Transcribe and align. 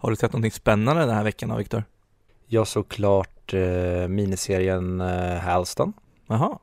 Har 0.00 0.10
du 0.10 0.16
sett 0.16 0.32
någonting 0.32 0.50
spännande 0.50 1.02
den 1.02 1.14
här 1.14 1.24
veckan 1.24 1.56
Viktor? 1.56 1.84
Jag 2.46 2.66
såg 2.66 2.88
klart 2.88 3.54
eh, 3.54 4.08
miniserien 4.08 5.00
eh, 5.00 5.38
Halston. 5.38 5.92
Jaha. 6.26 6.58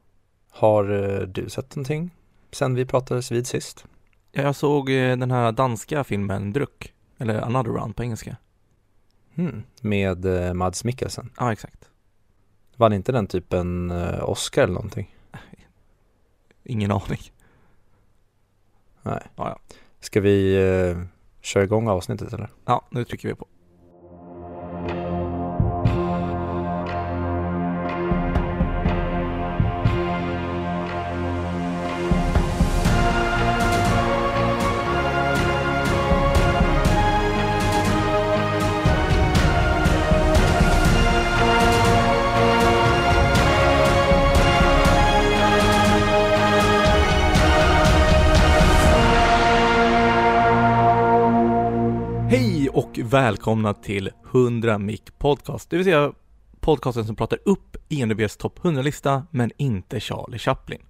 Har 0.49 0.91
eh, 0.91 1.27
du 1.27 1.49
sett 1.49 1.75
någonting 1.75 2.11
sen 2.51 2.75
vi 2.75 2.85
pratades 2.85 3.31
vid 3.31 3.47
sist? 3.47 3.85
Ja, 4.31 4.41
jag 4.41 4.55
såg 4.55 4.89
eh, 4.89 5.17
den 5.17 5.31
här 5.31 5.51
danska 5.51 6.03
filmen 6.03 6.53
Druck, 6.53 6.93
eller 7.17 7.41
Another 7.41 7.71
Round 7.71 7.95
på 7.95 8.03
engelska. 8.03 8.37
Hmm. 9.35 9.63
Med 9.81 10.25
eh, 10.25 10.53
Mads 10.53 10.83
Mikkelsen. 10.83 11.31
Ja, 11.37 11.51
exakt. 11.51 11.89
Vann 12.75 12.93
inte 12.93 13.11
den 13.11 13.27
typen 13.27 13.91
eh, 13.91 14.29
Oscar 14.29 14.63
eller 14.63 14.73
någonting? 14.73 15.15
Ingen 16.63 16.91
aning. 16.91 17.31
Nej. 19.01 19.21
Ja, 19.35 19.49
ja. 19.49 19.59
Ska 19.99 20.21
vi 20.21 20.55
Kör 21.45 21.51
köra 21.59 21.63
igång 21.63 21.87
avsnittet 21.87 22.33
eller? 22.33 22.49
Ja, 22.65 22.87
nu 22.89 23.03
trycker 23.03 23.27
vi 23.27 23.35
på. 23.35 23.47
Välkomna 53.05 53.73
till 53.73 54.11
100 54.31 54.77
Mic 54.77 55.01
Podcast, 55.17 55.69
det 55.69 55.77
vill 55.77 55.85
säga 55.85 56.13
podcasten 56.59 57.05
som 57.05 57.15
pratar 57.15 57.39
upp 57.45 57.77
IMDBs 57.89 58.37
topp 58.37 58.59
100-lista 58.59 59.23
men 59.31 59.51
inte 59.57 59.99
Charlie 59.99 60.39
Chaplin. 60.39 60.81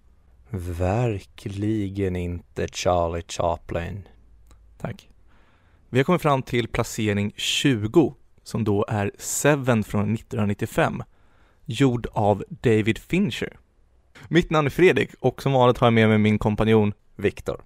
Verkligen 0.50 2.16
inte 2.16 2.68
Charlie 2.68 3.24
Chaplin. 3.28 4.08
Tack. 4.78 5.10
Vi 5.90 6.00
har 6.00 6.04
kommit 6.04 6.22
fram 6.22 6.42
till 6.42 6.68
placering 6.68 7.34
20 7.36 8.16
som 8.44 8.64
då 8.64 8.86
är 8.88 9.12
Seven 9.18 9.84
från 9.84 10.14
1995 10.14 11.04
gjord 11.66 12.08
av 12.12 12.44
David 12.50 12.98
Fincher. 12.98 13.58
Mitt 14.28 14.50
namn 14.50 14.66
är 14.66 14.72
Fredrik 14.72 15.10
och 15.20 15.42
som 15.42 15.52
vanligt 15.52 15.78
har 15.78 15.88
jag 15.88 15.94
med 15.94 16.10
mig 16.10 16.18
min 16.18 16.40
kompanjon 16.40 16.94
Viktor. 17.16 17.64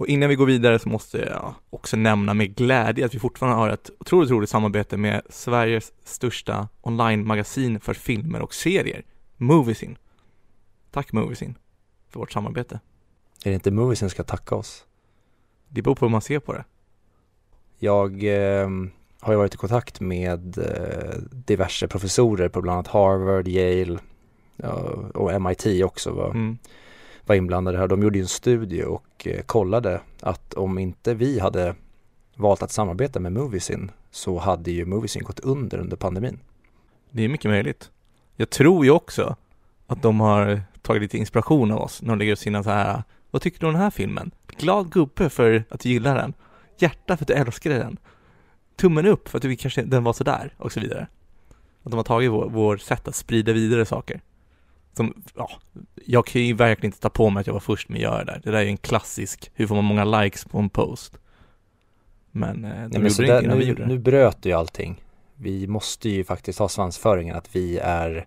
Och 0.00 0.06
innan 0.06 0.28
vi 0.28 0.34
går 0.34 0.46
vidare 0.46 0.78
så 0.78 0.88
måste 0.88 1.18
jag 1.18 1.54
också 1.70 1.96
nämna 1.96 2.34
med 2.34 2.56
glädje 2.56 3.04
att 3.06 3.14
vi 3.14 3.18
fortfarande 3.18 3.58
har 3.58 3.68
ett 3.68 3.90
otroligt 3.98 4.30
roligt 4.30 4.50
samarbete 4.50 4.96
med 4.96 5.22
Sveriges 5.28 5.92
största 6.04 6.68
online-magasin 6.80 7.80
för 7.80 7.94
filmer 7.94 8.42
och 8.42 8.54
serier, 8.54 9.02
Moviesin. 9.36 9.98
Tack 10.90 11.12
Moviesin 11.12 11.54
för 12.08 12.20
vårt 12.20 12.32
samarbete. 12.32 12.80
Är 13.44 13.50
det 13.50 13.54
inte 13.54 13.70
Movie 13.70 13.96
som 13.96 14.10
ska 14.10 14.22
tacka 14.22 14.54
oss? 14.54 14.84
Det 15.68 15.82
beror 15.82 15.94
på 15.94 16.04
hur 16.04 16.10
man 16.10 16.22
ser 16.22 16.38
på 16.38 16.52
det. 16.52 16.64
Jag 17.78 18.24
eh, 18.24 18.68
har 19.20 19.32
ju 19.32 19.38
varit 19.38 19.54
i 19.54 19.58
kontakt 19.58 20.00
med 20.00 20.58
eh, 20.58 21.18
diverse 21.30 21.88
professorer 21.88 22.48
på 22.48 22.62
bland 22.62 22.74
annat 22.74 22.88
Harvard, 22.88 23.48
Yale 23.48 23.98
och 25.14 25.42
MIT 25.42 25.84
också 25.84 26.10
var, 26.10 26.30
Mm 26.30 26.58
var 27.30 27.34
inblandade 27.34 27.78
här. 27.78 27.88
De 27.88 28.02
gjorde 28.02 28.18
ju 28.18 28.22
en 28.22 28.28
studie 28.28 28.84
och 28.84 29.26
eh, 29.26 29.42
kollade 29.42 30.00
att 30.20 30.54
om 30.54 30.78
inte 30.78 31.14
vi 31.14 31.40
hade 31.40 31.74
valt 32.36 32.62
att 32.62 32.72
samarbeta 32.72 33.20
med 33.20 33.32
Moviesin 33.32 33.90
så 34.10 34.38
hade 34.38 34.70
ju 34.70 34.84
Moviesin 34.84 35.22
gått 35.22 35.40
under 35.40 35.78
under 35.78 35.96
pandemin. 35.96 36.38
Det 37.10 37.24
är 37.24 37.28
mycket 37.28 37.50
möjligt. 37.50 37.90
Jag 38.36 38.50
tror 38.50 38.84
ju 38.84 38.90
också 38.90 39.36
att 39.86 40.02
de 40.02 40.20
har 40.20 40.62
tagit 40.82 41.02
lite 41.02 41.18
inspiration 41.18 41.72
av 41.72 41.80
oss 41.80 42.02
när 42.02 42.08
de 42.08 42.18
lägger 42.18 42.32
upp 42.32 42.38
sina 42.38 42.62
så 42.62 42.70
här 42.70 43.02
Vad 43.30 43.42
tycker 43.42 43.60
du 43.60 43.66
om 43.66 43.72
den 43.72 43.82
här 43.82 43.90
filmen? 43.90 44.30
Glad 44.58 44.92
gubbe 44.92 45.28
för 45.28 45.64
att 45.70 45.80
du 45.80 45.88
gillar 45.88 46.16
den. 46.16 46.34
Hjärta 46.78 47.16
för 47.16 47.24
att 47.24 47.28
du 47.28 47.34
älskade 47.34 47.78
den. 47.78 47.96
Tummen 48.76 49.06
upp 49.06 49.28
för 49.28 49.38
att 49.38 49.42
du 49.42 49.56
kanske 49.56 49.82
den 49.82 50.04
var 50.04 50.12
sådär 50.12 50.54
och 50.56 50.72
så 50.72 50.80
vidare. 50.80 51.06
Att 51.82 51.90
de 51.90 51.96
har 51.96 52.04
tagit 52.04 52.30
vår, 52.30 52.48
vår 52.50 52.76
sätt 52.76 53.08
att 53.08 53.14
sprida 53.14 53.52
vidare 53.52 53.86
saker. 53.86 54.20
Som, 54.96 55.22
ja, 55.34 55.50
jag 56.06 56.26
kan 56.26 56.42
ju 56.42 56.54
verkligen 56.54 56.88
inte 56.88 57.00
ta 57.00 57.08
på 57.10 57.30
mig 57.30 57.40
att 57.40 57.46
jag 57.46 57.54
var 57.54 57.60
först 57.60 57.88
med 57.88 57.96
att 57.96 58.02
göra 58.02 58.24
det 58.24 58.32
där. 58.32 58.40
Det 58.44 58.50
där 58.50 58.58
är 58.58 58.62
ju 58.62 58.68
en 58.68 58.76
klassisk, 58.76 59.50
hur 59.54 59.66
får 59.66 59.74
man 59.74 59.84
många 59.84 60.04
likes 60.04 60.44
på 60.44 60.58
en 60.58 60.68
post? 60.68 61.18
Men 62.30 62.64
eh, 62.64 62.70
Nej, 62.70 63.00
men 63.00 63.12
där, 63.12 63.42
nu, 63.42 63.74
det. 63.74 63.86
nu 63.86 63.98
bröt 63.98 64.46
ju 64.46 64.52
allting. 64.52 65.04
Vi 65.36 65.66
måste 65.66 66.08
ju 66.08 66.24
faktiskt 66.24 66.58
ha 66.58 66.68
svansföringen 66.68 67.36
att 67.36 67.56
vi 67.56 67.78
är 67.78 68.26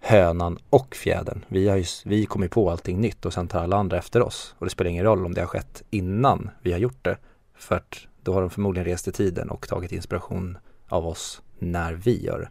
hönan 0.00 0.58
och 0.70 0.94
fjädern. 0.94 1.44
Vi, 1.48 1.68
har 1.68 1.76
ju, 1.76 1.84
vi 2.04 2.26
kommer 2.26 2.48
på 2.48 2.70
allting 2.70 3.00
nytt 3.00 3.26
och 3.26 3.32
sen 3.32 3.48
tar 3.48 3.62
alla 3.62 3.76
andra 3.76 3.98
efter 3.98 4.22
oss. 4.22 4.54
Och 4.58 4.66
det 4.66 4.70
spelar 4.70 4.90
ingen 4.90 5.04
roll 5.04 5.26
om 5.26 5.34
det 5.34 5.40
har 5.40 5.48
skett 5.48 5.82
innan 5.90 6.50
vi 6.62 6.72
har 6.72 6.78
gjort 6.78 7.04
det. 7.04 7.16
För 7.54 7.76
att 7.76 8.06
då 8.22 8.32
har 8.32 8.40
de 8.40 8.50
förmodligen 8.50 8.84
rest 8.84 9.08
i 9.08 9.12
tiden 9.12 9.50
och 9.50 9.68
tagit 9.68 9.92
inspiration 9.92 10.58
av 10.88 11.06
oss 11.06 11.42
när 11.58 11.92
vi 11.92 12.24
gör 12.24 12.38
det. 12.38 12.48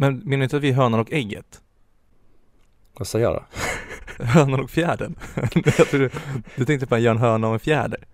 Men 0.00 0.18
menar 0.18 0.36
du 0.36 0.44
inte 0.44 0.56
att 0.56 0.62
vi 0.62 0.70
är 0.70 0.74
hönan 0.74 1.00
och 1.00 1.12
ägget? 1.12 1.60
Vad 2.98 3.08
sa 3.08 3.18
jag 3.18 3.34
då? 3.34 3.44
Hönan 4.24 4.60
och 4.60 4.70
fjädern? 4.70 5.14
du, 5.90 6.10
du 6.56 6.64
tänkte 6.64 6.86
på 6.86 6.94
att 6.94 7.00
göra 7.00 7.14
en 7.14 7.20
höna 7.20 7.46
och 7.48 7.52
en 7.52 7.60
fjäder? 7.60 8.06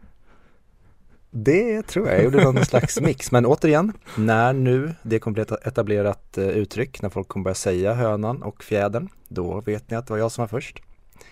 Det 1.30 1.82
tror 1.82 2.08
jag, 2.08 2.16
jag 2.16 2.24
gjorde 2.24 2.44
någon 2.44 2.64
slags 2.64 3.00
mix. 3.00 3.32
Men 3.32 3.46
återigen, 3.46 3.92
när 4.16 4.52
nu 4.52 4.94
det 5.02 5.18
kommer 5.18 5.32
bli 5.32 5.42
ett 5.42 5.66
etablerat 5.66 6.38
eh, 6.38 6.48
uttryck, 6.48 7.02
när 7.02 7.08
folk 7.08 7.28
kommer 7.28 7.44
börja 7.44 7.54
säga 7.54 7.94
hönan 7.94 8.42
och 8.42 8.64
fjädern, 8.64 9.08
då 9.28 9.60
vet 9.60 9.90
ni 9.90 9.96
att 9.96 10.06
det 10.06 10.12
var 10.12 10.18
jag 10.18 10.32
som 10.32 10.42
var 10.42 10.48
först. 10.48 10.82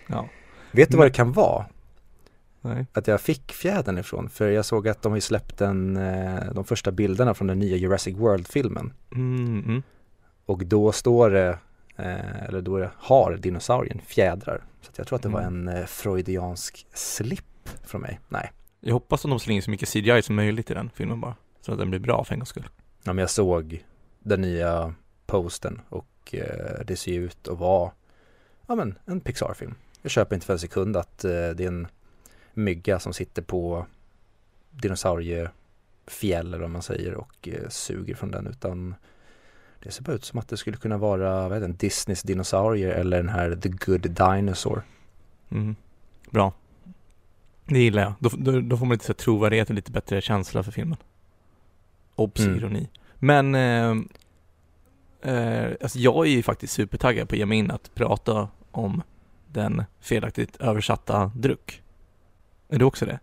Ja. 0.06 0.28
Vet 0.70 0.90
du 0.90 0.96
vad 0.96 1.06
det 1.06 1.10
kan 1.10 1.32
vara? 1.32 1.66
Nej. 2.60 2.86
Att 2.92 3.06
jag 3.06 3.20
fick 3.20 3.52
fjädern 3.52 3.98
ifrån? 3.98 4.28
För 4.28 4.50
jag 4.50 4.64
såg 4.64 4.88
att 4.88 5.02
de 5.02 5.12
har 5.12 5.20
släppt 5.20 5.60
en, 5.60 5.96
eh, 5.96 6.52
de 6.52 6.64
första 6.64 6.90
bilderna 6.90 7.34
från 7.34 7.46
den 7.46 7.58
nya 7.58 7.76
Jurassic 7.76 8.16
World-filmen. 8.16 8.92
Mm, 9.12 9.64
mm. 9.66 9.82
Och 10.46 10.66
då 10.66 10.92
står 10.92 11.30
det, 11.30 11.58
eh, 11.96 12.42
eller 12.44 12.60
då 12.62 12.90
har 12.96 13.36
dinosaurien 13.36 14.00
fjädrar. 14.06 14.64
Så 14.80 14.90
jag 14.96 15.06
tror 15.06 15.16
att 15.16 15.22
det 15.22 15.28
var 15.28 15.40
Mm. 15.40 15.68
en 15.68 15.76
eh, 15.76 15.86
freudiansk 15.86 16.86
slip 16.94 17.68
från 17.84 18.00
mig. 18.00 18.20
Nej, 18.28 18.52
Jag 18.80 18.92
hoppas 18.92 19.24
att 19.24 19.30
de 19.30 19.40
slänger 19.40 19.62
så 19.62 19.70
mycket 19.70 19.88
CGI 19.88 20.22
som 20.22 20.34
möjligt 20.36 20.70
i 20.70 20.74
den 20.74 20.90
filmen 20.94 21.20
bara. 21.20 21.34
Så 21.60 21.72
att 21.72 21.78
den 21.78 21.90
blir 21.90 22.00
bra 22.00 22.24
för 22.24 22.34
en 22.34 22.38
gångs 22.40 22.48
skull. 22.48 22.68
ja, 23.04 23.12
men 23.12 23.18
jag 23.18 23.30
såg 23.30 23.84
den 24.18 24.40
nya 24.40 24.94
posten 25.26 25.80
och 25.88 26.34
eh, 26.34 26.84
det 26.86 26.96
ser 26.96 27.12
ut 27.18 27.48
att 27.48 27.58
vara, 27.58 27.90
ja 28.66 28.74
men 28.74 28.98
en 29.04 29.20
Pixar-film. 29.20 29.74
Jag 30.02 30.10
köper 30.10 30.34
inte 30.36 30.46
för 30.46 30.52
en 30.52 30.58
sekund 30.58 30.96
att 30.96 31.24
eh, 31.24 31.30
det 31.30 31.60
är 31.64 31.68
en 31.68 31.86
mygga 32.54 32.98
som 32.98 33.12
sitter 33.12 33.42
på 33.42 33.86
dinosauriefjäll 34.70 36.46
eller 36.46 36.58
vad 36.58 36.70
man 36.70 36.82
säger 36.82 37.14
och 37.14 37.48
eh, 37.48 37.68
suger 37.68 38.14
från 38.14 38.30
den 38.30 38.46
utan 38.46 38.94
det 39.82 39.90
ser 39.90 40.02
bara 40.02 40.12
ut 40.12 40.24
som 40.24 40.38
att 40.38 40.48
det 40.48 40.56
skulle 40.56 40.76
kunna 40.76 40.96
vara 40.98 41.42
vad 41.42 41.52
heter 41.52 41.60
den, 41.68 41.76
Disneys 41.76 42.22
dinosaurier 42.22 42.90
eller 42.90 43.16
den 43.16 43.28
här 43.28 43.56
The 43.56 43.68
Good 43.68 44.10
Dinosaur. 44.10 44.82
Mm. 45.50 45.76
Bra. 46.30 46.52
Det 47.66 47.78
gillar 47.78 48.02
jag. 48.02 48.12
Då, 48.18 48.30
då, 48.38 48.60
då 48.60 48.76
får 48.76 48.86
man 48.86 48.92
lite 48.92 49.04
så 49.04 49.12
här 49.12 49.14
trovärdighet 49.14 49.68
och 49.68 49.74
lite 49.74 49.90
bättre 49.92 50.20
känsla 50.20 50.62
för 50.62 50.72
filmen. 50.72 50.96
Obs, 52.14 52.40
Mm. 52.40 52.56
ironi. 52.56 52.88
Men, 53.18 53.54
eh, 53.54 53.96
eh, 55.34 55.72
alltså 55.82 55.98
jag 55.98 56.26
är 56.26 56.30
ju 56.30 56.42
faktiskt 56.42 56.72
supertaggad 56.72 57.28
på 57.28 57.34
att 57.34 57.38
ge 57.38 57.46
mig 57.46 57.58
in 57.58 57.70
att 57.70 57.94
prata 57.94 58.48
om 58.70 59.02
den 59.52 59.84
felaktigt 60.00 60.56
översatta 60.56 61.32
druck. 61.34 61.82
Är 62.68 62.78
du 62.78 62.84
också 62.84 63.06
det? 63.06 63.18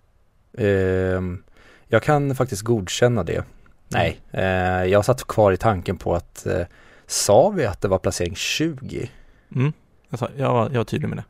Ehm, 0.57 1.43
jag 1.87 2.03
kan 2.03 2.35
faktiskt 2.35 2.61
godkänna 2.61 3.23
det. 3.23 3.43
Nej, 3.91 4.19
eh, 4.31 4.43
jag 4.85 5.05
satt 5.05 5.27
kvar 5.27 5.51
i 5.51 5.57
tanken 5.57 5.97
på 5.97 6.15
att 6.15 6.45
eh, 6.45 6.61
sa 7.07 7.49
vi 7.49 7.65
att 7.65 7.81
det 7.81 7.87
var 7.87 7.99
placering 7.99 8.35
20? 8.35 9.09
Mm. 9.55 9.73
Jag, 10.09 10.19
sa, 10.19 10.29
jag, 10.37 10.53
var, 10.53 10.63
jag 10.69 10.77
var 10.77 10.83
tydlig 10.83 11.07
med 11.09 11.17
det. 11.17 11.23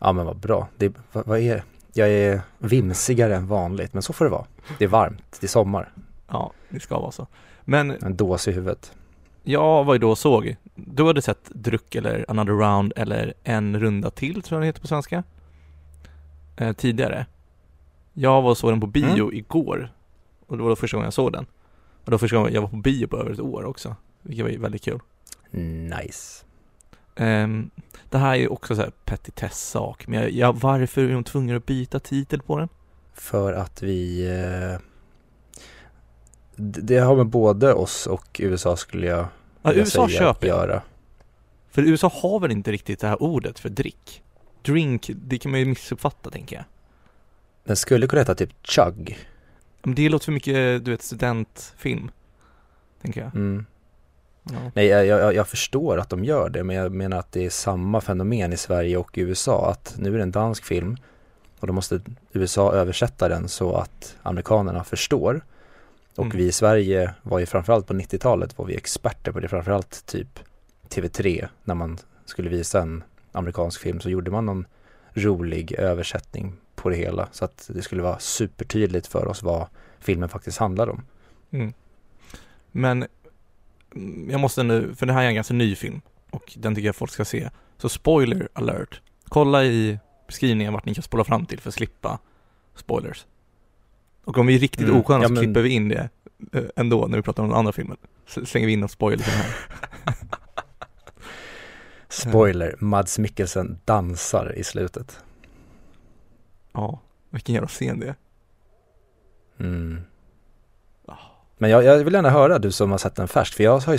Ja 0.00 0.12
men 0.12 0.26
vad 0.26 0.36
bra. 0.36 0.68
Det, 0.76 0.92
vad, 1.12 1.26
vad 1.26 1.38
är 1.38 1.62
Jag 1.92 2.08
är 2.08 2.40
vimsigare 2.58 3.36
än 3.36 3.46
vanligt 3.46 3.94
men 3.94 4.02
så 4.02 4.12
får 4.12 4.24
det 4.24 4.30
vara. 4.30 4.46
Det 4.78 4.84
är 4.84 4.88
varmt, 4.88 5.36
det 5.40 5.46
är 5.46 5.48
sommar. 5.48 5.92
Ja, 6.28 6.52
det 6.68 6.80
ska 6.80 6.98
vara 7.00 7.10
så. 7.10 7.26
Men 7.64 7.90
En 7.90 8.16
dås 8.16 8.48
i 8.48 8.52
huvudet. 8.52 8.92
jag 9.42 9.84
var 9.84 9.94
ju 9.94 9.98
då 9.98 10.10
och 10.10 10.18
såg, 10.18 10.56
du 10.74 11.04
hade 11.06 11.22
sett 11.22 11.44
Druck 11.50 11.94
eller 11.94 12.24
Another 12.28 12.52
Round 12.52 12.92
eller 12.96 13.34
En 13.42 13.80
runda 13.80 14.10
till 14.10 14.42
tror 14.42 14.56
jag 14.56 14.62
det 14.62 14.66
heter 14.66 14.80
på 14.80 14.86
svenska. 14.86 15.22
Eh, 16.56 16.72
tidigare. 16.72 17.26
Jag 18.12 18.42
var 18.42 18.50
och 18.50 18.58
såg 18.58 18.72
den 18.72 18.80
på 18.80 18.86
bio 18.86 19.32
igår. 19.32 19.92
Och 20.46 20.56
det 20.56 20.62
var 20.62 20.70
då 20.70 20.76
första 20.76 20.96
gången 20.96 21.06
jag 21.06 21.14
såg 21.14 21.32
den. 21.32 21.46
Och 22.04 22.10
var 22.12 22.18
första 22.18 22.36
gången 22.36 22.52
jag 22.52 22.60
var 22.60 22.68
på 22.68 22.76
bio 22.76 23.06
på 23.06 23.16
över 23.16 23.30
ett 23.30 23.40
år 23.40 23.64
också. 23.64 23.96
Vilket 24.22 24.44
var 24.46 24.52
väldigt 24.52 24.84
kul. 24.84 25.00
Nice. 25.50 26.44
Ehm, 27.16 27.70
det 28.10 28.18
här 28.18 28.30
är 28.30 28.38
ju 28.38 28.48
också 28.48 28.76
så 28.76 28.82
här 28.82 28.92
petitess-sak, 29.04 30.06
men 30.06 30.20
jag, 30.20 30.30
jag, 30.30 30.52
varför 30.52 31.04
är 31.04 31.12
de 31.12 31.24
tvungna 31.24 31.56
att 31.56 31.66
byta 31.66 32.00
titel 32.00 32.42
på 32.42 32.58
den? 32.58 32.68
För 33.14 33.52
att 33.52 33.82
vi 33.82 34.26
eh, 34.26 34.80
det 36.56 36.98
har 36.98 37.16
med 37.16 37.26
både 37.26 37.74
oss 37.74 38.06
och 38.06 38.40
USA 38.40 38.76
skulle 38.76 39.06
jag 39.06 39.26
Ja, 39.62 39.72
USA 39.72 40.08
säga 40.08 40.18
köper 40.18 40.46
göra. 40.46 40.82
För 41.70 41.82
USA 41.82 42.12
har 42.14 42.40
väl 42.40 42.52
inte 42.52 42.72
riktigt 42.72 43.00
det 43.00 43.08
här 43.08 43.22
ordet 43.22 43.58
för 43.58 43.68
drick? 43.68 44.22
Drink, 44.62 45.10
det 45.14 45.38
kan 45.38 45.50
man 45.50 45.60
ju 45.60 45.66
missuppfatta 45.66 46.30
tänker 46.30 46.56
jag. 46.56 46.64
Den 47.64 47.76
skulle 47.76 48.06
kunna 48.06 48.22
heta 48.22 48.34
typ 48.34 48.66
Chug. 48.66 49.18
Men 49.84 49.94
det 49.94 50.08
låter 50.08 50.24
för 50.24 50.32
mycket, 50.32 50.84
du 50.84 50.90
vet, 50.90 51.02
studentfilm. 51.02 52.10
Tänker 53.02 53.20
jag. 53.20 53.34
Mm. 53.34 53.66
Ja. 54.42 54.70
Nej, 54.74 54.86
jag, 54.86 55.06
jag, 55.06 55.34
jag 55.34 55.48
förstår 55.48 55.98
att 55.98 56.10
de 56.10 56.24
gör 56.24 56.48
det, 56.48 56.64
men 56.64 56.76
jag 56.76 56.92
menar 56.92 57.18
att 57.18 57.32
det 57.32 57.46
är 57.46 57.50
samma 57.50 58.00
fenomen 58.00 58.52
i 58.52 58.56
Sverige 58.56 58.96
och 58.96 59.18
i 59.18 59.20
USA. 59.20 59.70
Att 59.70 59.94
nu 59.98 60.12
är 60.14 60.16
det 60.16 60.22
en 60.22 60.30
dansk 60.30 60.64
film 60.64 60.96
och 61.60 61.66
då 61.66 61.72
måste 61.72 62.00
USA 62.32 62.72
översätta 62.72 63.28
den 63.28 63.48
så 63.48 63.74
att 63.76 64.16
amerikanerna 64.22 64.84
förstår. 64.84 65.40
Och 66.16 66.24
Mm. 66.24 66.36
vi 66.36 66.46
i 66.46 66.52
Sverige 66.52 67.14
var 67.22 67.38
ju 67.38 67.46
framförallt 67.46 67.86
på 67.86 67.94
90-talet 67.94 68.58
var 68.58 68.66
vi 68.66 68.76
experter 68.76 69.32
på 69.32 69.40
det, 69.40 69.48
framförallt 69.48 70.06
typ 70.06 70.38
TV3 70.88 71.48
när 71.64 71.74
man 71.74 71.98
skulle 72.24 72.48
visa 72.50 72.82
en 72.82 73.02
amerikansk 73.32 73.80
film 73.80 74.00
så 74.00 74.10
gjorde 74.10 74.30
man 74.30 74.46
någon 74.46 74.66
rolig 75.14 75.72
översättning 75.72 76.52
på 76.84 76.90
det 76.90 76.96
hela 76.96 77.28
så 77.32 77.44
att 77.44 77.70
det 77.74 77.82
skulle 77.82 78.02
vara 78.02 78.18
supertydligt 78.18 79.06
för 79.06 79.26
oss 79.26 79.42
vad 79.42 79.66
filmen 80.00 80.28
faktiskt 80.28 80.58
handlar 80.58 80.88
om. 80.88 81.02
Mm. 81.50 81.72
Men 82.72 83.06
mm, 83.94 84.30
jag 84.30 84.40
måste 84.40 84.62
nu, 84.62 84.94
för 84.94 85.06
det 85.06 85.12
här 85.12 85.22
är 85.24 85.28
en 85.28 85.34
ganska 85.34 85.54
ny 85.54 85.74
film 85.76 86.00
och 86.30 86.52
den 86.56 86.74
tycker 86.74 86.86
jag 86.88 86.96
folk 86.96 87.10
ska 87.12 87.24
se. 87.24 87.50
Så 87.78 87.88
spoiler 87.88 88.48
alert. 88.52 89.00
Kolla 89.28 89.64
i 89.64 89.98
beskrivningen 90.26 90.72
vart 90.72 90.84
ni 90.84 90.94
kan 90.94 91.02
spola 91.02 91.24
fram 91.24 91.46
till 91.46 91.60
för 91.60 91.68
att 91.68 91.74
slippa 91.74 92.18
spoilers. 92.74 93.26
Och 94.24 94.38
om 94.38 94.46
vi 94.46 94.54
är 94.54 94.58
riktigt 94.58 94.86
Mm, 94.88 95.00
osköna 95.00 95.22
ja, 95.24 95.28
så 95.28 95.34
men- 95.34 95.42
klipper 95.44 95.60
vi 95.62 95.70
in 95.70 95.88
det 95.88 96.08
eh, 96.52 96.64
ändå 96.76 97.06
när 97.06 97.16
vi 97.16 97.22
pratar 97.22 97.42
om 97.42 97.48
den 97.48 97.58
andra 97.58 97.72
filmen. 97.72 97.96
Så 98.26 98.46
slänger 98.46 98.66
vi 98.66 98.72
in 98.72 98.80
någon 98.80 98.88
spoiler 98.88 99.24
här. 99.24 99.54
Spoiler, 102.08 102.76
Mads 102.78 103.18
Mikkelsen 103.18 103.78
dansar 103.84 104.58
i 104.58 104.64
slutet. 104.64 105.23
Ja, 106.74 107.00
vilken 107.30 107.54
jävla 107.54 107.68
scen 107.68 108.00
det 108.00 108.06
är. 108.06 108.14
Mm. 109.58 110.00
Ah. 111.06 111.16
Men 111.58 111.70
jag, 111.70 111.84
jag 111.84 112.04
vill 112.04 112.14
gärna 112.14 112.30
höra 112.30 112.58
du 112.58 112.72
som 112.72 112.90
har 112.90 112.98
sett 112.98 113.14
den 113.14 113.28
färskt, 113.28 113.54
för 113.54 113.64
jag 113.64 113.78
har 113.78 113.92
ju, 113.92 113.98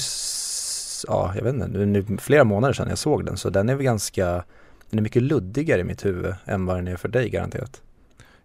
ja 1.07 1.33
jag 1.36 1.44
vet 1.44 1.54
inte, 1.54 1.68
nu, 1.68 1.86
nu 1.86 2.18
flera 2.18 2.44
månader 2.44 2.74
sedan 2.74 2.89
jag 2.89 2.98
såg 2.98 3.25
den, 3.25 3.38
så 3.38 3.50
den 3.50 3.69
är 3.69 3.75
väl 3.75 3.83
ganska, 3.83 4.44
den 4.89 5.00
är 5.00 5.04
mycket 5.04 5.24
luddigare 5.24 5.81
i 5.81 5.83
mitt 5.83 6.06
huvud 6.06 6.36
än 6.45 6.66
vad 6.66 6.77
den 6.77 6.88
är 6.88 6.95
för 6.95 7.07
dig 7.07 7.30
garanterat. 7.30 7.81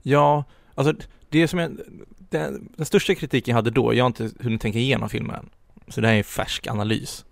Ja, 0.02 0.44
alltså 0.74 0.94
det 1.28 1.48
som 1.48 1.58
jag, 1.58 1.76
den, 2.18 2.68
den 2.76 2.86
största 2.86 3.14
kritiken 3.14 3.52
jag 3.52 3.56
hade 3.56 3.70
då, 3.70 3.94
jag 3.94 4.04
har 4.04 4.06
inte 4.06 4.30
hunnit 4.40 4.60
tänka 4.60 4.78
igenom 4.78 5.08
filmen 5.08 5.36
än. 5.36 5.50
Så 5.88 6.00
det 6.00 6.06
här 6.06 6.14
är 6.14 6.18
en 6.18 6.24
färsk 6.24 6.66
analys. 6.66 7.24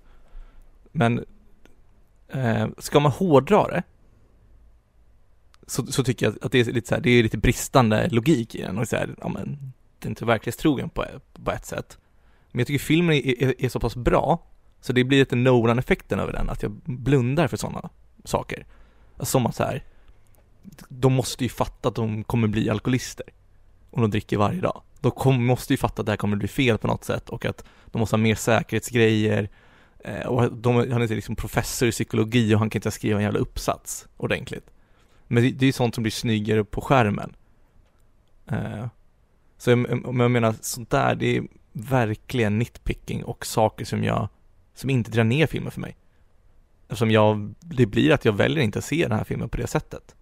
Men 0.93 1.25
eh, 2.29 2.69
ska 2.79 3.01
man 3.01 3.13
hårdra 3.13 3.69
det 3.69 3.83
så, 5.69 5.87
så 5.87 6.05
tycker 6.05 6.27
jag 6.27 6.35
att 6.43 6.53
det 6.53 6.61
är 6.61 6.65
lite 6.65 6.89
så 6.89 6.95
här, 6.95 7.03
det 7.03 7.11
är 7.11 7.23
lite 7.23 7.39
bristande 7.39 8.09
logik 8.09 8.55
i 8.55 8.63
den 8.63 8.79
och 8.79 8.89
så 8.89 8.97
här, 8.97 9.15
ja 9.21 9.29
men 9.29 9.73
det 9.99 10.07
är 10.07 10.11
inte 10.11 10.25
verklighetstrogen 10.25 10.89
på, 10.89 11.05
på 11.45 11.51
ett 11.51 11.67
sätt. 11.67 11.99
Men 12.51 12.59
jag 12.59 12.67
tycker 12.67 12.85
filmen 12.85 13.17
är, 13.17 13.43
är, 13.43 13.65
är 13.65 13.69
så 13.69 13.81
pass 13.81 13.97
bra 13.97 14.43
så 14.81 14.93
det 14.93 15.05
blir 15.05 15.19
lite 15.19 15.37
Nolan-effekten 15.37 16.21
över 16.21 16.33
den, 16.33 16.51
att 16.51 16.63
jag 16.63 16.73
blundar 16.85 17.49
för 17.49 17.57
sådana 17.57 17.91
saker. 18.25 18.67
Som 19.21 19.47
att 19.47 19.55
så 19.55 19.65
här, 19.65 19.85
de 20.89 21.13
måste 21.13 21.45
ju 21.45 21.51
fatta 21.51 21.89
att 21.89 21.95
de 21.95 22.25
kommer 22.25 22.49
bli 22.49 22.71
alkoholister 22.71 23.27
om 23.91 24.03
de 24.03 24.11
dricker 24.11 24.37
varje 24.37 24.61
dag. 24.61 24.83
De 25.01 25.11
kom, 25.11 25.47
måste 25.47 25.73
ju 25.73 25.77
fatta 25.77 26.03
att 26.03 26.07
det 26.07 26.13
här 26.13 26.17
kommer 26.17 26.37
bli 26.37 26.49
fel 26.49 26.79
på 26.79 26.87
något 26.87 27.05
sätt 27.05 27.29
och 27.29 27.45
att 27.45 27.65
de 27.87 27.99
måste 27.99 28.17
ha 28.17 28.19
mer 28.19 28.35
säkerhetsgrejer 28.35 29.49
eh, 29.99 30.27
och 30.27 30.53
de, 30.53 30.77
han 30.77 31.03
är 31.03 31.09
liksom 31.09 31.37
professor 31.37 31.89
i 31.89 31.93
psykologi 31.93 32.55
och 32.55 32.59
han 32.59 32.71
kan 32.71 32.79
inte 32.79 32.91
skriva 32.91 33.19
en 33.19 33.25
jävla 33.25 33.39
uppsats 33.39 34.09
ordentligt. 34.17 34.71
Men 35.29 35.43
det, 35.43 35.51
det 35.51 35.67
är 35.67 35.73
sånt 35.73 35.95
som 35.95 36.03
blir 36.03 36.13
snyggare 36.13 36.65
på 36.65 36.81
skärmen. 36.81 37.37
Eh, 38.47 38.87
så 39.59 39.71
jag, 39.71 40.07
om 40.07 40.21
jag 40.21 40.31
menar 40.31 40.55
sånt 40.61 40.91
där, 40.91 41.15
det 41.15 41.37
är 41.37 41.43
verkligen 41.73 42.59
nitpicking 42.59 43.25
och 43.25 43.47
saker 43.47 43.85
som 43.85 44.05
jag, 44.05 44.29
som 44.75 44.91
inte 44.91 45.11
drar 45.11 45.25
ner 45.25 45.47
filmen 45.47 45.71
för 45.71 45.81
mig. 45.81 45.97
Eftersom 46.83 47.11
jag, 47.11 47.55
det 47.61 47.87
blir 47.87 48.13
att 48.13 48.25
jag 48.25 48.33
väljer 48.33 48.65
inte 48.65 48.79
att 48.79 48.85
se 48.85 49.09
den 49.09 49.19
här 49.19 49.25
filmen 49.25 49.49
på 49.49 49.57
det 49.57 49.67
sättet. 49.67 50.15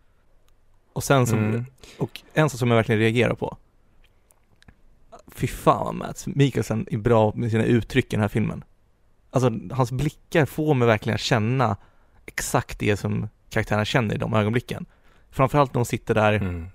Och 0.92 1.04
sen 1.04 1.26
så, 1.26 1.36
Mm. 1.36 1.64
och 1.98 2.20
en 2.34 2.50
sak 2.50 2.58
som 2.58 2.68
jag 2.68 2.76
verkligen 2.76 2.98
reagerar 3.00 3.34
på. 3.34 3.56
Fy 5.28 5.46
fan 5.46 5.84
vad 5.84 5.94
Mats 5.94 6.26
Mikkelsen 6.26 6.86
är 6.90 6.98
bra 6.98 7.32
med 7.34 7.50
sina 7.50 7.64
uttryck 7.64 8.06
i 8.06 8.16
den 8.16 8.20
här 8.20 8.28
filmen. 8.28 8.64
Alltså 9.30 9.50
hans 9.70 9.92
blickar 9.92 10.46
får 10.46 10.74
mig 10.74 10.88
verkligen 10.88 11.14
att 11.14 11.20
känna 11.20 11.76
exakt 12.26 12.78
det 12.78 12.96
som 12.96 13.28
karaktärerna 13.50 13.84
känner 13.84 14.14
i 14.14 14.18
de 14.18 14.34
ögonblicken. 14.34 14.86
Framförallt 15.36 15.74
när 15.74 15.78
de 15.80 15.84
sitter 15.84 16.14
där 16.14 16.32
Mm. 16.32 16.66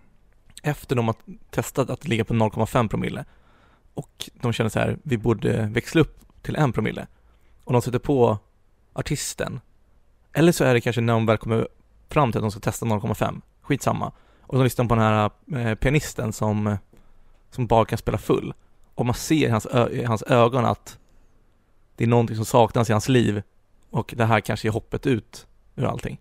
efter 0.63 0.95
de 0.95 1.07
har 1.07 1.15
testat 1.49 1.89
att 1.89 2.07
ligga 2.07 2.25
på 2.25 2.33
0,5 2.33 2.87
promille 2.89 3.25
och 3.93 4.29
de 4.41 4.53
känner 4.53 4.69
så 4.69 4.79
här, 4.79 4.97
vi 5.03 5.17
borde 5.17 5.65
växla 5.65 6.01
upp 6.01 6.19
till 6.41 6.55
en 6.55 6.71
promille. 6.71 7.07
Och 7.63 7.73
de 7.73 7.81
sätter 7.81 7.99
på 7.99 8.37
artisten. 8.93 9.61
Eller 10.33 10.51
så 10.51 10.63
är 10.63 10.73
det 10.73 10.81
kanske 10.81 11.01
när 11.01 11.13
de 11.13 11.25
väl 11.25 11.37
kommer 11.37 11.67
fram 12.09 12.31
till 12.31 12.39
att 12.39 12.43
de 12.43 12.51
ska 12.51 12.59
testa 12.59 12.85
0,5. 12.85 13.41
Skitsamma. 13.61 14.11
Och 14.41 14.57
de 14.57 14.63
lyssnar 14.63 14.85
på 14.85 14.95
den 14.95 15.03
här 15.03 15.31
eh, 15.55 15.75
pianisten 15.75 16.33
som, 16.33 16.77
som 17.51 17.67
bara 17.67 17.85
kan 17.85 17.97
spela 17.97 18.17
full. 18.17 18.53
Och 18.95 19.05
man 19.05 19.15
ser 19.15 19.47
i 19.47 19.49
hans, 19.49 19.65
ö- 19.65 19.89
i 19.89 20.03
hans 20.03 20.23
ögon 20.23 20.65
att 20.65 20.99
det 21.95 22.03
är 22.03 22.07
någonting 22.07 22.35
som 22.35 22.45
saknas 22.45 22.89
i 22.89 22.91
hans 22.91 23.09
liv 23.09 23.41
och 23.89 24.13
det 24.17 24.25
här 24.25 24.39
kanske 24.39 24.67
är 24.67 24.71
hoppet 24.71 25.07
ut 25.07 25.47
ur 25.75 25.85
allting. 25.85 26.19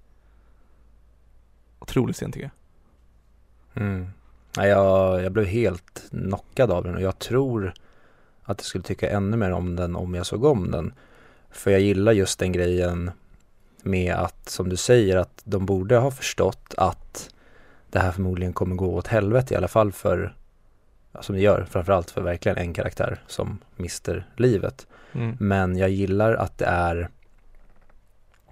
Otroligt 1.81 2.17
scen 2.17 2.33
tycker 2.33 2.51
jag. 3.75 3.83
Mm. 3.83 4.07
Nej, 4.57 4.69
jag, 4.69 5.23
jag 5.23 5.33
blev 5.33 5.47
helt 5.47 6.03
knockad 6.11 6.71
av 6.71 6.85
den 6.85 6.95
och 6.95 7.03
jag 7.03 7.19
tror 7.19 7.75
att 8.43 8.59
jag 8.59 8.65
skulle 8.65 8.85
tycka 8.85 9.11
ännu 9.11 9.37
mer 9.37 9.51
om 9.51 9.77
den 9.77 9.97
om 9.97 10.15
jag 10.15 10.27
såg 10.27 10.45
om 10.45 10.71
den. 10.71 10.93
För 11.51 11.71
jag 11.71 11.81
gillar 11.81 12.13
just 12.13 12.39
den 12.39 12.53
grejen 12.53 13.11
med 13.83 14.15
att, 14.15 14.49
som 14.49 14.69
du 14.69 14.77
säger, 14.77 15.17
att 15.17 15.43
de 15.45 15.67
borde 15.67 15.97
ha 15.97 16.11
förstått 16.11 16.75
att 16.77 17.35
det 17.91 17.99
här 17.99 18.13
förmodligen 18.13 18.53
kommer 18.53 18.77
gå 18.77 18.95
åt 18.95 19.07
helvete 19.07 19.55
i 19.55 19.57
alla 19.57 19.69
fall 19.69 19.93
för, 19.93 20.35
ja, 21.13 21.23
som 21.23 21.35
det 21.35 21.41
gör, 21.41 21.67
framförallt 21.71 22.11
för 22.11 22.23
verkligen 22.23 22.59
en 22.59 22.75
karaktär 22.75 23.23
som 23.27 23.59
mister 23.77 24.27
livet. 24.37 24.87
Mm. 25.13 25.37
Men 25.41 25.77
jag 25.77 25.91
gillar 25.91 26.35
att 26.35 26.59
det 26.59 26.65
är 26.65 27.09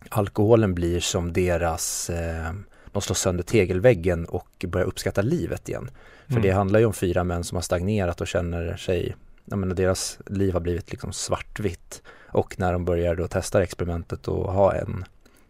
alkoholen 0.09 0.75
blir 0.75 1.01
som 1.01 1.33
deras, 1.33 2.11
eh, 2.11 2.53
de 2.93 3.03
slår 3.03 3.15
sönder 3.15 3.45
tegelväggen 3.45 4.25
och 4.25 4.65
börjar 4.69 4.87
uppskatta 4.87 5.23
livet 5.23 5.69
igen. 5.69 5.91
För 6.27 6.33
Mm. 6.33 6.43
det 6.43 6.51
handlar 6.51 6.81
ju 6.81 6.87
om 6.87 6.93
fyra 6.93 7.25
män 7.25 7.45
som 7.45 7.57
har 7.57 7.63
stagnerat 7.63 8.21
och 8.21 8.27
känner 8.27 8.77
sig, 8.77 9.17
jag 9.45 9.59
menar 9.59 9.75
deras 9.75 10.19
liv 10.27 10.53
har 10.53 10.61
blivit 10.61 10.91
liksom 10.91 11.13
svartvitt. 11.13 12.03
Och 12.29 12.59
när 12.59 12.73
de 12.73 12.85
börjar 12.85 13.15
då 13.15 13.29
testa 13.29 13.63
experimentet 13.63 14.29
och 14.29 14.53
ha 14.53 14.75
en 14.75 15.05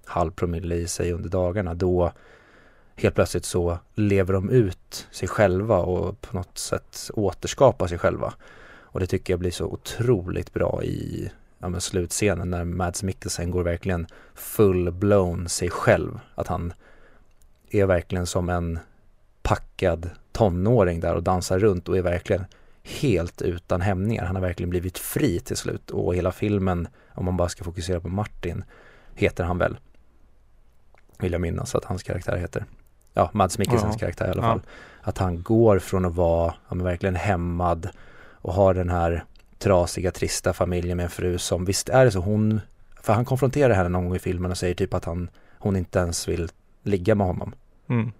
halv 0.04 0.30
promille 0.30 0.75
i 0.75 0.88
sig 0.88 1.12
under 1.12 1.30
dagarna, 1.30 1.75
då 1.75 2.12
helt 2.97 3.14
plötsligt 3.14 3.45
så 3.45 3.78
lever 3.95 4.33
de 4.35 4.50
ut 4.50 5.07
sig 5.11 5.28
själva 5.28 5.78
och 5.78 6.21
på 6.21 6.37
något 6.37 6.59
sätt 6.59 7.11
återskapar 7.14 7.87
sig 7.87 7.99
själva. 7.99 8.35
Och 8.90 9.00
det 9.00 9.07
tycker 9.07 9.33
jag 9.33 9.40
blir 9.40 9.50
så 9.50 9.64
otroligt 9.64 10.52
bra 10.52 10.83
i 10.85 11.30
ja, 11.59 11.68
men 11.68 11.80
slutscenen 11.80 12.50
när 12.50 12.64
Mads 12.64 13.02
Mikkelsen 13.02 13.50
går 13.50 13.62
verkligen 13.62 14.07
full-blown 14.35 15.49
sig 15.49 15.71
själv. 15.71 16.21
Att 16.35 16.47
han 16.47 16.73
är 17.70 17.87
verkligen 17.87 18.26
som 18.26 18.48
en 18.48 18.78
packad 19.42 20.10
tonåring 20.32 21.00
där 21.00 21.14
och 21.14 21.22
dansar 21.22 21.58
runt 21.58 21.88
och 21.88 21.96
är 21.96 22.02
verkligen 22.02 22.44
helt 22.82 23.42
utan 23.42 23.80
hämningar. 23.80 24.25
Han 24.25 24.37
har 24.37 24.42
verkligen 24.42 24.70
blivit 24.70 24.98
fri 24.98 25.40
till 25.40 25.56
slut 25.56 25.90
och 25.90 26.14
hela 26.14 26.32
filmen, 26.32 26.88
om 27.14 27.25
man 27.25 27.37
bara 27.37 27.48
ska 27.48 27.64
fokusera 27.64 28.00
på 28.00 28.08
Martin, 28.08 28.64
heter 29.14 29.44
han 29.44 29.58
väl. 29.58 29.76
Vill 31.18 31.32
jag 31.32 31.40
minnas 31.40 31.75
att 31.75 31.84
hans 31.84 32.02
karaktär 32.02 32.37
heter. 32.37 32.64
Ja, 33.14 33.30
Mads 33.32 33.58
Mikkelsens 33.58 33.94
Ja. 33.94 33.98
karaktär 33.98 34.26
i 34.26 34.30
alla 34.30 34.42
Ja. 34.42 34.48
fall. 34.52 34.62
Att 35.00 35.18
han 35.18 35.42
går 35.42 35.78
från 35.78 36.04
att 36.04 36.14
vara 36.14 36.54
ja, 36.68 36.76
verkligen 36.76 37.16
hämmad 37.16 37.88
och 38.32 38.52
har 38.54 38.75
den 38.75 38.90
här 38.90 39.25
trasiga, 39.58 40.10
trista 40.10 40.52
familjen 40.52 40.96
med 40.96 41.04
en 41.04 41.10
fru 41.10 41.38
som, 41.38 41.64
visst 41.64 41.88
är 41.88 42.04
det 42.04 42.10
så, 42.10 42.20
hon, 42.20 42.60
för 43.02 43.12
han 43.12 43.25
konfronterar 43.25 43.75
henne 43.75 43.88
någon 43.88 44.04
gång 44.04 44.16
i 44.16 44.18
filmen 44.18 44.50
och 44.50 44.58
säger 44.58 44.75
typ 44.75 44.94
att 44.94 45.04
han, 45.04 45.30
hon 45.58 45.76
inte 45.76 45.98
ens 45.98 46.28
vill 46.28 46.48
ligga 46.88 47.14
med 47.14 47.26
honom. 47.26 47.54
Mm. 47.88 48.12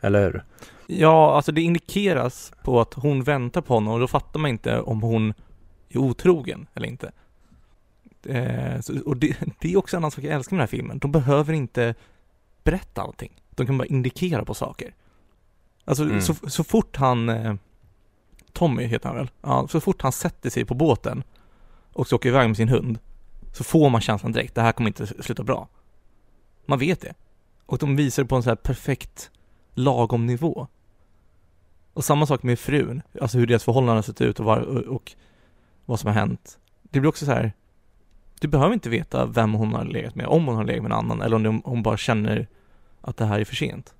Eller 0.00 0.22
hur? 0.24 0.44
Ja, 0.86 1.36
alltså 1.36 1.52
det 1.52 1.62
indikeras 1.62 2.52
på 2.64 2.80
att 2.80 2.94
hon 2.94 3.22
väntar 3.22 3.60
på 3.60 3.74
honom 3.74 3.92
och 3.94 4.00
då 4.00 4.06
fattar 4.08 4.40
man 4.40 4.50
inte 4.50 4.80
om 4.80 5.02
hon 5.02 5.34
är 5.88 5.98
otrogen 5.98 6.66
eller 6.74 6.88
inte. 6.88 7.12
Eh, 8.26 8.80
så, 8.80 9.00
och 9.06 9.16
det, 9.16 9.36
det 9.60 9.72
är 9.72 9.76
också 9.76 9.96
en 9.96 10.00
annan 10.00 10.10
sak 10.10 10.24
jag 10.24 10.34
älskar 10.34 10.56
med 10.56 10.58
den 10.58 10.68
här 10.68 10.78
filmen. 10.78 10.98
De 10.98 11.12
behöver 11.12 11.52
inte 11.52 11.94
berätta 12.64 13.02
allting. 13.02 13.42
De 13.50 13.66
kan 13.66 13.78
bara 13.78 13.86
indikera 13.86 14.44
på 14.44 14.54
saker. 14.54 14.94
Alltså 15.84 16.04
Mm. 16.04 16.20
så, 16.20 16.34
så 16.34 16.64
fort 16.64 16.96
han 16.96 17.28
eh, 17.28 17.54
Tommy 18.52 18.84
heter 18.84 19.08
han 19.08 19.16
väl? 19.16 19.30
Ja, 19.42 19.68
så 19.68 19.80
fort 19.80 20.02
han 20.02 20.12
sätter 20.12 20.50
sig 20.50 20.64
på 20.64 20.74
båten 20.74 21.22
och 21.92 22.06
så 22.08 22.16
åker 22.16 22.28
iväg 22.28 22.48
med 22.48 22.56
sin 22.56 22.68
hund 22.68 22.98
så 23.52 23.64
får 23.64 23.90
man 23.90 24.00
känslan 24.00 24.32
direkt, 24.32 24.54
det 24.54 24.62
här 24.62 24.72
kommer 24.72 24.88
inte 24.90 25.06
sluta 25.06 25.42
bra. 25.42 25.68
Man 26.66 26.78
vet 26.78 27.00
det. 27.00 27.14
Och 27.66 27.78
de 27.78 27.96
visar 27.96 28.22
det 28.22 28.28
på 28.28 28.36
en 28.36 28.42
så 28.42 28.50
här 28.50 28.56
perfekt 28.56 29.30
lagom 29.74 30.26
nivå. 30.26 30.66
Och 31.92 32.04
samma 32.04 32.26
sak 32.26 32.42
med 32.42 32.58
frun, 32.58 33.02
alltså 33.20 33.38
hur 33.38 33.46
deras 33.46 33.64
förhållande 33.64 33.94
har 33.94 34.02
sett 34.02 34.20
ut 34.20 34.40
och, 34.40 34.46
var, 34.46 34.88
och 34.88 35.12
vad 35.84 36.00
som 36.00 36.06
har 36.06 36.14
hänt. 36.14 36.58
Det 36.82 37.00
blir 37.00 37.08
också 37.08 37.24
så 37.24 37.32
här, 37.32 37.52
du 38.40 38.48
behöver 38.48 38.74
inte 38.74 38.88
veta 38.88 39.26
vem 39.26 39.54
hon 39.54 39.74
har 39.74 39.84
legat 39.84 40.14
med, 40.14 40.26
om 40.26 40.46
hon 40.46 40.56
har 40.56 40.64
legat 40.64 40.82
med 40.82 40.92
en 40.92 40.98
annan 40.98 41.22
eller 41.22 41.48
om 41.48 41.62
hon 41.64 41.82
bara 41.82 41.96
känner 41.96 42.46
att 43.00 43.16
det 43.16 43.24
här 43.24 43.40
är 43.40 43.44
för 43.44 43.56
sent. 43.56 43.94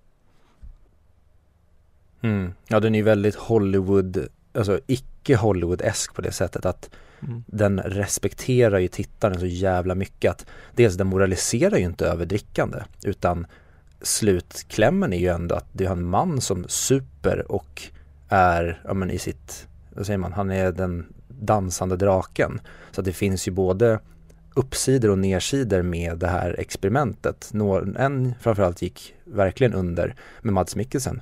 Mm. 2.20 2.52
Ja, 2.68 2.80
den 2.80 2.94
är 2.94 2.98
ju 2.98 3.04
väldigt 3.04 3.34
Hollywood, 3.34 4.28
alltså 4.54 4.80
icke 4.86 5.36
Hollywood-esk 5.36 6.14
på 6.14 6.22
det 6.22 6.32
sättet 6.32 6.66
att 6.66 6.90
mm. 7.22 7.44
den 7.46 7.80
respekterar 7.80 8.78
ju 8.78 8.88
tittaren 8.88 9.40
så 9.40 9.46
jävla 9.46 9.94
mycket 9.94 10.30
att 10.30 10.46
dels 10.74 10.94
den 10.94 11.06
moraliserar 11.06 11.76
ju 11.76 11.84
inte 11.84 12.06
över 12.06 12.26
drickande 12.26 12.78
utan 13.04 13.46
slutklämmen 14.02 15.12
är 15.12 15.18
ju 15.18 15.28
ändå 15.28 15.54
att 15.54 15.66
det 15.72 15.84
är 15.84 15.90
en 15.90 16.08
man 16.08 16.40
som 16.40 16.64
super 16.68 17.52
och 17.52 17.82
är, 18.28 18.82
ja 18.84 18.94
men 18.94 19.10
i 19.10 19.18
sitt, 19.18 19.68
vad 19.94 20.06
säger 20.06 20.18
man, 20.18 20.32
han 20.32 20.50
är 20.50 20.72
den 20.72 21.06
dansande 21.28 21.96
draken. 21.96 22.60
Så 22.90 23.02
det 23.02 23.12
finns 23.12 23.48
ju 23.48 23.52
både 23.52 23.98
uppsidor 24.54 25.10
och 25.10 25.18
nedsidor 25.18 25.82
med 25.82 26.18
det 26.18 26.26
här 26.26 26.56
experimentet. 26.58 27.52
En 27.96 28.34
framförallt 28.40 28.82
gick 28.82 29.14
verkligen 29.24 29.74
under 29.74 30.14
med 30.42 30.52
Mads 30.52 30.76
Mikkelsen. 30.76 31.20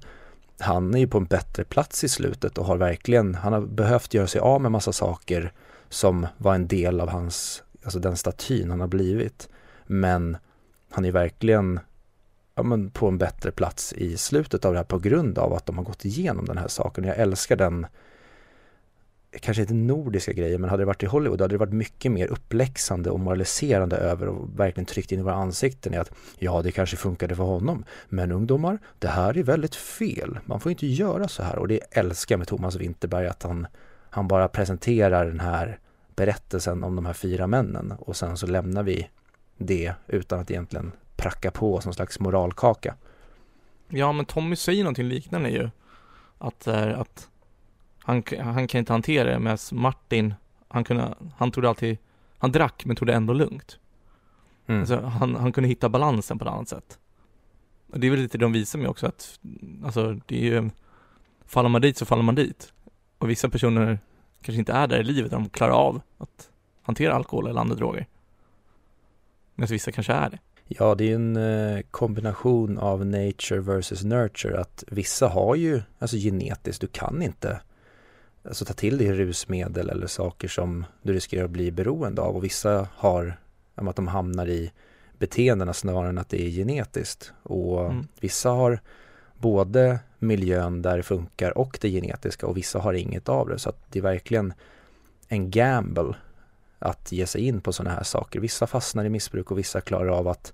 Han 0.62 0.94
är 0.94 0.98
ju 0.98 1.08
på 1.08 1.18
en 1.18 1.24
bättre 1.24 1.64
plats 1.64 2.04
i 2.04 2.08
slutet 2.08 2.58
och 2.58 2.66
har 2.66 2.76
verkligen, 2.76 3.34
han 3.34 3.52
har 3.52 3.60
behövt 3.60 4.14
göra 4.14 4.26
sig 4.26 4.40
av 4.40 4.60
med 4.60 4.72
massa 4.72 4.92
saker 4.92 5.52
som 5.88 6.26
var 6.38 6.54
en 6.54 6.68
del 6.68 7.00
av 7.00 7.08
hans, 7.08 7.62
alltså 7.82 7.98
den 7.98 8.16
statyn 8.16 8.70
han 8.70 8.80
har 8.80 8.88
blivit. 8.88 9.48
Men 9.86 10.36
han 10.90 11.04
är 11.04 11.12
verkligen 11.12 11.80
ja, 12.54 12.62
men 12.62 12.90
på 12.90 13.08
en 13.08 13.18
bättre 13.18 13.50
plats 13.50 13.92
i 13.92 14.16
slutet 14.16 14.64
av 14.64 14.72
det 14.72 14.78
här 14.78 14.84
på 14.84 14.98
grund 14.98 15.38
av 15.38 15.52
att 15.52 15.66
de 15.66 15.76
har 15.78 15.84
gått 15.84 16.04
igenom 16.04 16.44
den 16.44 16.58
här 16.58 16.68
saken. 16.68 17.04
Jag 17.04 17.16
älskar 17.16 17.56
den 17.56 17.86
kanske 19.40 19.62
inte 19.62 19.74
nordiska 19.74 20.32
grejer, 20.32 20.58
men 20.58 20.70
hade 20.70 20.82
det 20.82 20.86
varit 20.86 21.02
i 21.02 21.06
Hollywood 21.06 21.40
hade 21.40 21.54
det 21.54 21.58
varit 21.58 21.72
mycket 21.72 22.12
mer 22.12 22.26
uppläxande 22.26 23.10
och 23.10 23.20
moraliserande 23.20 23.96
över 23.96 24.26
och 24.28 24.60
verkligen 24.60 24.86
tryckt 24.86 25.12
in 25.12 25.18
i 25.18 25.22
våra 25.22 25.34
ansikten 25.34 25.94
i 25.94 25.96
att 25.96 26.10
ja, 26.38 26.62
det 26.62 26.72
kanske 26.72 26.96
funkade 26.96 27.36
för 27.36 27.44
honom, 27.44 27.84
men 28.08 28.32
ungdomar, 28.32 28.78
det 28.98 29.08
här 29.08 29.38
är 29.38 29.42
väldigt 29.42 29.74
fel. 29.74 30.38
Man 30.44 30.60
får 30.60 30.72
inte 30.72 30.86
göra 30.86 31.28
så 31.28 31.42
här 31.42 31.58
och 31.58 31.68
det 31.68 31.80
älskar 31.90 32.32
jag 32.32 32.38
med 32.38 32.48
Thomas 32.48 32.76
Winterberg 32.76 33.26
att 33.26 33.42
han, 33.42 33.66
han 34.10 34.28
bara 34.28 34.48
presenterar 34.48 35.26
den 35.26 35.40
här 35.40 35.78
berättelsen 36.16 36.84
om 36.84 36.96
de 36.96 37.06
här 37.06 37.12
fyra 37.12 37.46
männen 37.46 37.92
och 37.98 38.16
sen 38.16 38.36
så 38.36 38.46
lämnar 38.46 38.82
vi 38.82 39.08
det 39.56 39.94
utan 40.06 40.40
att 40.40 40.50
egentligen 40.50 40.92
pracka 41.16 41.50
på 41.50 41.80
som 41.80 41.92
slags 41.92 42.20
moralkaka. 42.20 42.94
Ja, 43.88 44.12
men 44.12 44.24
Tommy 44.24 44.56
säger 44.56 44.84
någonting 44.84 45.08
liknande 45.08 45.50
ju. 45.50 45.70
Att, 46.38 46.68
att 46.68 47.28
han, 48.04 48.22
han 48.40 48.66
kan 48.66 48.78
inte 48.78 48.92
hantera 48.92 49.30
det 49.30 49.38
medan 49.38 49.58
Martin, 49.72 50.34
han 50.68 50.84
kunde, 50.84 51.14
han 51.36 51.50
tog 51.50 51.66
alltid, 51.66 51.98
han 52.38 52.52
drack 52.52 52.84
men 52.84 52.96
tog 52.96 53.08
det 53.08 53.14
ändå 53.14 53.32
lugnt. 53.32 53.78
Mm. 54.66 54.80
Alltså, 54.80 55.00
han, 55.00 55.34
han 55.34 55.52
kunde 55.52 55.68
hitta 55.68 55.88
balansen 55.88 56.38
på 56.38 56.44
ett 56.44 56.50
annat 56.50 56.68
sätt. 56.68 56.98
Och 57.92 58.00
det 58.00 58.06
är 58.06 58.10
väl 58.10 58.20
lite 58.20 58.38
det 58.38 58.44
de 58.44 58.52
visar 58.52 58.78
mig 58.78 58.88
också 58.88 59.06
att, 59.06 59.40
alltså 59.84 60.20
det 60.26 60.36
är 60.36 60.44
ju, 60.44 60.70
faller 61.46 61.68
man 61.68 61.80
dit 61.80 61.96
så 61.96 62.06
faller 62.06 62.22
man 62.22 62.34
dit. 62.34 62.72
Och 63.18 63.30
vissa 63.30 63.48
personer 63.48 63.98
kanske 64.42 64.58
inte 64.58 64.72
är 64.72 64.86
där 64.86 65.00
i 65.00 65.04
livet 65.04 65.30
där 65.30 65.38
de 65.38 65.48
klarar 65.48 65.72
av 65.72 66.00
att 66.18 66.50
hantera 66.82 67.14
alkohol 67.14 67.46
eller 67.46 67.60
andra 67.60 67.74
droger. 67.74 68.06
Medan 69.54 69.68
vissa 69.70 69.92
kanske 69.92 70.12
är 70.12 70.30
det. 70.30 70.38
Ja, 70.68 70.94
det 70.94 71.10
är 71.10 71.14
en 71.14 71.36
eh, 71.36 71.82
kombination 71.90 72.78
av 72.78 73.06
nature 73.06 73.60
versus 73.60 74.04
nurture. 74.04 74.60
Att 74.60 74.84
vissa 74.86 75.28
har 75.28 75.54
ju, 75.54 75.82
alltså 75.98 76.16
genetiskt, 76.16 76.80
du 76.80 76.86
kan 76.86 77.22
inte 77.22 77.60
alltså 78.42 78.64
ta 78.64 78.72
till 78.72 78.98
dig 78.98 79.12
rusmedel 79.12 79.90
eller 79.90 80.06
saker 80.06 80.48
som 80.48 80.84
du 81.02 81.12
riskerar 81.12 81.44
att 81.44 81.50
bli 81.50 81.70
beroende 81.70 82.22
av 82.22 82.36
och 82.36 82.44
vissa 82.44 82.88
har 82.94 83.38
att 83.74 83.96
de 83.96 84.08
hamnar 84.08 84.48
i 84.48 84.72
beteendena 85.18 85.72
snarare 85.72 86.08
än 86.08 86.18
att 86.18 86.28
det 86.28 86.42
är 86.42 86.50
genetiskt 86.50 87.32
och 87.42 87.84
mm. 87.84 88.06
vissa 88.20 88.50
har 88.50 88.80
både 89.34 89.98
miljön 90.18 90.82
där 90.82 90.96
det 90.96 91.02
funkar 91.02 91.58
och 91.58 91.78
det 91.80 91.90
genetiska 91.90 92.46
och 92.46 92.56
vissa 92.56 92.78
har 92.78 92.92
inget 92.92 93.28
av 93.28 93.48
det 93.48 93.58
så 93.58 93.68
att 93.68 93.92
det 93.92 93.98
är 93.98 94.02
verkligen 94.02 94.52
en 95.28 95.50
gamble 95.50 96.14
att 96.78 97.12
ge 97.12 97.26
sig 97.26 97.46
in 97.46 97.60
på 97.60 97.72
sådana 97.72 97.96
här 97.96 98.02
saker. 98.02 98.40
Vissa 98.40 98.66
fastnar 98.66 99.04
i 99.04 99.08
missbruk 99.08 99.50
och 99.50 99.58
vissa 99.58 99.80
klarar 99.80 100.08
av 100.08 100.28
att 100.28 100.52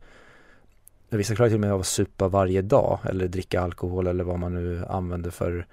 Vissa 1.10 1.34
klarar 1.34 1.48
till 1.48 1.56
och 1.56 1.60
med 1.60 1.72
av 1.72 1.80
att 1.80 1.86
supa 1.86 2.28
varje 2.28 2.62
dag 2.62 2.98
eller 3.04 3.28
dricka 3.28 3.60
alkohol 3.60 4.06
eller 4.06 4.24
vad 4.24 4.38
man 4.38 4.54
nu 4.54 4.84
använder 4.88 5.30
för 5.30 5.66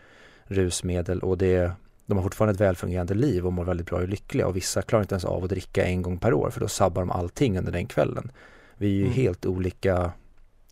rusmedel 0.45 1.19
och 1.19 1.37
det 1.37 1.71
de 2.05 2.17
har 2.17 2.23
fortfarande 2.23 2.53
ett 2.53 2.61
välfungerande 2.61 3.13
liv 3.13 3.45
och 3.45 3.53
mår 3.53 3.65
väldigt 3.65 3.87
bra 3.87 3.99
och 3.99 4.07
lyckliga 4.07 4.47
och 4.47 4.55
vissa 4.55 4.81
klarar 4.81 5.03
inte 5.03 5.15
ens 5.15 5.25
av 5.25 5.43
att 5.43 5.49
dricka 5.49 5.85
en 5.85 6.01
gång 6.01 6.17
per 6.17 6.33
år 6.33 6.49
för 6.49 6.59
då 6.59 6.67
sabbar 6.67 7.01
de 7.01 7.11
allting 7.11 7.57
under 7.57 7.71
den 7.71 7.87
kvällen. 7.87 8.31
Vi 8.77 8.87
är 8.87 8.93
ju 8.93 9.03
mm. 9.03 9.13
helt 9.13 9.45
olika 9.45 10.11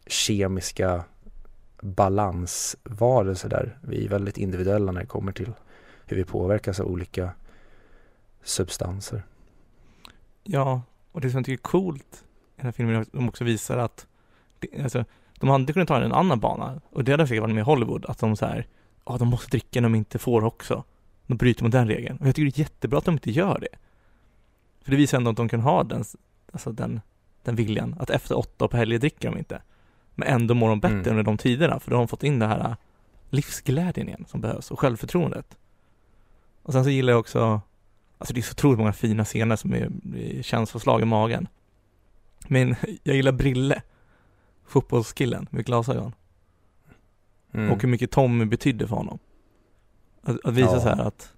kemiska 0.07 1.03
balansvarelser 1.81 3.49
där. 3.49 3.77
Vi 3.81 4.05
är 4.05 4.09
väldigt 4.09 4.37
individuella 4.37 4.91
när 4.91 5.01
det 5.01 5.07
kommer 5.07 5.31
till 5.31 5.53
hur 6.05 6.17
vi 6.17 6.23
påverkas 6.23 6.79
av 6.79 6.87
olika 6.87 7.29
substanser. 8.43 9.23
Ja, 10.43 10.81
och 11.11 11.21
det 11.21 11.29
som 11.29 11.37
jag 11.37 11.45
tycker 11.45 11.67
är 11.67 11.69
coolt 11.69 12.23
i 12.55 12.55
den 12.55 12.65
här 12.65 12.71
filmen 12.71 12.95
är 12.95 13.01
att 13.01 13.11
de 13.11 13.29
också 13.29 13.43
visar 13.43 13.77
att 13.77 14.07
alltså, 14.83 15.05
de 15.39 15.49
hade 15.49 15.73
kunnat 15.73 15.87
ta 15.87 16.01
en 16.01 16.13
annan 16.13 16.39
bana 16.39 16.81
och 16.89 17.03
det 17.03 17.11
hade 17.11 17.27
säkert 17.27 17.41
varit 17.41 17.55
med 17.55 17.63
Hollywood, 17.63 18.05
att 18.05 18.17
de 18.17 18.35
så 18.35 18.45
här, 18.45 18.67
ja 19.05 19.17
de 19.17 19.27
måste 19.27 19.49
dricka 19.49 19.81
när 19.81 19.89
de 19.89 19.95
inte 19.95 20.19
får 20.19 20.43
också. 20.43 20.83
De 21.27 21.37
bryter 21.37 21.63
mot 21.63 21.71
den 21.71 21.87
regeln. 21.87 22.17
Och 22.17 22.27
jag 22.27 22.35
tycker 22.35 22.51
det 22.51 22.57
är 22.57 22.63
jättebra 22.63 22.97
att 22.97 23.05
de 23.05 23.13
inte 23.13 23.31
gör 23.31 23.59
det. 23.59 23.77
För 24.81 24.91
det 24.91 24.97
visar 24.97 25.17
ändå 25.17 25.31
att 25.31 25.37
de 25.37 25.49
kan 25.49 25.61
ha 25.61 25.83
den, 25.83 26.03
alltså 26.51 26.71
den, 26.71 27.01
den 27.43 27.55
viljan, 27.55 27.95
att 27.99 28.09
efter 28.09 28.37
åtta 28.37 28.67
på 28.67 28.77
helger 28.77 28.99
dricker 28.99 29.31
de 29.31 29.37
inte. 29.37 29.61
Men 30.15 30.27
ändå 30.27 30.53
mår 30.53 30.69
de 30.69 30.79
bättre 30.79 30.95
mm. 30.95 31.09
under 31.09 31.23
de 31.23 31.37
tiderna, 31.37 31.79
för 31.79 31.91
då 31.91 31.97
har 31.97 32.01
de 32.01 32.07
fått 32.07 32.23
in 32.23 32.39
det 32.39 32.47
här 32.47 32.75
livsglädjen 33.29 34.07
igen 34.07 34.25
som 34.27 34.41
behövs 34.41 34.71
och 34.71 34.79
självförtroendet. 34.79 35.57
Och 36.63 36.73
sen 36.73 36.83
så 36.83 36.89
gillar 36.89 37.13
jag 37.13 37.19
också, 37.19 37.61
alltså 38.17 38.33
det 38.33 38.39
är 38.39 38.41
så 38.41 38.51
otroligt 38.51 38.79
många 38.79 38.93
fina 38.93 39.25
scener 39.25 39.55
som 39.55 39.73
är, 39.73 39.91
är 40.15 40.41
känsloslag 40.41 41.01
i 41.01 41.05
magen. 41.05 41.47
Men 42.47 42.75
jag 43.03 43.15
gillar 43.15 43.31
Brille, 43.31 43.81
fotbollskillen 44.65 45.47
med 45.49 45.65
glasögon. 45.65 46.15
Mm. 47.53 47.71
Och 47.71 47.81
hur 47.81 47.89
mycket 47.89 48.11
Tommy 48.11 48.45
betydde 48.45 48.87
för 48.87 48.95
honom. 48.95 49.19
Att, 50.23 50.45
att 50.45 50.53
visa 50.53 50.73
ja. 50.73 50.79
så 50.79 50.89
här 50.89 51.07
att 51.07 51.33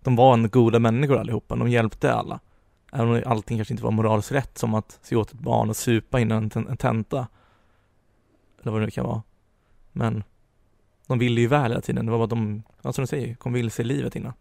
de 0.00 0.16
var 0.16 0.34
en 0.34 0.48
goda 0.48 0.78
människor 0.78 1.18
allihopa, 1.18 1.56
de 1.56 1.68
hjälpte 1.68 2.12
alla. 2.12 2.40
Även 2.92 3.08
om 3.08 3.22
allting 3.26 3.58
kanske 3.58 3.74
inte 3.74 3.84
var 3.84 3.90
moraliskt 3.90 4.32
rätt 4.32 4.58
som 4.58 4.74
att 4.74 4.98
se 5.02 5.16
åt 5.16 5.32
ett 5.32 5.40
barn 5.40 5.70
och 5.70 5.76
supa 5.76 6.20
innan 6.20 6.50
en, 6.54 6.68
en 6.68 6.76
tenta. 6.76 7.28
Eller 8.60 8.72
vad 8.72 8.80
det 8.80 8.84
nu 8.84 8.90
kan 8.90 9.06
vara. 9.06 9.22
Men 9.92 10.24
de 11.06 11.18
ville 11.18 11.40
ju 11.40 11.46
väl 11.46 11.70
hela 11.70 11.80
tiden, 11.80 12.06
det 12.06 12.12
var 12.12 12.18
vad 12.18 12.28
de, 12.28 12.62
ja, 12.82 12.92
som 12.92 13.02
du 13.02 13.06
säger, 13.06 13.34
kom 13.34 13.52
vilse 13.52 13.82
i 13.82 13.84
livet 13.84 14.16
innan. 14.16 14.32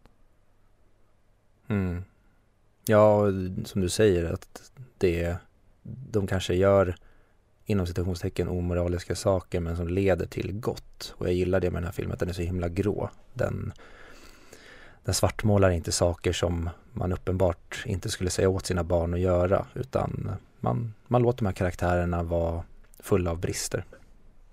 Mm. 1.68 2.04
Ja, 2.86 3.26
som 3.66 3.82
du 3.82 3.90
säger 3.90 4.34
att 4.34 4.72
det, 4.98 5.38
de 5.84 6.28
kanske 6.28 6.54
gör 6.54 6.96
inom 7.66 7.88
citationstecken 7.88 8.48
omoraliska 8.48 9.16
saker 9.16 9.60
men 9.60 9.78
som 9.78 9.88
leder 9.88 10.26
till 10.26 10.54
gott. 10.60 11.14
Och 11.18 11.28
jag 11.28 11.34
gillar 11.34 11.60
det 11.60 11.72
med 11.72 11.82
den 11.82 11.86
här 11.86 11.92
filmen, 11.92 12.14
att 12.14 12.20
den 12.20 12.30
är 12.30 12.34
så 12.34 12.42
himla 12.42 12.70
grå. 12.70 13.10
Den, 13.34 13.74
den 15.04 15.14
svartmålar 15.14 15.70
inte 15.70 15.92
saker 15.92 16.34
som 16.34 16.70
man 16.94 17.14
uppenbart 17.14 17.84
inte 17.86 18.10
skulle 18.10 18.30
säga 18.30 18.50
åt 18.50 18.66
sina 18.66 18.84
barn 18.84 19.14
att 19.14 19.20
göra 19.20 19.66
utan 19.74 20.32
man, 20.60 20.94
man 21.08 21.22
låter 21.22 21.40
de 21.40 21.46
här 21.46 21.54
karaktärerna 21.54 22.24
vara 22.24 22.64
fulla 23.00 23.32
av 23.32 23.40
brister. 23.40 23.86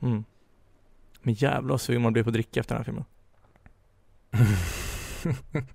Mm. 0.03 0.25
Men 1.23 1.35
jävlar 1.35 1.77
sugen 1.77 2.03
man 2.03 2.13
blir 2.13 2.23
på 2.23 2.31
att 2.31 2.35
dricka 2.35 2.61
efter 2.61 2.75
den 2.75 2.85
här 2.85 2.85
filmen. 2.85 3.05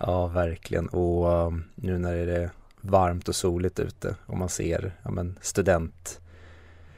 ja, 0.00 0.26
verkligen. 0.26 0.88
Och 0.88 1.46
um, 1.46 1.64
nu 1.74 1.98
när 1.98 2.26
det 2.26 2.36
är 2.36 2.50
varmt 2.90 3.28
och 3.28 3.36
soligt 3.36 3.80
ute 3.80 4.16
och 4.26 4.36
man 4.36 4.48
ser 4.48 4.92
ja, 5.02 5.10
men 5.10 5.38
student 5.40 6.20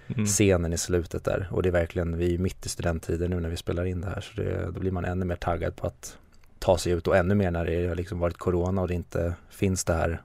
mm. 0.09 0.27
scenen 0.27 0.73
i 0.73 0.79
slutet 0.79 1.25
där 1.25 1.49
och 1.51 1.63
det 1.63 1.69
är 1.69 1.73
verkligen, 1.73 2.17
vi 2.17 2.35
är 2.35 2.39
mitt 2.39 2.67
i 2.67 2.69
studenttiden 2.69 3.31
nu 3.31 3.41
när 3.41 3.49
vi 3.49 3.57
spelar 3.57 3.85
in 3.85 4.01
det 4.01 4.07
här 4.07 4.21
så 4.21 4.41
det, 4.41 4.71
då 4.75 4.81
blir 4.81 4.93
man 4.93 5.05
ännu 5.05 5.25
mer 5.25 5.37
taggad 5.37 5.77
på 5.77 5.87
att 5.87 6.19
ta 6.59 6.79
sig 6.79 6.93
ut 6.93 7.07
och 7.07 7.17
ännu 7.17 7.35
mer 7.35 7.51
när 7.51 7.65
det 7.65 7.87
har 7.87 7.95
liksom 7.95 8.19
varit 8.19 8.39
corona 8.39 8.83
och 8.83 8.89
det 8.89 8.95
inte 8.95 9.35
finns 9.51 9.85
det 9.85 9.95
här 9.95 10.23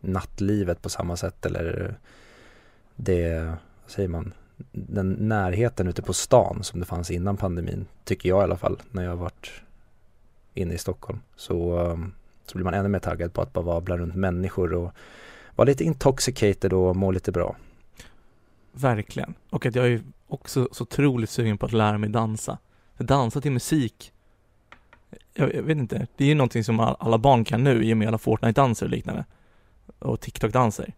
nattlivet 0.00 0.82
på 0.82 0.88
samma 0.88 1.16
sätt 1.16 1.46
eller 1.46 1.96
det, 2.96 3.44
vad 3.82 3.90
säger 3.90 4.08
man, 4.08 4.32
den 4.72 5.12
närheten 5.12 5.88
ute 5.88 6.02
på 6.02 6.12
stan 6.12 6.58
som 6.62 6.80
det 6.80 6.86
fanns 6.86 7.10
innan 7.10 7.36
pandemin 7.36 7.86
tycker 8.04 8.28
jag 8.28 8.40
i 8.40 8.44
alla 8.44 8.56
fall 8.56 8.78
när 8.90 9.02
jag 9.02 9.10
har 9.10 9.16
varit 9.16 9.50
inne 10.54 10.74
i 10.74 10.78
Stockholm. 10.78 11.20
Så, 11.36 11.78
um, 11.78 12.12
så 12.46 12.58
blir 12.58 12.64
man 12.64 12.74
ännu 12.74 12.88
mer 12.88 12.98
taggad 12.98 13.32
på 13.32 13.42
att 13.42 13.52
bara 13.52 13.64
vara 13.64 13.96
runt 13.98 14.14
människor 14.14 14.72
och 14.74 14.92
vara 15.56 15.66
lite 15.66 15.84
intoxicated 15.84 16.72
och 16.72 16.96
må 16.96 17.10
lite 17.10 17.32
bra. 17.32 17.56
Verkligen. 18.72 19.34
Och 19.50 19.66
att 19.66 19.74
jag 19.74 19.86
är 19.86 20.02
också 20.28 20.68
så 20.72 20.82
otroligt 20.82 21.30
sugen 21.30 21.58
på 21.58 21.66
att 21.66 21.72
lära 21.72 21.98
mig 21.98 22.10
dansa. 22.10 22.58
För 22.96 23.04
dansa 23.04 23.40
till 23.40 23.52
musik, 23.52 24.12
jag, 25.34 25.54
jag 25.54 25.62
vet 25.62 25.78
inte, 25.78 26.06
det 26.16 26.24
är 26.24 26.28
ju 26.28 26.34
någonting 26.34 26.64
som 26.64 26.80
alla 26.80 27.18
barn 27.18 27.44
kan 27.44 27.64
nu 27.64 27.84
i 27.84 27.92
och 27.92 27.96
med 27.96 28.08
alla 28.08 28.18
Fortnite-danser 28.18 28.86
och 28.86 28.90
liknande. 28.90 29.24
Och 29.98 30.20
TikTok-danser. 30.20 30.92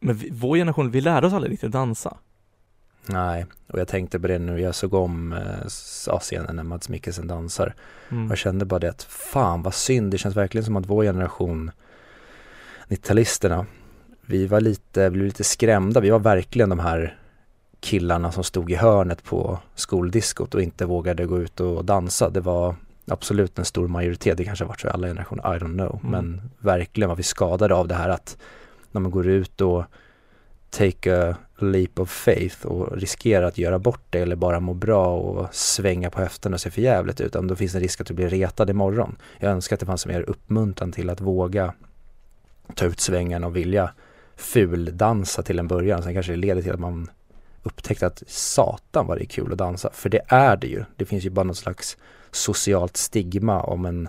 Men 0.00 0.16
vi, 0.16 0.30
vår 0.32 0.56
generation, 0.56 0.90
vi 0.90 1.00
lärde 1.00 1.26
oss 1.26 1.32
aldrig 1.32 1.52
riktigt 1.52 1.72
dansa. 1.72 2.16
Nej, 3.08 3.46
och 3.66 3.78
jag 3.78 3.88
tänkte 3.88 4.20
på 4.20 4.26
det 4.26 4.38
nu, 4.38 4.60
jag 4.60 4.74
såg 4.74 4.94
om 4.94 5.32
eh, 5.32 6.18
scenen 6.18 6.56
när 6.56 6.62
Mats 6.62 6.88
Mikkelsen 6.88 7.26
dansar. 7.26 7.74
Mm. 8.08 8.28
Jag 8.28 8.38
kände 8.38 8.64
bara 8.64 8.80
det 8.80 8.90
att 8.90 9.02
fan 9.02 9.62
vad 9.62 9.74
synd, 9.74 10.10
det 10.10 10.18
känns 10.18 10.36
verkligen 10.36 10.64
som 10.64 10.76
att 10.76 10.86
vår 10.86 11.04
generation 11.04 11.70
90-talisterna, 12.88 13.66
vi 14.20 14.46
var 14.46 14.60
lite, 14.60 15.10
blev 15.10 15.24
lite 15.24 15.44
skrämda, 15.44 16.00
vi 16.00 16.10
var 16.10 16.18
verkligen 16.18 16.68
de 16.68 16.78
här 16.78 17.18
killarna 17.80 18.32
som 18.32 18.44
stod 18.44 18.70
i 18.72 18.74
hörnet 18.74 19.24
på 19.24 19.58
skoldiskot 19.74 20.54
och 20.54 20.62
inte 20.62 20.86
vågade 20.86 21.26
gå 21.26 21.38
ut 21.38 21.60
och 21.60 21.84
dansa. 21.84 22.30
Det 22.30 22.40
var 22.40 22.74
absolut 23.06 23.58
en 23.58 23.64
stor 23.64 23.88
majoritet, 23.88 24.36
det 24.36 24.44
kanske 24.44 24.64
har 24.64 24.68
varit 24.68 24.80
så 24.80 24.88
i 24.88 24.90
alla 24.90 25.06
generationer, 25.06 25.56
I 25.56 25.58
don't 25.58 25.74
know. 25.74 26.00
Mm. 26.04 26.10
Men 26.10 26.50
verkligen 26.58 27.08
var 27.08 27.16
vi 27.16 27.22
skadade 27.22 27.74
av 27.74 27.88
det 27.88 27.94
här 27.94 28.08
att 28.08 28.38
när 28.92 29.00
man 29.00 29.10
går 29.10 29.26
ut 29.26 29.60
och 29.60 29.84
take 30.70 31.28
a 31.28 31.36
leap 31.58 31.98
of 31.98 32.10
faith 32.10 32.66
och 32.66 32.96
riskera 32.96 33.46
att 33.46 33.58
göra 33.58 33.78
bort 33.78 34.02
det 34.10 34.18
eller 34.18 34.36
bara 34.36 34.60
må 34.60 34.74
bra 34.74 35.16
och 35.16 35.54
svänga 35.54 36.10
på 36.10 36.20
höften 36.20 36.54
och 36.54 36.60
se 36.60 36.70
för 36.70 36.82
jävligt 36.82 37.20
ut. 37.20 37.32
Då 37.32 37.56
finns 37.56 37.72
det 37.72 37.78
en 37.78 37.82
risk 37.82 38.00
att 38.00 38.06
du 38.06 38.14
blir 38.14 38.28
retad 38.28 38.70
imorgon. 38.70 39.16
Jag 39.38 39.52
önskar 39.52 39.76
att 39.76 39.80
det 39.80 39.86
fanns 39.86 40.06
mer 40.06 40.20
uppmuntran 40.22 40.92
till 40.92 41.10
att 41.10 41.20
våga 41.20 41.74
ta 42.74 42.86
ut 42.86 43.00
svängen 43.00 43.44
och 43.44 43.56
vilja 43.56 43.90
fuldansa 44.36 45.42
till 45.42 45.58
en 45.58 45.68
början. 45.68 46.02
Sen 46.02 46.14
kanske 46.14 46.32
det 46.32 46.36
leder 46.36 46.62
till 46.62 46.72
att 46.72 46.80
man 46.80 47.10
upptäckte 47.62 48.06
att 48.06 48.22
satan 48.26 49.06
vad 49.06 49.18
det 49.18 49.24
är 49.24 49.26
kul 49.26 49.52
att 49.52 49.58
dansa. 49.58 49.90
För 49.92 50.08
det 50.08 50.20
är 50.28 50.56
det 50.56 50.66
ju. 50.66 50.84
Det 50.96 51.04
finns 51.04 51.24
ju 51.24 51.30
bara 51.30 51.44
något 51.44 51.56
slags 51.56 51.96
socialt 52.30 52.96
stigma 52.96 53.62
om 53.62 53.86
en 53.86 54.08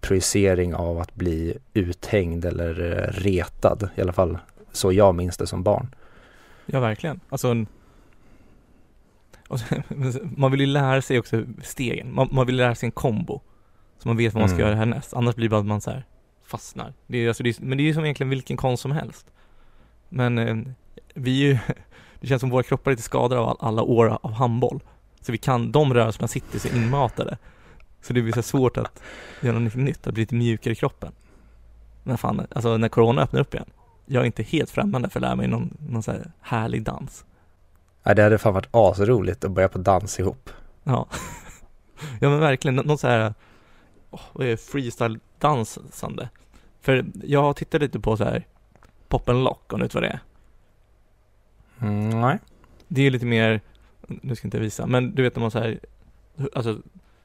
projicering 0.00 0.74
av 0.74 0.98
att 0.98 1.14
bli 1.14 1.58
uthängd 1.74 2.44
eller 2.44 2.80
eh, 2.80 3.20
retad. 3.20 3.88
I 3.94 4.00
alla 4.00 4.12
fall 4.12 4.38
så 4.72 4.92
jag 4.92 5.14
minns 5.14 5.36
det 5.36 5.46
som 5.46 5.62
barn. 5.62 5.94
Ja, 6.66 6.80
verkligen. 6.80 7.20
Alltså 7.28 7.48
en... 7.48 7.66
man 10.36 10.50
vill 10.50 10.60
ju 10.60 10.66
lära 10.66 11.02
sig 11.02 11.18
också 11.18 11.44
stegen. 11.62 12.14
Man, 12.14 12.28
man 12.32 12.46
vill 12.46 12.56
lära 12.56 12.74
sig 12.74 12.86
en 12.86 12.90
kombo. 12.90 13.40
Så 13.98 14.08
man 14.08 14.16
vet 14.16 14.34
vad 14.34 14.40
man 14.40 14.48
ska 14.48 14.58
mm. 14.58 14.66
göra 14.66 14.76
härnäst. 14.76 15.14
Annars 15.14 15.34
blir 15.34 15.44
det 15.44 15.50
bara 15.50 15.60
att 15.60 15.66
man 15.66 15.80
så 15.80 15.90
här 15.90 16.04
fastnar. 16.46 16.94
Det 17.06 17.18
är, 17.18 17.28
alltså, 17.28 17.42
det 17.42 17.50
är, 17.50 17.62
men 17.64 17.78
det 17.78 17.82
är 17.82 17.84
ju 17.84 17.94
som 17.94 18.04
egentligen 18.04 18.30
vilken 18.30 18.56
konst 18.56 18.82
som 18.82 18.92
helst. 18.92 19.26
Men 20.08 20.38
eh, 20.38 20.56
vi 21.14 21.44
är 21.44 21.48
ju, 21.48 21.58
det 22.20 22.26
känns 22.26 22.40
som 22.40 22.50
våra 22.50 22.62
kroppar 22.62 22.90
är 22.90 22.92
lite 22.92 23.02
skadade 23.02 23.40
av 23.40 23.56
alla 23.60 23.82
år 23.82 24.18
av 24.22 24.32
handboll. 24.32 24.80
Så 25.20 25.32
vi 25.32 25.38
kan, 25.38 25.72
de 25.72 25.94
rörelserna 25.94 26.28
sitter 26.28 26.58
så 26.58 26.68
inmatade. 26.68 27.38
Så 28.02 28.12
det 28.12 28.22
blir 28.22 28.32
så 28.32 28.42
svårt 28.42 28.76
att 28.76 29.02
göra 29.40 29.58
något 29.58 29.74
nytt, 29.74 30.06
att 30.06 30.14
bli 30.14 30.22
lite 30.22 30.34
mjukare 30.34 30.72
i 30.72 30.76
kroppen. 30.76 31.12
Men 32.02 32.18
fan, 32.18 32.46
alltså 32.50 32.76
när 32.76 32.88
corona 32.88 33.22
öppnar 33.22 33.40
upp 33.40 33.54
igen, 33.54 33.70
jag 34.10 34.22
är 34.22 34.26
inte 34.26 34.42
helt 34.42 34.70
främmande 34.70 35.08
för 35.08 35.18
att 35.18 35.22
lära 35.22 35.36
mig 35.36 35.48
någon, 35.48 35.76
någon 35.88 36.02
så 36.02 36.12
här 36.12 36.32
härlig 36.40 36.82
dans. 36.82 37.24
Ja, 38.02 38.14
det 38.14 38.22
hade 38.22 38.38
fan 38.38 38.54
varit 38.54 38.68
asroligt 38.70 39.44
att 39.44 39.50
börja 39.50 39.68
på 39.68 39.78
dans 39.78 40.20
ihop. 40.20 40.50
Ja. 40.84 41.06
ja 42.20 42.30
men 42.30 42.40
verkligen, 42.40 42.76
någon 42.76 42.98
så 42.98 43.08
här, 43.08 43.34
oh, 44.10 44.56
freestyle-dansande. 44.56 46.28
För 46.80 47.04
jag 47.22 47.56
tittade 47.56 47.84
lite 47.84 48.00
på 48.00 48.16
så 48.16 48.24
här 48.24 48.46
pop 49.08 49.28
and 49.28 49.44
lock, 49.44 49.72
om 49.72 49.78
du 49.78 49.84
vet 49.84 49.94
vad 49.94 50.02
det 50.02 50.08
är? 50.08 50.20
Mm, 51.80 52.20
nej. 52.20 52.38
Det 52.88 53.06
är 53.06 53.10
lite 53.10 53.26
mer, 53.26 53.60
nu 54.06 54.34
ska 54.34 54.44
jag 54.44 54.48
inte 54.48 54.58
visa, 54.58 54.86
men 54.86 55.14
du 55.14 55.22
vet 55.22 55.36
när 55.36 55.40
man 55.40 55.50
så 55.50 55.58
här, 55.58 55.80
alltså 56.52 56.78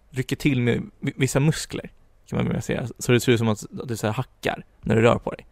rycker 0.10 0.36
till 0.36 0.62
med 0.62 0.90
vissa 1.00 1.40
muskler, 1.40 1.90
kan 2.26 2.38
man 2.38 2.48
mer 2.48 2.60
säga, 2.60 2.88
så 3.00 3.12
det 3.12 3.20
ser 3.20 3.32
ut 3.32 3.40
som 3.40 3.48
att 3.48 3.66
du 3.70 3.98
så 3.98 4.08
här 4.08 4.14
hackar 4.14 4.66
när 4.82 4.96
du 4.96 5.02
rör 5.02 5.18
på 5.18 5.32
dig. 5.32 5.46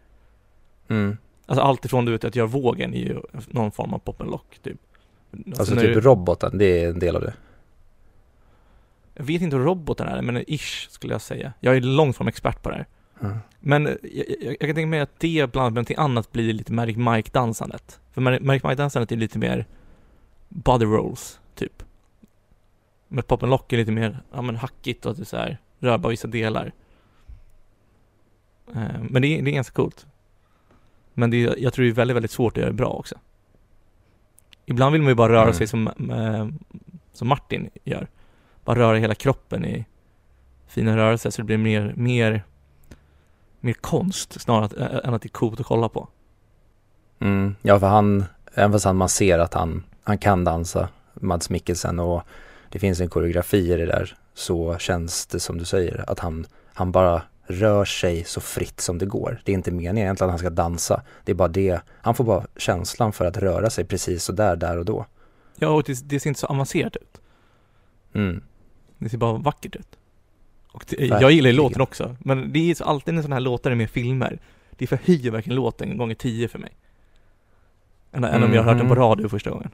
Mm. 0.93 1.17
Alltså 1.45 1.63
allt 1.63 1.85
ifrån 1.85 2.05
du 2.05 2.11
vet 2.11 2.23
att 2.23 2.35
göra 2.35 2.47
vågen 2.47 2.93
är 2.93 2.99
ju 2.99 3.21
någon 3.47 3.71
form 3.71 3.93
av 3.93 3.99
pop 3.99 4.21
and 4.21 4.31
lock 4.31 4.59
typ. 4.63 4.77
Alltså, 5.31 5.61
alltså 5.61 5.75
typ 5.75 5.93
du... 5.93 6.01
roboten, 6.01 6.57
det 6.57 6.83
är 6.83 6.89
en 6.89 6.99
del 6.99 7.15
av 7.15 7.21
det? 7.21 7.33
Jag 9.13 9.23
vet 9.23 9.41
inte 9.41 9.55
hur 9.55 9.63
roboten 9.63 10.07
är, 10.07 10.21
men 10.21 10.43
ish 10.47 10.89
skulle 10.89 11.13
jag 11.13 11.21
säga. 11.21 11.53
Jag 11.59 11.77
är 11.77 11.81
långt 11.81 12.17
från 12.17 12.27
expert 12.27 12.61
på 12.61 12.69
det 12.69 12.75
här. 12.75 12.85
Mm. 13.21 13.37
Men 13.59 13.85
jag, 13.85 14.25
jag, 14.41 14.51
jag, 14.51 14.59
kan 14.59 14.75
tänka 14.75 14.87
mig 14.87 14.99
att 14.99 15.19
det 15.19 15.51
blandat 15.51 15.55
med 15.55 15.73
någonting 15.73 15.97
annat 15.97 16.31
blir 16.31 16.53
lite 16.53 16.73
Magic 16.73 16.97
Mike-dansandet. 16.97 17.99
För 18.11 18.21
Magic 18.21 18.63
Mike-dansandet 18.63 19.11
är 19.11 19.15
lite 19.15 19.39
mer 19.39 19.65
body 20.49 20.85
rolls, 20.85 21.39
typ. 21.55 21.83
Men 23.07 23.23
pop 23.23 23.43
and 23.43 23.49
lock 23.49 23.73
är 23.73 23.77
lite 23.77 23.91
mer, 23.91 24.23
ja 24.33 24.41
men 24.41 24.55
hackigt 24.55 25.05
och 25.05 25.11
att 25.11 25.17
det 25.17 25.25
så 25.25 25.37
här, 25.37 25.57
rör 25.79 25.97
bara 25.97 26.09
vissa 26.09 26.27
delar. 26.27 26.71
Eh, 28.67 29.03
men 29.09 29.21
det 29.21 29.27
är, 29.27 29.41
det 29.41 29.51
är 29.51 29.55
ganska 29.55 29.73
coolt. 29.73 30.05
Men 31.13 31.29
det 31.29 31.43
är, 31.43 31.55
jag 31.57 31.73
tror 31.73 31.85
det 31.85 31.91
är 31.91 31.93
väldigt, 31.93 32.15
väldigt 32.15 32.31
svårt 32.31 32.53
att 32.53 32.57
göra 32.57 32.69
det 32.69 32.75
bra 32.75 32.89
också. 32.89 33.15
Ibland 34.65 34.93
vill 34.93 35.01
man 35.01 35.09
ju 35.09 35.15
bara 35.15 35.33
röra 35.33 35.41
mm. 35.41 35.53
sig 35.53 35.67
som, 35.67 35.87
eh, 35.87 36.47
som 37.13 37.27
Martin 37.27 37.69
gör. 37.83 38.07
Bara 38.65 38.79
röra 38.79 38.97
hela 38.97 39.15
kroppen 39.15 39.65
i 39.65 39.85
fina 40.67 40.97
rörelser 40.97 41.29
så 41.29 41.41
det 41.41 41.45
blir 41.45 41.57
mer, 41.57 41.93
mer, 41.97 42.43
mer 43.59 43.73
konst 43.73 44.41
snarare 44.41 45.01
än 45.03 45.13
att 45.13 45.21
det 45.21 45.27
är 45.27 45.29
coolt 45.29 45.59
att 45.59 45.65
kolla 45.65 45.89
på. 45.89 46.07
Mm, 47.19 47.55
ja, 47.61 47.79
för 47.79 47.87
han, 47.87 48.25
även 48.53 48.71
fast 48.71 48.85
han, 48.85 48.95
man 48.95 49.09
ser 49.09 49.39
att 49.39 49.53
han, 49.53 49.83
han 50.03 50.17
kan 50.17 50.43
dansa, 50.43 50.89
Mads 51.13 51.49
Mikkelsen 51.49 51.99
och 51.99 52.23
det 52.69 52.79
finns 52.79 52.99
en 52.99 53.09
koreografi 53.09 53.73
i 53.73 53.77
det 53.77 53.85
där 53.85 54.15
så 54.33 54.77
känns 54.77 55.25
det 55.25 55.39
som 55.39 55.57
du 55.57 55.65
säger 55.65 56.09
att 56.09 56.19
han, 56.19 56.45
han 56.73 56.91
bara 56.91 57.21
rör 57.45 57.85
sig 57.85 58.23
så 58.23 58.41
fritt 58.41 58.81
som 58.81 58.97
det 58.97 59.05
går. 59.05 59.41
Det 59.45 59.51
är 59.51 59.53
inte 59.53 59.71
meningen 59.71 59.97
egentligen 59.97 60.29
att 60.29 60.33
han 60.33 60.39
ska 60.39 60.49
dansa. 60.49 61.01
Det 61.25 61.31
är 61.31 61.35
bara 61.35 61.47
det, 61.47 61.81
han 62.01 62.15
får 62.15 62.23
bara 62.23 62.45
känslan 62.57 63.13
för 63.13 63.25
att 63.25 63.37
röra 63.37 63.69
sig 63.69 63.85
precis 63.85 64.23
så 64.23 64.31
där, 64.31 64.55
där 64.55 64.77
och 64.77 64.85
då. 64.85 65.05
Ja, 65.55 65.69
och 65.69 65.83
det, 65.83 66.09
det 66.09 66.19
ser 66.19 66.29
inte 66.29 66.39
så 66.39 66.47
avancerat 66.47 66.95
ut. 66.95 67.21
Mm. 68.13 68.43
Det 68.97 69.09
ser 69.09 69.17
bara 69.17 69.37
vackert 69.37 69.75
ut. 69.75 69.97
Och 70.71 70.85
det, 70.89 71.05
jag 71.05 71.31
gillar 71.31 71.49
ju 71.49 71.55
låten 71.55 71.81
också, 71.81 72.15
men 72.19 72.53
det 72.53 72.59
är 72.59 72.83
alltid 72.83 73.15
en 73.17 73.23
sån 73.23 73.31
här 73.31 73.39
låtare 73.39 73.75
med 73.75 73.89
filmer. 73.89 74.39
Det 74.69 74.87
förhöjer 74.87 75.31
verkligen 75.31 75.55
låten 75.55 75.97
gånger 75.97 76.15
tio 76.15 76.47
för 76.47 76.59
mig. 76.59 76.71
Än, 78.11 78.23
mm. 78.23 78.35
än 78.35 78.43
om 78.43 78.53
jag 78.53 78.63
har 78.63 78.69
hört 78.69 78.79
den 78.79 78.87
på 78.87 78.93
mhm. 78.93 79.03
radio 79.03 79.29
första 79.29 79.49
gången. 79.49 79.69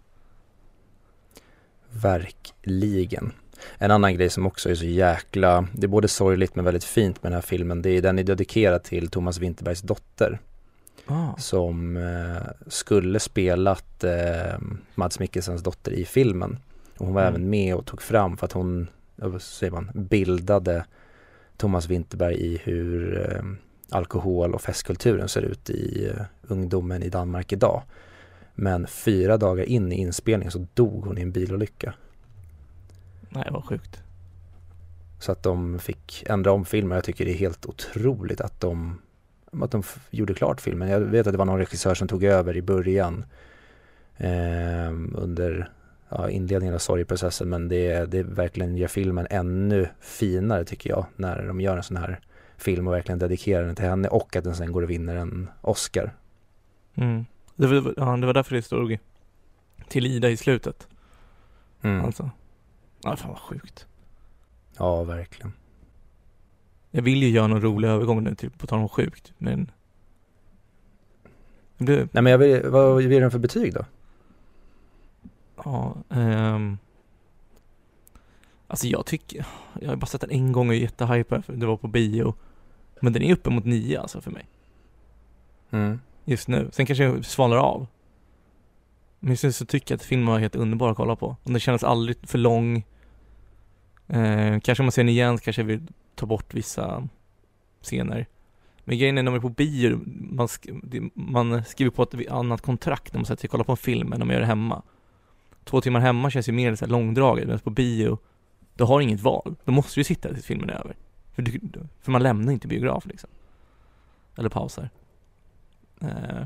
Verkligen. 1.89 3.31
En 3.77 3.91
annan 3.91 4.13
grej 4.13 4.29
som 4.29 4.47
också 4.47 4.69
är 4.69 4.75
så 4.75 4.85
jäkla, 4.85 5.67
det 5.73 5.85
är 5.85 5.87
både 5.87 6.07
sorgligt 6.07 6.55
men 6.55 6.65
väldigt 6.65 6.83
fint 6.83 7.23
med 7.23 7.31
den 7.31 7.35
här 7.35 7.41
filmen, 7.41 7.81
det 7.81 7.89
är 7.89 8.01
den 8.01 8.19
är 8.19 8.23
dedikerad 8.23 8.83
till 8.83 9.09
Thomas 9.09 9.37
Winterbergs 9.37 9.81
dotter. 9.81 10.39
Ah. 11.05 11.35
Som 11.37 11.97
eh, 11.97 12.51
skulle 12.67 13.19
spelat 13.19 14.03
eh, 14.03 14.59
Mads 14.95 15.19
Mikkelsens 15.19 15.63
dotter 15.63 15.91
i 15.91 16.05
filmen. 16.05 16.57
Och 16.97 17.05
hon 17.05 17.15
var 17.15 17.21
mm. 17.21 17.33
även 17.33 17.49
med 17.49 17.75
och 17.75 17.85
tog 17.85 18.01
fram 18.01 18.37
för 18.37 18.45
att 18.45 18.51
hon, 18.51 18.87
vad 19.15 19.41
säger 19.41 19.71
man, 19.71 19.91
bildade 19.93 20.85
Thomas 21.57 21.87
Winterberg 21.87 22.35
i 22.35 22.61
hur 22.63 23.21
eh, 23.21 23.43
alkohol 23.89 24.53
och 24.53 24.61
festkulturen 24.61 25.29
ser 25.29 25.41
ut 25.41 25.69
i 25.69 26.07
eh, 26.07 26.25
ungdomen 26.47 27.03
i 27.03 27.09
Danmark 27.09 27.53
idag. 27.53 27.81
Men 28.55 28.87
fyra 28.87 29.37
dagar 29.37 29.63
in 29.63 29.91
i 29.91 29.95
inspelningen 29.95 30.51
så 30.51 30.65
dog 30.73 31.05
hon 31.05 31.17
i 31.17 31.21
en 31.21 31.31
bilolycka. 31.31 31.93
Nej, 33.29 33.47
vad 33.51 33.65
sjukt. 33.65 34.03
Så 35.19 35.31
att 35.31 35.43
de 35.43 35.79
fick 35.79 36.23
ändra 36.29 36.51
om 36.51 36.65
filmen. 36.65 36.95
Jag 36.95 37.03
tycker 37.03 37.25
det 37.25 37.31
är 37.31 37.37
helt 37.37 37.65
otroligt 37.65 38.41
att 38.41 38.61
de, 38.61 39.01
att 39.51 39.71
de 39.71 39.83
gjorde 40.09 40.33
klart 40.33 40.61
filmen. 40.61 40.89
Jag 40.89 40.99
vet 40.99 41.27
att 41.27 41.33
det 41.33 41.37
var 41.37 41.45
någon 41.45 41.59
regissör 41.59 41.95
som 41.95 42.07
tog 42.07 42.23
över 42.23 42.57
i 42.57 42.61
början 42.61 43.25
eh, 44.17 44.91
under 45.13 45.71
ja, 46.09 46.29
inledningen 46.29 46.75
av 46.75 46.79
sorgprocessen 46.79 47.49
men 47.49 47.67
det, 47.67 48.05
det 48.05 48.23
verkligen 48.23 48.77
gör 48.77 48.87
filmen 48.87 49.27
ännu 49.29 49.89
finare 49.99 50.65
tycker 50.65 50.89
jag 50.89 51.05
när 51.15 51.47
de 51.47 51.61
gör 51.61 51.77
en 51.77 51.83
sån 51.83 51.97
här 51.97 52.19
film 52.57 52.87
och 52.87 52.93
verkligen 52.93 53.19
dedikerar 53.19 53.65
den 53.65 53.75
till 53.75 53.85
henne 53.85 54.07
och 54.07 54.35
att 54.35 54.43
den 54.43 54.55
sen 54.55 54.71
går 54.71 54.81
och 54.81 54.89
vinner 54.89 55.15
en 55.15 55.49
Oscar. 55.61 56.13
Mm. 56.95 57.25
Det, 57.55 57.67
var, 57.67 57.93
ja, 57.97 58.17
det 58.17 58.25
var 58.25 58.33
därför 58.33 58.55
det 58.55 58.61
stod 58.61 58.97
till 59.87 60.05
Ida 60.05 60.29
i 60.29 60.37
slutet. 60.37 60.87
Mm. 61.81 62.05
Alltså. 62.05 62.29
Ja, 63.03 63.15
fan 63.15 63.29
vad 63.29 63.39
sjukt. 63.39 63.87
Ja, 64.77 65.03
verkligen. 65.03 65.53
Jag 66.91 67.01
vill 67.01 67.23
ju 67.23 67.29
göra 67.29 67.47
någon 67.47 67.61
rolig 67.61 67.87
övergång 67.87 68.23
nu, 68.23 68.35
typ 68.35 68.57
på 68.57 68.67
tal 68.67 68.79
om 68.79 68.89
sjukt, 68.89 69.33
men... 69.37 69.71
Det... 71.77 72.13
Nej 72.13 72.23
men 72.23 72.31
jag 72.31 72.37
vill, 72.37 72.69
vad 72.69 73.01
ger 73.01 73.21
den 73.21 73.31
för 73.31 73.39
betyg 73.39 73.73
då? 73.73 73.85
Ja, 75.63 75.95
um... 76.09 76.77
Alltså 78.67 78.87
jag 78.87 79.05
tycker, 79.05 79.45
jag 79.79 79.89
har 79.89 79.95
bara 79.95 80.05
sett 80.05 80.21
den 80.21 80.31
en 80.31 80.51
gång 80.51 80.69
och 80.69 80.75
är 80.75 80.79
jättehypad 80.79 81.45
för 81.45 81.53
det 81.53 81.65
var 81.65 81.77
på 81.77 81.87
bio. 81.87 82.35
Men 83.01 83.13
den 83.13 83.23
är 83.23 83.33
uppe 83.33 83.49
mot 83.49 83.65
nio 83.65 84.01
alltså 84.01 84.21
för 84.21 84.31
mig. 84.31 84.45
Mm. 85.69 85.99
Just 86.25 86.47
nu. 86.47 86.69
Sen 86.71 86.85
kanske 86.85 87.03
jag 87.03 87.25
svalnar 87.25 87.57
av. 87.57 87.87
Men 89.19 89.29
just 89.29 89.43
nu 89.43 89.51
så 89.51 89.65
tycker 89.65 89.93
jag 89.93 89.97
att 89.97 90.03
filmen 90.03 90.27
var 90.27 90.39
helt 90.39 90.55
underbar 90.55 90.91
att 90.91 90.97
kolla 90.97 91.15
på. 91.15 91.27
Och 91.43 91.51
den 91.51 91.59
kändes 91.59 91.83
aldrig 91.83 92.17
för 92.23 92.37
lång. 92.37 92.85
Eh, 94.07 94.59
kanske 94.59 94.81
om 94.81 94.85
man 94.85 94.91
ser 94.91 95.03
den 95.03 95.09
igen 95.09 95.37
kanske 95.37 95.61
jag 95.61 95.67
vill 95.67 95.81
ta 96.15 96.25
bort 96.25 96.53
vissa 96.53 97.07
scener. 97.81 98.27
Men 98.83 98.97
grejen 98.97 99.17
är 99.17 99.23
när 99.23 99.31
man 99.31 99.37
är 99.37 99.41
på 99.41 99.49
bio, 99.49 99.99
man, 100.31 100.47
sk- 100.47 101.11
man 101.13 101.63
skriver 101.63 101.91
på 101.91 102.03
ett 102.03 102.31
annat 102.31 102.61
kontrakt 102.61 103.13
när 103.13 103.19
man 103.19 103.25
sätter 103.25 103.41
sig 103.41 103.47
och 103.47 103.51
kollar 103.51 103.63
på 103.63 103.71
en 103.71 103.77
film 103.77 104.13
än 104.13 104.19
när 104.19 104.25
man 104.25 104.33
gör 104.33 104.41
det 104.41 104.47
hemma. 104.47 104.81
Två 105.63 105.81
timmar 105.81 105.99
hemma 105.99 106.29
känns 106.29 106.49
ju 106.49 106.53
mer 106.53 106.75
så 106.75 106.85
här 106.85 106.91
långdraget, 106.91 107.45
medan 107.45 107.59
på 107.59 107.69
bio, 107.69 108.17
du 108.75 108.83
har 108.83 109.01
inget 109.01 109.21
val. 109.21 109.55
Då 109.65 109.71
måste 109.71 109.95
du 109.95 109.99
ju 109.99 110.03
sitta 110.03 110.33
tills 110.33 110.45
filmen 110.45 110.69
är 110.69 110.73
över. 110.73 110.95
För, 111.33 111.41
du, 111.41 111.59
för 112.01 112.11
man 112.11 112.23
lämnar 112.23 112.53
inte 112.53 112.67
biograf 112.67 113.05
liksom. 113.05 113.29
Eller 114.37 114.49
pausar. 114.49 114.89
Eh, 116.01 116.45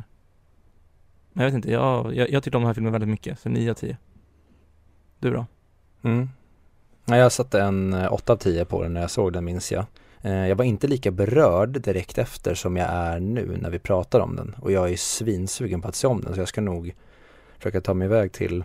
jag 1.33 1.45
vet 1.45 1.53
inte, 1.53 1.71
jag, 1.71 2.15
jag, 2.15 2.29
jag 2.29 2.43
tyckte 2.43 2.57
om 2.57 2.63
den 2.63 2.67
här 2.67 2.73
filmen 2.73 2.91
väldigt 2.91 3.09
mycket, 3.09 3.39
så 3.39 3.49
9 3.49 3.71
av 3.71 3.75
10. 3.75 3.97
Du 5.19 5.31
då? 5.31 5.45
Mm. 6.01 6.29
Ja, 7.05 7.17
jag 7.17 7.31
satte 7.31 7.61
en 7.61 7.93
eh, 7.93 8.13
8 8.13 8.33
av 8.33 8.37
10 8.37 8.65
på 8.65 8.83
den 8.83 8.93
när 8.93 9.01
jag 9.01 9.11
såg 9.11 9.33
den 9.33 9.45
minns 9.45 9.71
jag. 9.71 9.85
Eh, 10.21 10.47
Jag 10.47 10.55
var 10.55 10.65
inte 10.65 10.87
lika 10.87 11.11
berörd 11.11 11.69
direkt 11.81 12.17
efter 12.17 12.53
som 12.55 12.77
jag 12.77 12.87
är 12.89 13.19
nu 13.19 13.57
när 13.61 13.69
vi 13.69 13.79
pratar 13.79 14.19
om 14.19 14.35
den 14.35 14.55
och 14.61 14.71
jag 14.71 14.91
är 14.91 14.97
svinsugen 14.97 15.81
på 15.81 15.87
att 15.87 15.95
se 15.95 16.07
om 16.07 16.21
den 16.21 16.33
så 16.33 16.41
jag 16.41 16.47
ska 16.47 16.61
nog 16.61 16.95
försöka 17.57 17.81
ta 17.81 17.93
mig 17.93 18.05
iväg 18.05 18.31
till 18.31 18.63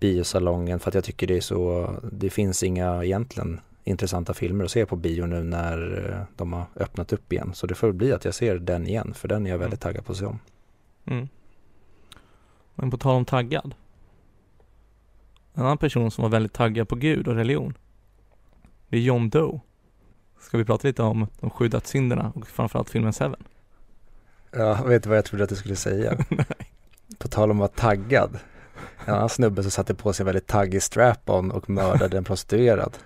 biosalongen 0.00 0.78
för 0.78 0.90
att 0.90 0.94
jag 0.94 1.04
tycker 1.04 1.26
det 1.26 1.36
är 1.36 1.40
så, 1.40 1.90
det 2.12 2.30
finns 2.30 2.62
inga 2.62 3.04
egentligen 3.04 3.60
intressanta 3.84 4.34
filmer 4.34 4.64
att 4.64 4.70
se 4.70 4.86
på 4.86 4.96
bio 4.96 5.26
nu 5.26 5.42
när 5.42 6.08
eh, 6.10 6.36
de 6.36 6.52
har 6.52 6.64
öppnat 6.76 7.12
upp 7.12 7.32
igen. 7.32 7.50
Så 7.54 7.66
det 7.66 7.74
får 7.74 7.92
bli 7.92 8.12
att 8.12 8.24
jag 8.24 8.34
ser 8.34 8.58
den 8.58 8.86
igen 8.86 9.14
för 9.14 9.28
den 9.28 9.46
är 9.46 9.50
jag 9.50 9.58
väldigt 9.58 9.80
taggad 9.80 10.04
på 10.04 10.12
att 10.12 10.18
se 10.18 10.24
om. 10.24 10.38
Mm. 11.04 11.28
Men 12.78 12.90
på 12.90 12.96
tal 12.96 13.16
om 13.16 13.24
taggad. 13.24 13.74
En 15.54 15.62
annan 15.62 15.78
person 15.78 16.10
som 16.10 16.22
var 16.22 16.28
väldigt 16.28 16.52
taggad 16.52 16.88
på 16.88 16.96
Gud 16.96 17.28
och 17.28 17.34
religion. 17.34 17.74
Det 18.88 18.96
är 18.96 19.00
John 19.00 19.28
Doe. 19.30 19.60
Ska 20.40 20.58
vi 20.58 20.64
prata 20.64 20.88
lite 20.88 21.02
om 21.02 21.26
de 21.40 21.50
sju 21.50 21.68
dödssynderna 21.68 22.32
och 22.34 22.46
framförallt 22.48 22.90
filmen 22.90 23.12
Seven? 23.12 23.42
Ja, 24.50 24.82
vet 24.84 25.02
du 25.02 25.08
vad 25.08 25.18
jag 25.18 25.24
trodde 25.24 25.44
att 25.44 25.50
du 25.50 25.56
skulle 25.56 25.76
säga? 25.76 26.18
På 27.18 27.28
tal 27.28 27.50
om 27.50 27.56
att 27.56 27.60
vara 27.60 27.90
taggad. 27.90 28.38
En 29.04 29.14
annan 29.14 29.28
snubbe 29.28 29.62
som 29.62 29.70
satte 29.70 29.94
på 29.94 30.12
sig 30.12 30.22
en 30.22 30.26
väldigt 30.26 30.46
taggig 30.46 30.82
strap-on 30.82 31.50
och 31.50 31.70
mördade 31.70 32.18
en 32.18 32.24
prostituerad. 32.24 32.98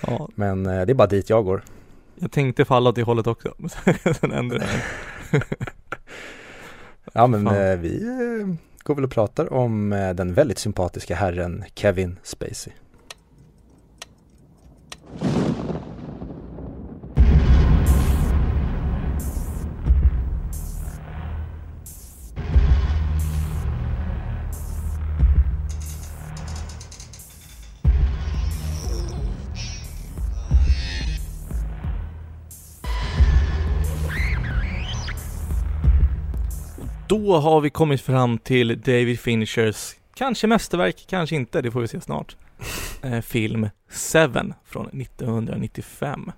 Ja, 0.00 0.28
Men 0.34 0.66
eh, 0.66 0.86
det 0.86 0.92
är 0.92 0.94
bara 0.94 1.06
dit 1.08 1.30
jag 1.30 1.44
går. 1.44 1.62
jag 2.14 2.32
tänkte 2.32 2.64
falla 2.64 2.90
åt 2.90 2.96
det 2.96 3.02
hållet 3.02 3.26
också. 3.26 3.54
men 3.58 3.68
Sen 4.14 4.32
ändrade 4.32 4.66
jag. 5.32 5.42
Ja 7.12 7.26
men 7.26 7.46
eh, 7.46 7.76
vi 7.76 8.02
eh, 8.06 8.54
går 8.86 8.94
väl 8.94 9.04
och 9.04 9.10
pratar 9.10 9.52
om 9.52 9.92
eh, 9.92 10.14
den 10.14 10.34
väldigt 10.34 10.58
sympatiska 10.58 11.14
herren 11.14 11.64
Kevin 11.74 12.18
Spacey. 12.22 12.72
Då 37.16 37.36
har 37.36 37.60
vi 37.60 37.70
kommit 37.70 38.00
fram 38.00 38.38
till 38.38 38.80
David 38.80 39.20
Finchers, 39.20 39.94
kanske 40.14 40.46
mästerverk, 40.46 41.04
kanske 41.08 41.36
inte, 41.36 41.62
det 41.62 41.70
får 41.70 41.80
vi 41.80 41.88
se 41.88 42.00
snart. 42.00 42.36
Eh, 43.02 43.20
film 43.20 43.68
Seven 43.90 44.54
från 44.64 44.86
1995. 44.86 46.32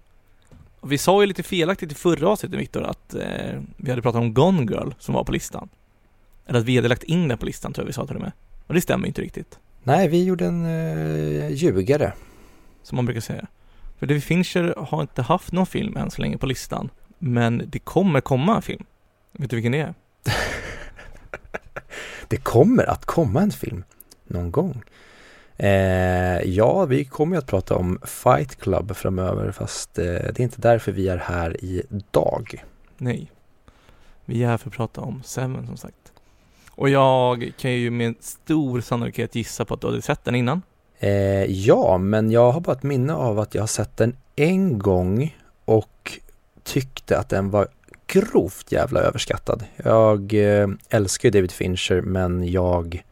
Och 0.80 0.92
vi 0.92 0.98
sa 0.98 1.20
ju 1.20 1.26
lite 1.26 1.42
felaktigt 1.42 1.92
i 1.92 1.94
förra 1.94 2.28
avsnittet 2.28 2.60
Viktor 2.60 2.82
att 2.82 3.14
eh, 3.14 3.60
vi 3.76 3.90
hade 3.90 4.02
pratat 4.02 4.20
om 4.20 4.34
Gone 4.34 4.62
Girl 4.62 4.90
som 4.98 5.14
var 5.14 5.24
på 5.24 5.32
listan. 5.32 5.68
Eller 6.46 6.58
att 6.58 6.64
vi 6.64 6.76
hade 6.76 6.88
lagt 6.88 7.02
in 7.02 7.28
den 7.28 7.38
på 7.38 7.46
listan 7.46 7.72
tror 7.72 7.82
jag 7.82 7.86
vi 7.86 7.92
sa 7.92 8.06
till 8.06 8.16
och 8.16 8.22
med. 8.22 8.32
Och 8.66 8.74
det 8.74 8.80
stämmer 8.80 9.06
inte 9.06 9.22
riktigt, 9.22 9.58
Nej, 9.82 10.08
vi 10.08 10.24
gjorde 10.24 10.46
en 10.46 10.66
eh, 10.66 11.50
ljugare. 11.50 12.12
som 12.82 12.96
man 12.96 13.04
brukar 13.04 13.20
säga. 13.20 13.46
För 13.98 14.06
David 14.06 14.24
Fincher 14.24 14.74
har 14.78 15.00
inte 15.02 15.22
haft 15.22 15.52
någon 15.52 15.66
film 15.66 15.96
än 15.96 16.10
så 16.10 16.22
länge 16.22 16.38
på 16.38 16.46
listan. 16.46 16.90
Men 17.18 17.62
det 17.66 17.78
kommer 17.78 18.20
komma 18.20 18.56
en 18.56 18.62
film. 18.62 18.84
Vet 19.32 19.50
du 19.50 19.56
vilken 19.56 19.72
det 19.72 19.80
är? 19.80 19.94
Det 22.28 22.36
kommer 22.36 22.90
att 22.90 23.04
komma 23.04 23.42
en 23.42 23.50
film 23.50 23.84
någon 24.24 24.50
gång. 24.50 24.82
Eh, 25.56 26.40
ja, 26.42 26.84
vi 26.84 27.04
kommer 27.04 27.36
ju 27.36 27.38
att 27.38 27.46
prata 27.46 27.76
om 27.76 27.98
Fight 28.04 28.56
Club 28.56 28.96
framöver 28.96 29.52
fast 29.52 29.98
eh, 29.98 30.04
det 30.04 30.38
är 30.38 30.40
inte 30.40 30.60
därför 30.60 30.92
vi 30.92 31.08
är 31.08 31.16
här 31.16 31.64
idag. 31.64 32.64
Nej. 32.96 33.30
Vi 34.24 34.42
är 34.42 34.46
här 34.46 34.56
för 34.56 34.68
att 34.68 34.76
prata 34.76 35.00
om 35.00 35.22
Seven 35.24 35.66
som 35.66 35.76
sagt. 35.76 36.12
Och 36.70 36.88
jag 36.88 37.52
kan 37.58 37.72
ju 37.72 37.90
med 37.90 38.14
stor 38.20 38.80
sannolikhet 38.80 39.34
gissa 39.34 39.64
på 39.64 39.74
att 39.74 39.80
du 39.80 39.86
hade 39.86 40.02
sett 40.02 40.24
den 40.24 40.34
innan. 40.34 40.62
Eh, 40.98 41.44
ja, 41.44 41.98
men 41.98 42.30
jag 42.30 42.52
har 42.52 42.60
bara 42.60 42.76
ett 42.76 42.82
minne 42.82 43.14
av 43.14 43.38
att 43.38 43.54
jag 43.54 43.62
har 43.62 43.66
sett 43.66 43.96
den 43.96 44.16
en 44.36 44.78
gång 44.78 45.36
och 45.64 46.18
tyckte 46.62 47.18
att 47.18 47.28
den 47.28 47.50
var 47.50 47.68
grovt 48.08 48.72
jävla 48.72 49.00
överskattad. 49.00 49.64
Jag 49.76 50.34
eh, 50.34 50.68
älskar 50.88 51.26
ju 51.26 51.30
David 51.30 51.52
Fincher 51.52 52.00
men 52.00 52.50
jag 52.50 53.02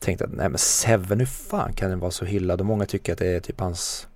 tänkte 0.00 0.24
att 0.24 0.32
nej 0.32 0.48
men 0.48 0.58
Seven, 0.58 1.18
hur 1.18 1.26
fan 1.26 1.72
kan 1.72 1.90
den 1.90 1.98
vara 1.98 2.10
så 2.10 2.24
hyllad? 2.24 2.60
Och 2.60 2.66
många 2.66 2.86
tycker 2.86 3.12
att 3.12 3.18
det 3.18 3.28
är 3.28 3.40
typ 3.40 3.60
hans 3.60 4.08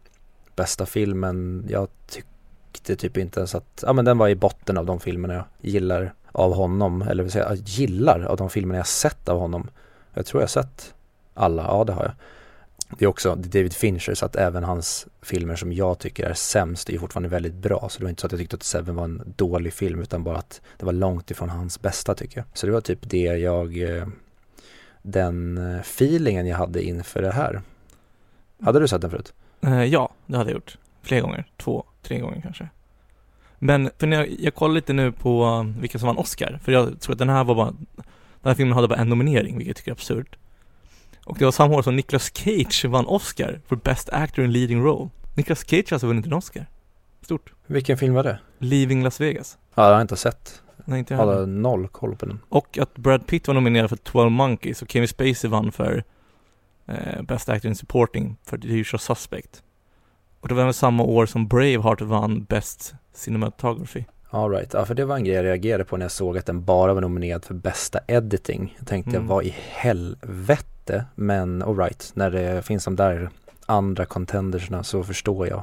bästa 0.57 0.87
film 0.87 1.21
men 1.21 1.67
jag 1.69 1.89
tyckte 2.09 2.97
typ 2.97 3.17
inte 3.17 3.41
ens 3.41 3.55
att, 3.55 3.85
ja 3.87 3.93
men 3.93 4.05
den 4.05 4.19
var 4.19 4.29
i 4.29 4.35
botten 4.35 4.79
av 4.79 4.87
de 4.87 5.01
filmerna 5.01 5.35
jag 5.35 5.45
gillar 5.61 6.15
av 6.33 6.55
honom, 6.55 7.03
eller 7.03 7.23
vill 7.23 7.33
säga 7.33 7.49
jag 7.49 7.59
gillar 7.59 8.23
av 8.23 8.37
de 8.37 8.51
filmerna 8.51 8.79
jag 8.79 8.87
sett 8.87 9.29
av 9.29 9.39
honom. 9.39 9.71
Jag 10.15 10.27
tror 10.27 10.43
jag 10.43 10.47
har 10.47 10.63
sett 10.63 10.95
alla, 11.35 11.63
ja 11.63 11.85
det 11.85 11.93
har 11.93 12.03
jag. 12.03 12.13
Det 12.97 13.05
är 13.05 13.09
också 13.09 13.35
David 13.35 13.73
Fincher 13.73 14.15
så 14.15 14.27
att 14.27 14.37
även 14.37 14.65
hans 14.65 15.07
filmer 15.23 15.57
som 15.57 15.73
jag 15.73 15.99
tycker 15.99 16.25
är 16.25 16.35
sämst 16.35 16.89
är 16.89 16.93
ju 16.93 16.99
fortfarande 16.99 17.29
väldigt 17.29 17.55
bra. 17.55 17.89
Så 17.89 17.99
det 17.99 18.05
var 18.05 18.11
inte 18.11 18.21
så 18.21 18.27
att 18.27 18.33
jag 18.33 18.41
tyckte 18.41 18.57
att 18.57 18.63
Seven 18.63 18.97
var 18.97 19.05
en 19.05 19.35
dålig 19.37 19.73
film 19.73 20.01
utan 20.01 20.25
bara 20.25 20.37
att 20.39 20.61
det 20.77 20.87
var 20.87 20.93
långt 20.93 21.31
ifrån 21.31 21.49
hans 21.49 21.83
bästa 21.83 22.15
tycker 22.15 22.39
jag. 22.39 22.47
Så 22.55 22.67
det 22.67 22.73
var 22.73 22.81
typ 22.81 22.99
det 23.03 23.19
jag, 23.19 23.83
eh, 23.83 24.07
den 25.03 25.59
eh, 25.59 25.81
feelingen 25.81 26.47
jag 26.47 26.57
hade 26.57 26.83
inför 26.83 27.23
det 27.23 27.33
här. 27.33 27.63
Hade 28.63 28.81
du 28.81 28.89
sett 28.89 29.01
den 29.01 29.11
förut? 29.11 29.33
Eh, 29.61 29.85
ja, 29.85 30.13
det 30.27 30.37
hade 30.37 30.51
jag 30.51 30.55
gjort. 30.55 30.79
Flera 31.03 31.21
gånger. 31.21 31.47
Två, 31.57 31.85
tre 32.03 32.19
gånger 32.19 32.41
kanske. 32.41 32.69
Men, 33.59 33.91
för 33.99 34.07
när 34.07 34.17
jag, 34.17 34.37
jag 34.41 34.55
kollar 34.55 34.75
lite 34.75 34.93
nu 34.93 35.13
på 35.13 35.67
vilka 35.81 35.99
som 35.99 36.07
vann 36.07 36.19
Oscar. 36.19 36.61
För 36.63 36.73
jag 36.73 37.01
tror 37.01 37.13
att 37.13 37.19
den 37.19 37.29
här 37.29 37.45
var 37.45 37.55
bara, 37.55 37.71
den 38.43 38.51
här 38.51 38.55
filmen 38.55 38.75
hade 38.75 38.89
bara 38.89 38.99
en 38.99 39.09
nominering, 39.09 39.59
vilket 39.59 39.69
jag 39.69 39.77
tycker 39.77 39.91
är 39.91 39.95
absurt. 39.95 40.37
Och 41.29 41.39
det 41.39 41.45
var 41.45 41.53
samma 41.53 41.75
år 41.75 41.83
som 41.83 41.97
Nicolas 41.97 42.31
Cage 42.37 42.85
vann 42.85 43.07
Oscar 43.07 43.61
för 43.67 43.77
Best 43.77 44.09
Actor 44.09 44.45
in 44.45 44.53
Leading 44.53 44.83
Role. 44.85 45.11
Nicolas 45.35 45.69
Cage 45.69 45.85
har 45.91 45.95
alltså 45.95 46.07
vunnit 46.07 46.27
en 46.27 46.33
Oscar. 46.33 46.67
Stort. 47.23 47.53
Vilken 47.67 47.99
film 47.99 48.15
var 48.15 48.23
det? 48.25 48.39
Leaving 48.59 49.03
Las 49.03 49.21
Vegas. 49.21 49.59
Ja, 49.75 49.87
jag 49.89 49.95
har 49.95 50.01
inte 50.03 50.17
sett. 50.17 50.63
Nej, 50.85 50.99
inte 50.99 51.15
Jag 51.15 51.21
jag 51.29 51.31
heller. 51.35 51.47
noll 51.47 51.89
koll 51.89 52.17
på 52.17 52.27
den. 52.27 52.41
Och 52.49 52.79
att 52.79 52.95
Brad 52.95 53.27
Pitt 53.27 53.47
var 53.47 53.55
nominerad 53.55 53.89
för 53.89 53.97
12 53.97 54.31
Monkeys 54.31 54.83
och 54.83 54.91
Kevin 54.91 55.09
Spacey 55.09 55.51
vann 55.51 55.73
för 55.73 56.05
eh, 56.87 57.23
Best 57.23 57.49
Actor 57.49 57.69
in 57.69 57.75
Supporting 57.77 58.37
för 58.45 58.59
The 58.59 58.69
Usual 58.69 59.01
Suspect. 59.01 59.63
Och 60.41 60.49
det 60.49 60.55
var 60.55 60.63
även 60.63 60.75
samma 60.75 61.03
år 61.03 61.27
som 61.27 61.49
Braveheart 61.49 62.01
vann 62.01 62.45
Best 62.45 62.95
Cinematography. 63.15 64.05
All 64.31 64.51
right. 64.51 64.75
ja 64.75 64.85
för 64.85 64.95
det 64.95 65.05
var 65.05 65.17
en 65.17 65.25
grej 65.25 65.35
jag 65.37 65.45
reagerade 65.45 65.85
på 65.85 65.97
när 65.97 66.05
jag 66.05 66.11
såg 66.13 66.39
att 66.39 66.47
den 66.47 66.65
bara 66.65 66.95
var 66.95 67.01
nominerad 67.01 67.45
för 67.45 67.55
bästa 67.55 68.01
editing. 68.07 68.75
Jag 68.79 68.87
tänkte, 68.87 69.17
Mm. 69.17 69.27
vad 69.27 69.45
i 69.45 69.55
helvete? 69.69 71.05
Men 71.15 71.63
all 71.63 71.77
right, 71.79 72.11
när 72.15 72.31
det 72.31 72.63
finns 72.63 72.85
de 72.85 72.97
där 72.97 73.31
andra 73.67 74.07
contendersna 74.07 74.83
så 74.83 75.03
förstår 75.05 75.49
jag 75.49 75.63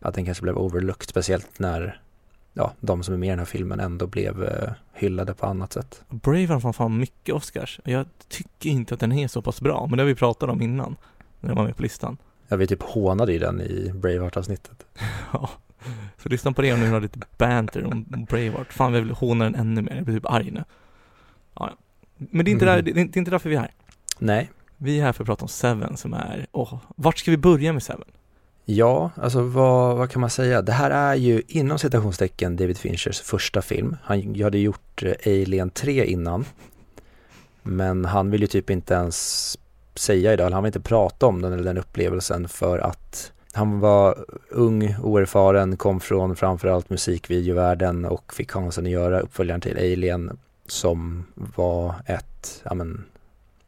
att 0.00 0.14
den 0.14 0.24
kanske 0.24 0.42
blev 0.42 0.58
overlooked, 0.58 1.08
speciellt 1.08 1.58
när 1.58 2.00
ja, 2.52 2.72
de 2.80 3.02
som 3.02 3.14
är 3.14 3.18
med 3.18 3.26
i 3.26 3.30
den 3.30 3.38
här 3.38 3.46
filmen 3.46 3.80
ändå 3.80 4.06
blev 4.06 4.44
eh, 4.44 4.70
hyllade 4.94 5.34
på 5.34 5.46
annat 5.46 5.72
sätt. 5.72 6.02
Braveheart 6.08 6.62
får 6.62 6.72
fan 6.72 6.98
mycket 6.98 7.34
Oscars. 7.34 7.80
Jag 7.84 8.06
tycker 8.28 8.70
inte 8.70 8.94
att 8.94 9.00
den 9.00 9.12
är 9.12 9.28
så 9.28 9.42
pass 9.42 9.60
bra, 9.60 9.86
men 9.86 9.96
det 9.96 10.02
har 10.02 10.08
vi 10.08 10.14
pratat 10.14 10.48
om 10.50 10.62
innan. 10.62 10.96
När 11.40 11.48
den 11.48 11.56
var 11.56 11.64
med 11.64 11.76
på 11.76 11.82
listan. 11.82 12.16
Jag 12.48 12.56
vi 12.56 12.66
typ 12.66 12.82
hånade 12.82 13.32
ju 13.32 13.38
den 13.38 13.60
i 13.60 13.92
Braveheart-avsnittet. 13.94 14.86
Ja. 15.32 15.50
Så 16.22 16.28
lyssna 16.28 16.52
på 16.52 16.62
det 16.62 16.72
om 16.72 16.78
ni 16.78 16.84
vill 16.84 16.92
ha 16.92 17.00
lite 17.00 17.18
banter 17.38 17.84
om 17.84 18.04
Braveheart. 18.28 18.72
Fan, 18.72 18.94
jag 18.94 19.00
vill 19.00 19.10
håna 19.10 19.44
den 19.44 19.54
ännu 19.54 19.82
mer. 19.82 19.94
Jag 19.96 20.04
blir 20.04 20.14
typ 20.14 20.30
arg 20.30 20.50
nu. 20.50 20.64
Ja. 21.54 21.72
Men 22.16 22.44
det 22.44 22.50
är 22.50 22.52
inte, 22.52 22.64
där, 22.64 22.82
det 22.82 22.90
är 22.90 23.18
inte 23.18 23.30
därför 23.30 23.50
vi 23.50 23.56
är 23.56 23.60
här. 23.60 23.70
Nej, 24.18 24.50
Vi 24.76 24.98
är 24.98 25.04
här 25.04 25.12
för 25.12 25.22
att 25.22 25.26
prata 25.26 25.42
om 25.42 25.48
Seven 25.48 25.96
som 25.96 26.14
är, 26.14 26.46
åh, 26.52 26.78
vart 26.96 27.18
ska 27.18 27.30
vi 27.30 27.36
börja 27.36 27.72
med 27.72 27.82
Seven? 27.82 28.04
Ja, 28.64 29.10
alltså 29.16 29.42
vad, 29.42 29.96
vad 29.96 30.10
kan 30.10 30.20
man 30.20 30.30
säga? 30.30 30.62
Det 30.62 30.72
här 30.72 30.90
är 30.90 31.14
ju 31.14 31.42
inom 31.48 31.78
citationstecken 31.78 32.56
David 32.56 32.78
Finchers 32.78 33.20
första 33.20 33.62
film. 33.62 33.96
Han 34.02 34.40
hade 34.42 34.58
gjort 34.58 35.02
eh, 35.02 35.12
Alien 35.26 35.70
3 35.70 36.06
innan. 36.06 36.44
Men 37.62 38.04
han 38.04 38.30
vill 38.30 38.40
ju 38.40 38.46
typ 38.46 38.70
inte 38.70 38.94
ens 38.94 39.58
säga 39.98 40.32
idag, 40.32 40.50
han 40.50 40.62
vill 40.62 40.68
inte 40.68 40.80
prata 40.80 41.26
om 41.26 41.42
den 41.42 41.52
eller 41.52 41.64
den 41.64 41.78
upplevelsen 41.78 42.48
för 42.48 42.78
att 42.78 43.32
han 43.52 43.80
var 43.80 44.24
ung, 44.48 44.96
oerfaren, 45.02 45.76
kom 45.76 46.00
från 46.00 46.36
framförallt 46.36 46.90
musikvideovärlden 46.90 48.04
och 48.04 48.34
fick 48.34 48.50
chansen 48.50 48.84
att 48.84 48.90
göra 48.90 49.20
uppföljaren 49.20 49.60
till 49.60 49.76
Alien 49.76 50.38
som 50.66 51.24
var 51.34 51.94
ett, 52.06 52.62
ja 52.64 52.74
men, 52.74 53.04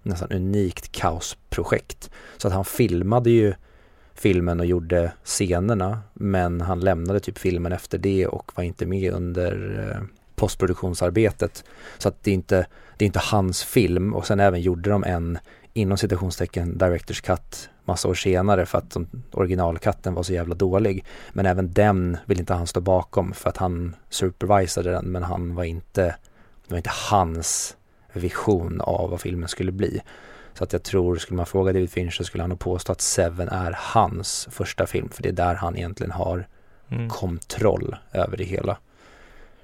nästan 0.03 0.33
unikt 0.33 0.93
kaosprojekt. 0.93 2.11
Så 2.37 2.49
att 2.49 2.55
han 2.55 2.65
filmade 2.65 3.31
ju 3.31 3.55
filmen 4.15 4.61
och 4.61 4.67
gjorde 4.67 5.13
scenerna 5.25 6.01
men 6.15 6.61
han 6.61 6.81
lämnade 6.81 7.21
typ 7.21 7.39
filmen 7.39 7.73
efter 7.73 7.99
det 7.99 8.27
och 8.27 8.53
var 8.55 8.65
inte 8.65 8.87
med 8.87 9.13
under 9.13 9.85
eh, 9.91 10.03
postproduktionsarbetet. 10.35 11.65
Så 11.99 12.09
att 12.09 12.25
det 12.25 12.31
är 12.31 12.35
inte, 12.35 12.67
det 12.97 13.05
är 13.05 13.07
inte 13.07 13.23
hans 13.23 13.65
film 13.65 14.15
och 14.15 14.27
sen 14.27 14.41
även 14.41 14.61
gjorde 14.61 14.91
de 14.91 15.05
en 15.05 15.39
inom 15.79 15.99
citationstecken 15.99 16.79
Directors 16.79 17.21
Cut 17.21 17.71
massa 17.85 18.09
år 18.09 18.15
senare 18.15 18.67
för 18.67 18.79
att 18.79 18.97
originalkatten 19.31 20.15
var 20.15 20.23
så 20.23 20.33
jävla 20.33 20.55
dålig. 20.55 21.05
Men 21.33 21.47
även 21.47 21.73
den 21.73 22.17
vill 22.27 22.41
inte 22.41 22.55
han 22.55 22.67
stå 22.67 22.81
bakom 22.81 23.33
för 23.33 23.49
att 23.49 23.57
han 23.57 23.97
supervisade 24.09 24.91
den 24.91 25.05
men 25.05 25.23
han 25.23 25.55
var 25.55 25.65
inte, 25.65 26.03
det 26.67 26.71
var 26.71 26.77
inte 26.77 26.93
hans 27.11 27.77
vision 28.13 28.81
av 28.81 29.11
vad 29.11 29.21
filmen 29.21 29.49
skulle 29.49 29.73
bli. 29.73 30.01
Så 30.55 30.65
att 30.65 30.73
jag 30.73 30.83
tror, 30.83 31.17
skulle 31.17 31.37
man 31.37 31.47
fråga 31.47 31.73
David 31.73 31.91
Fincher 31.91 32.25
skulle 32.25 32.43
han 32.43 32.51
nog 32.51 32.59
påstå 32.59 32.93
att 32.93 33.01
Seven 33.01 33.49
är 33.49 33.79
hans 33.79 34.49
första 34.51 34.87
film 34.87 35.09
för 35.09 35.23
det 35.23 35.29
är 35.29 35.33
där 35.33 35.55
han 35.55 35.77
egentligen 35.77 36.13
har 36.13 36.47
mm. 36.89 37.09
kontroll 37.09 37.97
över 38.13 38.37
det 38.37 38.45
hela. 38.45 38.79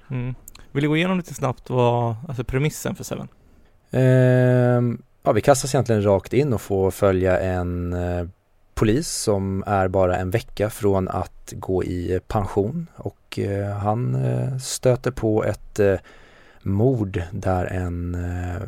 Mm. 0.09 0.35
Vill 0.71 0.83
du 0.83 0.89
gå 0.89 0.97
igenom 0.97 1.17
lite 1.17 1.33
snabbt 1.33 1.69
vad, 1.69 2.15
alltså 2.27 2.43
premissen 2.43 2.95
för 2.95 3.03
Seven? 3.03 3.27
Um, 3.91 5.01
ja, 5.25 5.31
vi 5.31 5.41
kastas 5.41 5.75
egentligen 5.75 6.03
rakt 6.03 6.33
in 6.33 6.53
och 6.53 6.61
får 6.61 6.91
följa 6.91 7.39
en 7.39 7.93
eh, 7.93 8.27
polis 8.73 9.07
som 9.07 9.63
är 9.67 9.87
bara 9.87 10.17
en 10.17 10.29
vecka 10.29 10.69
från 10.69 11.07
att 11.07 11.53
gå 11.55 11.83
i 11.83 12.19
pension. 12.27 12.87
Och 12.95 13.39
eh, 13.39 13.69
han 13.69 14.15
eh, 14.15 14.57
stöter 14.57 15.11
på 15.11 15.43
ett 15.43 15.79
eh, 15.79 15.95
mord 16.61 17.21
där 17.31 17.65
en 17.65 18.15
eh, 18.15 18.61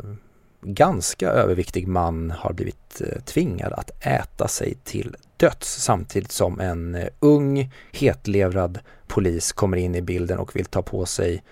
ganska 0.62 1.30
överviktig 1.30 1.88
man 1.88 2.32
har 2.32 2.54
blivit 2.54 3.02
eh, 3.02 3.22
tvingad 3.22 3.74
att 3.74 4.06
äta 4.06 4.48
sig 4.48 4.78
till 4.84 5.16
döds. 5.38 5.84
Samtidigt 5.84 6.32
som 6.32 6.60
en 6.60 6.96
eh, 6.96 7.08
ung 7.20 7.72
hetlevrad 7.92 8.80
polis 9.08 9.52
kommer 9.52 9.78
in 9.78 9.96
i 9.96 10.02
bilden 10.02 10.40
och 10.40 10.56
vill 10.56 10.66
ta 10.66 10.82
på 10.82 11.06
sig 11.06 11.44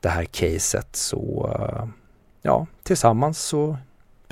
det 0.00 0.08
här 0.08 0.24
caset. 0.24 0.96
Så 0.96 1.50
eh, 1.58 1.88
ja, 2.42 2.66
tillsammans 2.82 3.38
så 3.38 3.76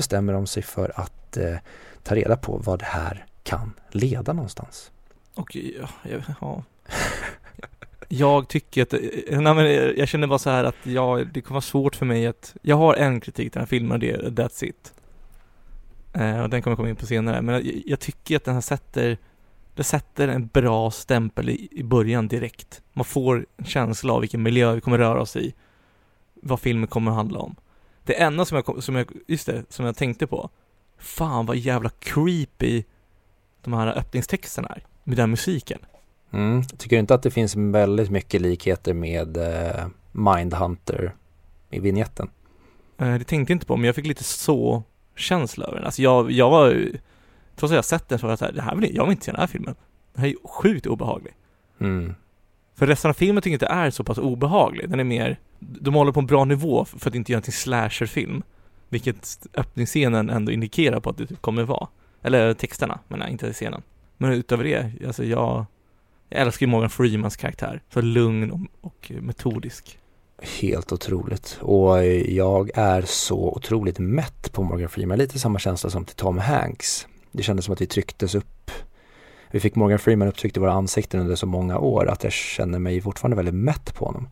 bestämmer 0.03 0.33
de 0.33 0.47
sig 0.47 0.62
för 0.62 0.93
att 1.01 1.37
eh, 1.37 1.57
ta 2.03 2.15
reda 2.15 2.37
på 2.37 2.57
vad 2.57 2.79
det 2.79 2.85
här 2.85 3.27
kan 3.43 3.73
leda 3.91 4.33
någonstans. 4.33 4.91
Och 5.35 5.57
ja, 5.57 5.88
ja. 6.41 6.62
jag 8.09 8.49
tycker 8.49 8.83
att, 8.83 8.93
eh, 8.93 9.01
nej 9.41 9.55
men 9.55 9.59
eh, 9.59 9.73
jag 9.73 10.09
känner 10.09 10.27
bara 10.27 10.38
så 10.38 10.51
här 10.51 10.65
att 10.65 10.77
jag, 10.83 11.27
det 11.27 11.41
kommer 11.41 11.55
vara 11.55 11.61
svårt 11.61 11.97
för 11.97 12.07
mig 12.07 12.27
att, 12.27 12.57
jag 12.62 12.77
har 12.77 12.95
en 12.95 13.21
kritik 13.21 13.53
till 13.53 13.59
den 13.59 13.61
här 13.61 13.67
filmen 13.67 13.93
och 13.93 13.99
det 13.99 14.11
är 14.11 14.19
That's 14.19 14.65
It. 14.65 14.95
Eh, 16.12 16.43
och 16.43 16.51
den 16.51 16.62
kommer 16.62 16.73
jag 16.73 16.79
komma 16.79 16.88
in 16.88 16.97
på 16.97 17.07
senare, 17.07 17.43
men 17.43 17.55
jag, 17.55 17.83
jag, 17.87 18.01
tycker 18.01 18.37
att 18.37 18.45
den 18.45 18.55
här 18.55 18.61
sätter, 18.61 19.19
det 19.75 19.85
sätter 19.85 20.29
en 20.29 20.47
bra 20.47 20.91
stämpel 20.91 21.49
i, 21.49 21.69
i 21.71 21.83
början 21.83 22.29
direkt. 22.29 22.83
Man 22.93 23.05
får 23.05 23.47
en 23.57 23.65
känsla 23.65 24.12
av 24.12 24.21
vilken 24.21 24.43
miljö 24.43 24.75
vi 24.75 24.81
kommer 24.81 24.99
röra 24.99 25.21
oss 25.21 25.37
i, 25.37 25.55
vad 26.35 26.61
filmen 26.61 26.87
kommer 26.87 27.11
att 27.11 27.17
handla 27.17 27.38
om. 27.38 27.57
Det 28.05 28.21
enda 28.21 28.45
som 28.45 28.57
jag, 28.67 28.83
som 28.83 28.97
jag, 28.97 29.12
just 29.27 29.47
det, 29.47 29.65
som 29.69 29.87
jag 29.87 29.97
tänkte 29.97 30.27
på, 30.27 30.51
fan 30.99 31.47
vad 31.47 31.57
jävla 31.57 31.91
creepy 31.99 32.85
de 33.62 33.73
här 33.73 33.99
öppningstexterna 33.99 34.69
är, 34.69 34.87
med 35.05 35.17
den 35.17 35.31
musiken. 35.31 35.79
Mm. 36.31 36.62
Tycker 36.65 36.97
du 36.97 37.01
inte 37.01 37.15
att 37.15 37.23
det 37.23 37.31
finns 37.31 37.57
väldigt 37.57 38.11
mycket 38.11 38.41
likheter 38.41 38.95
med 38.95 39.37
uh, 39.37 39.87
Mindhunter 40.12 41.15
i 41.71 41.81
vignetten? 41.81 42.31
Uh, 43.03 43.19
det 43.19 43.25
tänkte 43.25 43.53
jag 43.53 43.57
inte 43.57 43.67
på, 43.67 43.77
men 43.77 43.85
jag 43.85 43.95
fick 43.95 44.07
lite 44.07 44.25
så 44.25 44.83
känsla 45.17 45.67
över 45.67 45.77
den. 45.77 45.85
Alltså 45.85 46.03
jag, 46.03 46.31
jag 46.31 46.51
var, 46.51 46.88
trots 47.57 47.73
att 47.73 47.77
jag 47.77 47.85
sett 47.85 48.09
den 48.09 48.19
så 48.19 48.27
var 48.27 48.33
jag 48.33 48.38
såhär, 48.38 48.53
det 48.53 48.62
här 48.62 48.77
vill, 48.77 48.97
jag 48.97 49.05
vill 49.05 49.12
inte 49.12 49.25
se 49.25 49.31
den 49.31 49.41
här 49.41 49.47
filmen. 49.47 49.75
Den 50.12 50.25
här 50.25 50.31
är 50.31 50.49
sjukt 50.49 50.87
obehaglig. 50.87 51.35
Mm. 51.79 52.15
För 52.83 52.87
resten 52.87 53.09
av 53.09 53.14
filmen 53.14 53.42
tycker 53.42 53.53
jag 53.53 53.57
inte 53.57 53.66
är 53.66 53.90
så 53.90 54.05
pass 54.05 54.18
obehaglig. 54.18 54.90
Den 54.90 55.01
är 55.01 55.05
mer, 55.05 55.38
de 55.59 55.95
håller 55.95 56.12
på 56.12 56.21
en 56.21 56.27
bra 56.27 56.45
nivå 56.45 56.85
för 56.85 57.11
att 57.11 57.14
inte 57.14 57.33
göra 57.33 57.42
en 57.47 57.53
slasherfilm. 57.53 58.42
Vilket 58.88 59.47
öppningsscenen 59.55 60.31
ändå 60.31 60.53
indikerar 60.53 61.01
på 61.01 61.11
att 61.11 61.18
det 61.18 61.40
kommer 61.40 61.62
vara. 61.62 61.88
Eller 62.23 62.55
texterna, 62.55 62.99
men 63.09 63.29
inte 63.29 63.53
scenen. 63.53 63.83
Men 64.18 64.33
utöver 64.33 64.64
det, 64.64 64.92
alltså 65.07 65.25
jag, 65.25 65.64
jag 66.29 66.40
älskar 66.40 66.66
ju 66.66 66.71
Morgan 66.71 66.90
Freemans 66.90 67.37
karaktär. 67.37 67.83
Så 67.95 68.01
lugn 68.01 68.51
och, 68.51 68.61
och 68.81 69.12
metodisk. 69.21 69.99
Helt 70.61 70.92
otroligt. 70.92 71.59
Och 71.61 72.05
jag 72.29 72.71
är 72.75 73.03
så 73.03 73.53
otroligt 73.57 73.99
mätt 73.99 74.53
på 74.53 74.62
Morgan 74.62 74.88
Freeman. 74.88 75.18
Lite 75.18 75.38
samma 75.38 75.59
känsla 75.59 75.90
som 75.90 76.05
till 76.05 76.16
Tom 76.16 76.38
Hanks. 76.38 77.07
Det 77.33 77.42
kändes 77.42 77.64
som 77.64 77.73
att 77.73 77.81
vi 77.81 77.87
trycktes 77.87 78.35
upp 78.35 78.52
vi 79.53 79.61
fick 79.61 79.75
Morgan 79.75 79.99
Freeman 79.99 80.29
upptryckt 80.29 80.57
i 80.57 80.61
våra 80.61 80.73
ansikten 80.73 81.21
under 81.21 81.37
så 81.37 81.47
många 81.47 81.79
år 81.79 82.09
att 82.09 82.25
jag 82.25 82.33
känner 82.33 82.79
mig 82.79 83.01
fortfarande 83.01 83.37
väldigt 83.37 83.55
mätt 83.55 83.95
på 83.95 84.05
honom. 84.05 84.29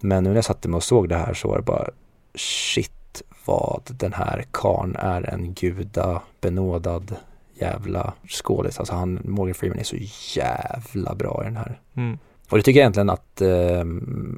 Men 0.00 0.24
nu 0.24 0.30
när 0.30 0.36
jag 0.36 0.44
satte 0.44 0.68
mig 0.68 0.76
och 0.76 0.82
såg 0.82 1.08
det 1.08 1.16
här 1.16 1.34
så 1.34 1.48
var 1.48 1.56
det 1.56 1.62
bara 1.62 1.88
shit 2.34 3.22
vad 3.44 3.82
den 3.86 4.12
här 4.12 4.44
karn 4.50 4.96
är 4.96 5.34
en 5.34 5.54
gudabenådad 5.54 7.16
jävla 7.54 8.12
skådis. 8.28 8.78
Alltså 8.78 8.94
han, 8.94 9.20
Morgan 9.24 9.54
Freeman 9.54 9.78
är 9.78 9.84
så 9.84 9.96
jävla 10.38 11.14
bra 11.14 11.40
i 11.42 11.44
den 11.44 11.56
här. 11.56 11.80
Mm. 11.96 12.18
Och 12.50 12.56
det 12.56 12.62
tycker 12.62 12.80
jag 12.80 12.82
egentligen 12.82 13.10
att 13.10 13.40
eh, 13.40 13.84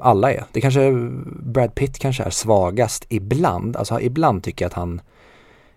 alla 0.00 0.32
är. 0.32 0.44
Det 0.52 0.60
kanske, 0.60 0.92
Brad 1.26 1.74
Pitt 1.74 1.98
kanske 1.98 2.22
är 2.22 2.30
svagast 2.30 3.06
ibland. 3.08 3.76
Alltså 3.76 4.00
ibland 4.00 4.44
tycker 4.44 4.64
jag 4.64 4.70
att 4.70 4.76
han 4.76 5.00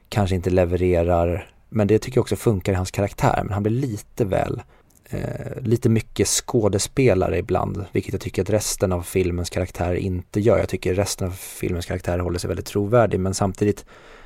kanske 0.09 0.35
inte 0.35 0.49
levererar 0.49 1.49
men 1.75 1.87
det 1.87 1.99
tycker 1.99 2.17
jag 2.17 2.21
också 2.21 2.35
funkar 2.35 2.73
i 2.73 2.75
hans 2.75 2.91
karaktär. 2.91 3.41
Men 3.43 3.53
han 3.53 3.63
blir 3.63 3.73
lite 3.73 4.25
väl, 4.25 4.61
eh, 5.09 5.61
lite 5.61 5.89
mycket 5.89 6.27
skådespelare 6.27 7.37
ibland. 7.37 7.85
Vilket 7.91 8.13
jag 8.13 8.21
tycker 8.21 8.41
att 8.41 8.49
resten 8.49 8.91
av 8.91 9.01
filmens 9.01 9.49
karaktärer 9.49 9.95
inte 9.95 10.39
gör. 10.39 10.57
Jag 10.57 10.69
tycker 10.69 10.93
resten 10.93 11.27
av 11.27 11.31
filmens 11.31 11.85
karaktärer 11.85 12.19
håller 12.19 12.39
sig 12.39 12.47
väldigt 12.47 12.65
trovärdig. 12.65 13.19
Men 13.19 13.33
samtidigt, 13.33 13.85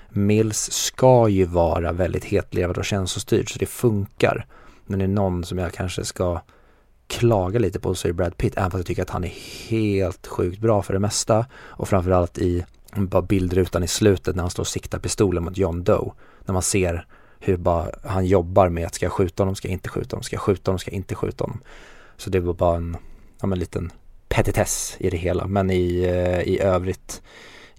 Mills 0.10 0.72
ska 0.72 1.30
ju 1.30 1.46
vara 1.46 1.92
väldigt 1.92 2.26
hetlevad 2.26 2.78
och 2.78 2.86
känslostyrd. 2.86 3.54
Så 3.54 3.60
det 3.60 3.66
funkar. 3.66 4.46
Men 4.86 5.00
det 5.00 5.06
är 5.06 5.10
någon 5.10 5.44
som 5.44 5.58
jag 5.58 5.74
kanske 5.74 6.06
ska 6.06 6.42
klaga 7.08 7.60
lite 7.60 7.80
på 7.80 7.96
så 7.96 8.08
är 8.08 8.14
Brad 8.14 8.38
Pitt. 8.38 8.58
Även 8.58 8.72
fast 8.72 8.80
jag 8.80 8.86
tycker 8.86 9.02
att 9.02 9.10
han 9.10 9.24
är 9.24 9.34
helt 9.70 10.28
sjukt 10.28 10.60
bra 10.60 10.82
för 10.82 10.94
det 10.94 11.00
mesta. 11.00 11.46
Och 11.54 11.90
framförallt 11.90 12.38
i 12.38 12.66
bara 12.96 13.22
bildrutan 13.22 13.84
i 13.84 13.88
slutet 13.88 14.36
när 14.36 14.44
han 14.44 14.50
står 14.50 14.64
och 14.64 14.68
siktar 14.68 15.00
pistolen 15.00 15.44
mot 15.44 15.58
John 15.58 15.84
Doe. 15.84 16.12
När 16.46 16.54
man 16.54 16.62
ser 16.64 17.06
hur 17.40 17.58
bara 17.58 17.92
han 18.04 18.26
jobbar 18.26 18.70
med 18.70 18.86
att 18.86 18.94
ska 18.94 19.06
jag 19.06 19.14
skjuta 19.14 19.44
honom, 19.44 19.56
ska 19.56 19.68
jag 19.68 19.74
inte 19.74 19.90
skjuta 19.90 20.16
honom, 20.16 20.24
ska 20.24 20.36
jag 20.36 20.42
skjuta 20.42 20.72
honom, 20.72 20.80
ska 20.80 20.92
jag 20.92 20.96
inte 20.96 21.16
skjuta 21.16 21.44
honom. 21.44 21.60
Så 22.18 22.30
det 22.30 22.40
var 22.40 22.54
bara 22.54 22.78
en, 22.78 22.98
ja, 23.42 23.48
men 23.48 23.60
liten 23.60 23.92
petitess 24.28 24.98
i 25.00 25.10
det 25.10 25.18
hela. 25.18 25.48
Men 25.48 25.72
i, 25.72 26.04
eh, 26.04 26.42
i 26.42 26.60
övrigt, 26.60 27.22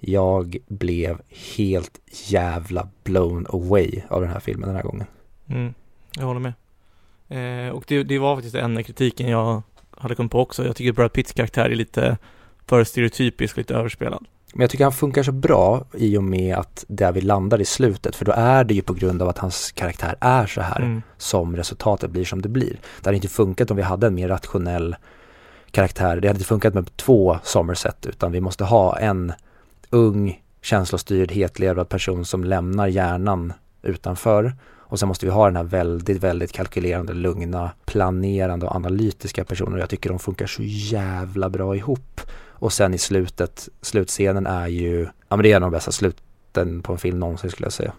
jag 0.01 0.57
blev 0.69 1.21
helt 1.57 2.01
jävla 2.29 2.89
blown 3.05 3.47
away 3.49 4.03
av 4.09 4.21
den 4.21 4.31
här 4.31 4.41
filmen 4.41 4.69
den 4.69 4.77
här 4.77 4.83
gången. 4.83 5.07
Mm, 5.49 5.75
jag 6.17 6.25
håller 6.25 6.41
med. 6.41 6.53
Eh, 7.29 7.73
och 7.73 7.85
det, 7.87 8.03
det 8.03 8.19
var 8.19 8.37
faktiskt 8.37 8.55
den 8.55 8.65
enda 8.65 8.83
kritiken 8.83 9.29
jag 9.29 9.63
hade 9.91 10.15
kommit 10.15 10.33
på 10.33 10.41
också. 10.41 10.67
Jag 10.67 10.77
tycker 10.77 10.93
Brad 10.93 11.13
Pitts 11.13 11.33
karaktär 11.33 11.71
är 11.71 11.75
lite 11.75 12.19
för 12.67 12.85
stereotypisk, 12.85 13.57
lite 13.57 13.75
överspelad. 13.75 14.27
Men 14.55 14.61
jag 14.61 14.71
tycker 14.71 14.85
han 14.85 14.93
funkar 14.93 15.23
så 15.23 15.33
bra 15.33 15.85
i 15.95 16.17
och 16.17 16.25
med 16.25 16.57
att 16.57 16.85
där 16.89 17.13
vi 17.13 17.21
landar 17.21 17.61
i 17.61 17.65
slutet 17.65 18.17
för 18.17 18.25
då 18.25 18.33
är 18.33 18.65
det 18.65 18.75
ju 18.75 18.83
på 18.83 18.95
grund 18.95 19.23
av 19.23 19.29
att 19.29 19.39
hans 19.39 19.73
karaktär 19.73 20.17
är 20.21 20.47
så 20.47 20.61
här 20.61 20.81
mm. 20.81 21.03
som 21.19 21.57
resultatet 21.57 22.11
blir 22.11 22.25
som 22.25 22.43
det 22.43 22.49
blir. 22.49 22.81
Det 23.01 23.07
hade 23.07 23.17
inte 23.17 23.29
funkat 23.29 23.71
om 23.71 23.77
vi 23.77 23.83
hade 23.83 24.07
en 24.07 24.15
mer 24.15 24.29
rationell 24.29 24.97
karaktär. 25.71 26.21
Det 26.21 26.29
hade 26.29 26.37
inte 26.39 26.45
funkat 26.45 26.75
med 26.75 26.97
två 26.97 27.39
Somerset 27.43 28.07
utan 28.07 28.33
vi 28.33 28.41
måste 28.41 28.65
ha 28.65 28.99
en 28.99 29.33
ung 29.91 30.43
känslostyrd 30.63 31.33
hetlevrad 31.33 31.89
person 31.89 32.25
som 32.25 32.45
lämnar 32.45 32.87
hjärnan 32.87 33.53
utanför 33.83 34.53
och 34.91 34.99
sen 34.99 35.09
måste 35.09 35.27
vi 35.27 35.33
ha 35.33 35.47
den 35.47 35.57
här 35.57 35.65
väldigt, 35.65 36.23
väldigt 36.23 36.53
kalkylerande, 36.53 37.13
lugna, 37.13 37.71
planerande 37.85 38.67
och 38.67 38.75
analytiska 38.75 39.45
personen. 39.45 39.81
Jag 39.81 39.89
tycker 39.89 40.11
de 40.11 40.19
funkar 40.19 40.47
så 40.47 40.63
jävla 40.63 41.49
bra 41.49 41.77
ihop. 41.77 42.21
Och 42.61 42.73
sen 42.73 42.95
i 42.95 42.99
slutet, 42.99 43.69
slutscenen 43.81 44.47
är 44.47 44.67
ju, 44.67 45.09
ja 45.29 45.37
men 45.37 45.43
det 45.43 45.53
är 45.53 45.57
en 45.57 45.63
av 45.63 45.71
de 45.71 45.77
bästa 45.77 45.93
sluten 45.93 46.83
på 46.83 46.93
en 46.93 46.99
film 46.99 47.19
någonsin 47.19 47.51
skulle 47.51 47.67
jag 47.67 47.73
säga. 47.73 47.93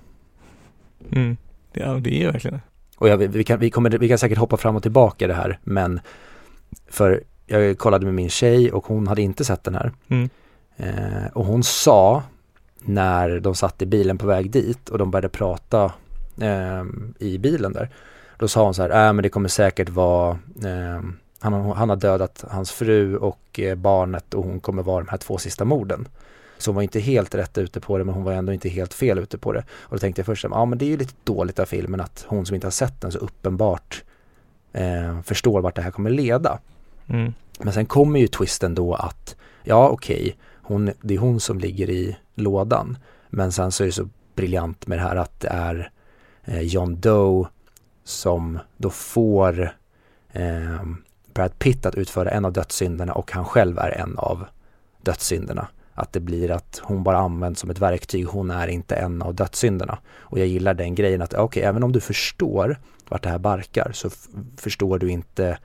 Mm. 1.11 1.37
Ja, 1.73 1.93
det 1.93 2.23
är 2.23 2.31
verkligen 2.31 2.57
det. 2.57 2.63
Och 2.97 3.09
jag, 3.09 3.17
vi, 3.17 3.43
kan, 3.43 3.59
vi, 3.59 3.69
kommer, 3.69 3.89
vi 3.89 4.09
kan 4.09 4.17
säkert 4.17 4.37
hoppa 4.37 4.57
fram 4.57 4.75
och 4.75 4.81
tillbaka 4.81 5.25
i 5.25 5.27
det 5.27 5.33
här 5.33 5.59
men 5.63 5.99
för 6.87 7.23
jag 7.45 7.77
kollade 7.77 8.05
med 8.05 8.13
min 8.13 8.29
tjej 8.29 8.71
och 8.71 8.85
hon 8.85 9.07
hade 9.07 9.21
inte 9.21 9.45
sett 9.45 9.63
den 9.63 9.75
här. 9.75 9.91
Mm. 10.07 10.29
Eh, 10.77 11.27
och 11.33 11.45
hon 11.45 11.63
sa 11.63 12.23
när 12.79 13.39
de 13.39 13.55
satt 13.55 13.81
i 13.81 13.85
bilen 13.85 14.17
på 14.17 14.27
väg 14.27 14.51
dit 14.51 14.89
och 14.89 14.97
de 14.97 15.11
började 15.11 15.29
prata 15.29 15.91
eh, 16.41 16.83
i 17.19 17.37
bilen 17.37 17.73
där. 17.73 17.89
Då 18.37 18.47
sa 18.47 18.63
hon 18.63 18.73
så 18.73 18.81
här, 18.81 19.07
äh, 19.07 19.13
men 19.13 19.23
det 19.23 19.29
kommer 19.29 19.49
säkert 19.49 19.89
vara, 19.89 20.31
eh, 20.63 21.01
han, 21.41 21.53
han 21.53 21.89
har 21.89 21.95
dödat 21.95 22.45
hans 22.49 22.71
fru 22.71 23.17
och 23.17 23.59
eh, 23.59 23.75
barnet 23.75 24.33
och 24.33 24.43
hon 24.43 24.59
kommer 24.59 24.83
vara 24.83 25.03
de 25.03 25.09
här 25.09 25.17
två 25.17 25.37
sista 25.37 25.65
morden. 25.65 26.07
Så 26.57 26.71
hon 26.71 26.75
var 26.75 26.81
inte 26.81 26.99
helt 26.99 27.35
rätt 27.35 27.57
ute 27.57 27.79
på 27.79 27.97
det 27.97 28.03
men 28.03 28.15
hon 28.15 28.23
var 28.23 28.33
ändå 28.33 28.53
inte 28.53 28.69
helt 28.69 28.93
fel 28.93 29.19
ute 29.19 29.37
på 29.37 29.53
det. 29.53 29.63
Och 29.69 29.95
då 29.95 29.97
tänkte 29.97 30.19
jag 30.19 30.25
först, 30.25 30.43
ja 30.43 30.65
men 30.65 30.77
det 30.77 30.85
är 30.85 30.89
ju 30.89 30.97
lite 30.97 31.13
dåligt 31.23 31.59
av 31.59 31.65
filmen 31.65 32.01
att 32.01 32.25
hon 32.27 32.45
som 32.45 32.55
inte 32.55 32.67
har 32.67 32.71
sett 32.71 33.01
den 33.01 33.11
så 33.11 33.17
uppenbart 33.17 34.03
eh, 34.73 35.21
förstår 35.21 35.61
vart 35.61 35.75
det 35.75 35.81
här 35.81 35.91
kommer 35.91 36.09
leda. 36.09 36.59
Mm. 37.07 37.33
Men 37.59 37.73
sen 37.73 37.85
kommer 37.85 38.19
ju 38.19 38.27
twisten 38.27 38.75
då 38.75 38.93
att, 38.93 39.35
ja 39.63 39.89
okej, 39.89 40.37
hon, 40.61 40.91
det 41.01 41.13
är 41.13 41.19
hon 41.19 41.39
som 41.39 41.59
ligger 41.59 41.89
i 41.89 42.17
lådan. 42.35 42.97
Men 43.29 43.51
sen 43.51 43.71
så 43.71 43.83
är 43.83 43.85
det 43.85 43.91
så 43.91 44.09
briljant 44.35 44.87
med 44.87 44.97
det 44.97 45.01
här 45.01 45.15
att 45.15 45.39
det 45.39 45.47
är 45.47 45.91
eh, 46.43 46.61
John 46.61 46.99
Doe 46.99 47.47
som 48.03 48.59
då 48.77 48.89
får 48.89 49.75
eh, 50.31 50.81
Brad 51.33 51.59
Pitt 51.59 51.85
att 51.85 51.95
utföra 51.95 52.29
en 52.29 52.45
av 52.45 52.53
dödssynderna 52.53 53.13
och 53.13 53.31
han 53.31 53.45
själv 53.45 53.79
är 53.79 53.89
en 53.89 54.17
av 54.17 54.45
dödssynderna. 55.01 55.67
Att 55.93 56.13
det 56.13 56.19
blir 56.19 56.51
att 56.51 56.81
hon 56.83 57.03
bara 57.03 57.17
används 57.17 57.61
som 57.61 57.69
ett 57.69 57.79
verktyg, 57.79 58.25
hon 58.25 58.51
är 58.51 58.67
inte 58.67 58.95
en 58.95 59.21
av 59.21 59.35
dödssynderna. 59.35 59.97
Och 60.19 60.39
jag 60.39 60.47
gillar 60.47 60.73
den 60.73 60.95
grejen 60.95 61.21
att 61.21 61.33
okej, 61.33 61.43
okay, 61.43 61.63
även 61.63 61.83
om 61.83 61.91
du 61.91 61.99
förstår 61.99 62.79
vart 63.09 63.23
det 63.23 63.29
här 63.29 63.39
barkar 63.39 63.91
så 63.93 64.09
förstår 64.57 64.99
du 64.99 65.11
inte 65.11 65.57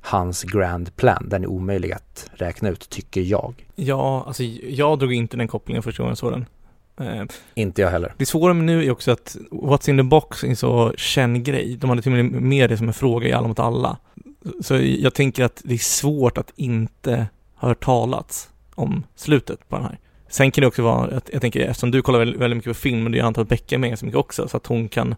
hans 0.00 0.42
grand 0.42 0.96
plan. 0.96 1.26
Den 1.28 1.42
är 1.42 1.48
omöjlig 1.48 1.92
att 1.92 2.30
räkna 2.32 2.68
ut, 2.68 2.90
tycker 2.90 3.20
jag. 3.20 3.66
Ja, 3.74 4.24
alltså 4.26 4.42
jag 4.42 4.98
drog 4.98 5.12
inte 5.12 5.36
den 5.36 5.48
kopplingen 5.48 5.82
första 5.82 6.02
gången 6.02 6.10
jag 6.10 6.18
såg 6.18 6.32
den. 6.32 6.46
Eh, 7.00 7.24
inte 7.54 7.82
jag 7.82 7.90
heller. 7.90 8.14
Det 8.16 8.26
svåra 8.26 8.54
med 8.54 8.64
nu 8.64 8.84
är 8.84 8.90
också 8.90 9.10
att 9.10 9.36
What's 9.50 9.90
in 9.90 9.96
the 9.96 10.02
box 10.02 10.44
är 10.44 10.48
en 10.48 10.56
så 10.56 10.92
känd 10.96 11.44
grej. 11.44 11.76
De 11.76 11.90
hade 11.90 12.02
till 12.02 12.12
och 12.12 12.24
med 12.24 12.42
med 12.42 12.70
det 12.70 12.76
som 12.76 12.88
en 12.88 12.94
fråga 12.94 13.28
i 13.28 13.32
Alla 13.32 13.48
mot 13.48 13.58
alla. 13.58 13.98
Så 14.60 14.76
jag 14.76 15.14
tänker 15.14 15.44
att 15.44 15.62
det 15.64 15.74
är 15.74 15.78
svårt 15.78 16.38
att 16.38 16.52
inte 16.56 17.26
ha 17.54 17.68
hört 17.68 17.84
talats 17.84 18.50
om 18.74 19.02
slutet 19.14 19.68
på 19.68 19.76
den 19.76 19.84
här. 19.84 19.98
Sen 20.28 20.50
kan 20.50 20.62
det 20.62 20.68
också 20.68 20.82
vara, 20.82 21.16
att 21.16 21.30
jag 21.32 21.40
tänker 21.40 21.60
eftersom 21.60 21.90
du 21.90 22.02
kollar 22.02 22.18
väldigt, 22.18 22.40
väldigt 22.40 22.56
mycket 22.56 22.70
på 22.70 22.74
film, 22.74 23.04
och 23.04 23.10
det 23.10 23.18
är 23.18 23.22
antar 23.22 23.42
att 23.42 23.48
Becka 23.48 23.74
är 23.74 23.78
med 23.78 23.98
så 23.98 24.04
mycket 24.04 24.18
också, 24.18 24.48
så 24.48 24.56
att 24.56 24.66
hon 24.66 24.88
kan, 24.88 25.14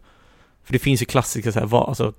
för 0.64 0.72
det 0.72 0.78
finns 0.78 1.02
ju 1.02 1.06
klassiska 1.06 1.52
så 1.52 1.58
här, 1.58 1.66
vad, 1.66 1.88
alltså, 1.88 2.12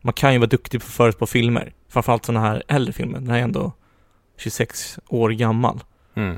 man 0.00 0.12
kan 0.12 0.32
ju 0.32 0.38
vara 0.38 0.48
duktig 0.48 0.80
på 0.80 0.84
att 0.84 0.92
förutspå 0.92 1.26
filmer, 1.26 1.72
framförallt 1.88 2.24
sådana 2.24 2.46
här 2.46 2.62
äldre 2.68 2.92
filmer, 2.92 3.18
den 3.18 3.30
här 3.30 3.38
är 3.38 3.42
ändå 3.42 3.72
26 4.36 4.98
år 5.08 5.30
gammal. 5.30 5.80
Mm. 6.14 6.36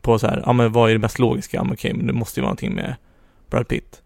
På 0.00 0.18
så 0.18 0.26
här, 0.26 0.42
ja 0.46 0.52
men 0.52 0.72
vad 0.72 0.90
är 0.90 0.94
det 0.94 0.98
mest 0.98 1.18
logiska? 1.18 1.56
Ja, 1.56 1.64
men 1.64 1.72
okej, 1.72 1.94
men 1.94 2.06
det 2.06 2.12
måste 2.12 2.40
ju 2.40 2.42
vara 2.42 2.48
någonting 2.48 2.74
med 2.74 2.94
Brad 3.50 3.68
Pitt. 3.68 4.02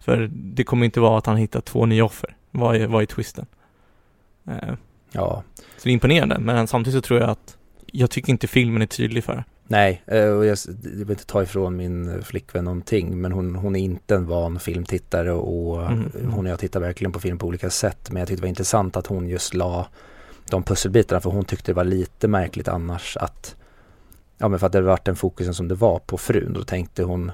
För 0.00 0.30
det 0.32 0.64
kommer 0.64 0.84
inte 0.84 1.00
vara 1.00 1.18
att 1.18 1.26
han 1.26 1.36
hittar 1.36 1.60
två 1.60 1.86
nya 1.86 2.04
offer. 2.04 2.36
Vad 2.50 2.76
är, 2.76 2.86
vad 2.86 3.02
är 3.02 3.06
twisten? 3.06 3.46
Eh, 4.48 4.74
ja. 5.12 5.42
Så 5.56 5.82
det 5.82 5.90
är 5.90 5.92
imponerande, 5.92 6.38
men 6.38 6.66
samtidigt 6.66 7.04
så 7.04 7.08
tror 7.08 7.20
jag 7.20 7.30
att 7.30 7.56
jag 7.86 8.10
tycker 8.10 8.30
inte 8.30 8.46
filmen 8.46 8.82
är 8.82 8.86
tydlig 8.86 9.24
för 9.24 9.44
Nej, 9.70 10.02
eh, 10.06 10.28
och 10.28 10.46
jag, 10.46 10.56
vill 10.82 11.10
inte 11.10 11.26
ta 11.26 11.42
ifrån 11.42 11.76
min 11.76 12.22
flickvän 12.22 12.64
någonting 12.64 13.20
men 13.20 13.32
hon, 13.32 13.54
hon 13.54 13.76
är 13.76 13.80
inte 13.80 14.14
en 14.14 14.26
van 14.26 14.60
filmtittare 14.60 15.32
och 15.32 15.86
mm. 15.86 16.10
hon 16.30 16.46
och 16.46 16.52
jag 16.52 16.58
tittar 16.58 16.80
verkligen 16.80 17.12
på 17.12 17.20
film 17.20 17.38
på 17.38 17.46
olika 17.46 17.70
sätt 17.70 18.10
men 18.10 18.20
jag 18.20 18.28
tyckte 18.28 18.40
det 18.40 18.44
var 18.44 18.48
intressant 18.48 18.96
att 18.96 19.06
hon 19.06 19.28
just 19.28 19.54
la 19.54 19.86
de 20.50 20.62
pusselbitarna 20.62 21.20
för 21.20 21.30
hon 21.30 21.44
tyckte 21.44 21.72
det 21.72 21.76
var 21.76 21.84
lite 21.84 22.28
märkligt 22.28 22.68
annars 22.68 23.16
att 23.16 23.56
ja 24.38 24.48
men 24.48 24.58
för 24.58 24.66
att 24.66 24.72
det 24.72 24.80
varit 24.80 25.04
den 25.04 25.16
fokusen 25.16 25.54
som 25.54 25.68
det 25.68 25.74
var 25.74 25.98
på 25.98 26.18
frun 26.18 26.52
då 26.52 26.64
tänkte 26.64 27.02
hon 27.02 27.32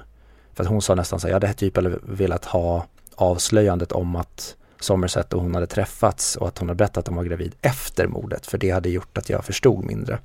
för 0.53 0.63
att 0.63 0.69
hon 0.69 0.81
sa 0.81 0.95
nästan 0.95 1.19
så 1.19 1.27
här, 1.27 1.33
jag 1.33 1.41
hade 1.41 1.53
typ 1.53 1.77
velat 2.03 2.45
ha 2.45 2.85
avslöjandet 3.15 3.91
om 3.91 4.15
att 4.15 4.55
Somerset 4.79 5.33
och 5.33 5.41
hon 5.41 5.55
hade 5.55 5.67
träffats 5.67 6.35
och 6.35 6.47
att 6.47 6.57
hon 6.57 6.69
hade 6.69 6.77
berättat 6.77 6.97
att 6.97 7.07
hon 7.07 7.17
var 7.17 7.23
gravid 7.23 7.55
efter 7.61 8.07
mordet 8.07 8.45
för 8.45 8.57
det 8.57 8.69
hade 8.69 8.89
gjort 8.89 9.17
att 9.17 9.29
jag 9.29 9.45
förstod 9.45 9.85
mindre. 9.85 10.19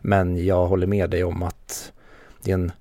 Men 0.00 0.44
jag 0.46 0.66
håller 0.66 0.86
med 0.86 1.10
dig 1.10 1.24
om 1.24 1.42
att 1.42 1.92
det 2.42 2.50
är 2.50 2.54
en, 2.54 2.72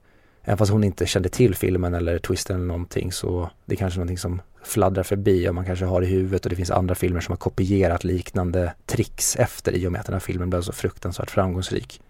även 0.43 0.57
fast 0.57 0.71
hon 0.71 0.83
inte 0.83 1.05
kände 1.05 1.29
till 1.29 1.55
filmen 1.55 1.93
eller 1.93 2.19
twisten 2.19 2.55
eller 2.55 2.65
någonting 2.65 3.11
så 3.11 3.49
det 3.65 3.75
är 3.75 3.77
kanske 3.77 3.99
någonting 3.99 4.17
som 4.17 4.41
fladdrar 4.63 5.03
förbi 5.03 5.49
och 5.49 5.55
man 5.55 5.65
kanske 5.65 5.85
har 5.85 6.01
i 6.01 6.05
huvudet 6.05 6.45
och 6.45 6.49
det 6.49 6.55
finns 6.55 6.71
andra 6.71 6.95
filmer 6.95 7.19
som 7.19 7.31
har 7.31 7.37
kopierat 7.37 8.03
liknande 8.03 8.73
tricks 8.85 9.35
efter 9.35 9.71
i 9.71 9.87
och 9.87 9.91
med 9.91 9.99
att 9.99 10.05
den 10.05 10.13
här 10.13 10.19
filmen 10.19 10.49
blev 10.49 10.61
så 10.61 10.71
fruktansvärt 10.71 11.31
framgångsrik. 11.31 12.01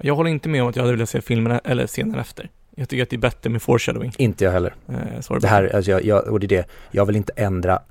Jag 0.00 0.14
håller 0.14 0.30
inte 0.30 0.48
med 0.48 0.62
om 0.62 0.68
att 0.68 0.76
jag 0.76 0.82
hade 0.82 0.94
velat 0.94 1.08
se 1.08 1.20
filmen 1.20 1.60
eller 1.64 1.86
scenen 1.86 2.18
efter. 2.18 2.50
Jag 2.78 2.88
tycker 2.88 3.02
att 3.02 3.10
det 3.10 3.16
är 3.16 3.20
bättre 3.20 3.50
med 3.50 3.62
foreshadowing. 3.62 4.12
Inte 4.18 4.44
jag 4.44 4.52
heller. 4.52 4.74
Eh, 4.88 5.38
det 5.40 5.48
här, 5.48 5.76
alltså 5.76 5.90
jag, 5.90 6.04
jag, 6.04 6.28
och 6.28 6.40
det 6.40 6.46
är 6.46 6.48
det, 6.48 6.64
jag 6.90 7.06
vill 7.06 7.16
inte 7.16 7.32
ändra 7.36 7.82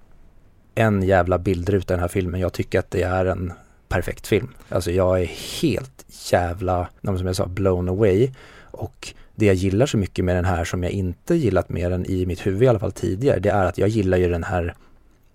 en 0.76 1.04
jävla 1.04 1.38
bildruta 1.38 1.94
i 1.94 1.96
den 1.96 2.02
här 2.02 2.08
filmen. 2.08 2.42
Jag 2.42 2.54
tycker 2.54 2.80
att 2.80 2.92
det 2.92 3.02
är 3.02 3.26
en 3.26 3.54
perfekt 3.88 4.28
film. 4.28 4.50
Alltså 4.70 4.92
jag 4.92 5.22
är 5.22 5.26
helt 5.62 6.06
jävla, 6.32 6.88
som 7.02 7.28
jag 7.28 7.36
sa, 7.36 7.46
blown 7.46 7.90
away. 7.90 8.32
Och 8.62 9.14
det 9.36 9.46
jag 9.46 9.56
gillar 9.56 9.86
så 9.86 9.98
mycket 9.98 10.26
med 10.26 10.36
den 10.36 10.46
här 10.46 10.66
som 10.66 10.84
jag 10.84 10.92
inte 10.92 11.36
gillat 11.36 11.70
med 11.70 11.92
den 11.92 12.06
i 12.06 12.26
mitt 12.26 12.46
huvud 12.46 12.64
i 12.64 12.68
alla 12.68 12.80
fall 12.80 12.92
tidigare, 12.92 13.40
det 13.40 13.50
är 13.50 13.66
att 13.66 13.78
jag 13.78 13.90
gillar 13.90 14.18
ju 14.18 14.30
den 14.30 14.44
här 14.44 14.76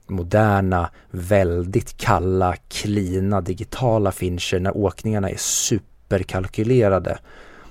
moderna, 0.06 0.90
väldigt 1.10 1.96
kalla, 1.96 2.56
klina, 2.68 3.40
digitala 3.40 4.12
Fincher 4.12 4.60
när 4.60 4.76
åkningarna 4.76 5.30
är 5.30 5.36
superkalkylerade. 5.36 7.18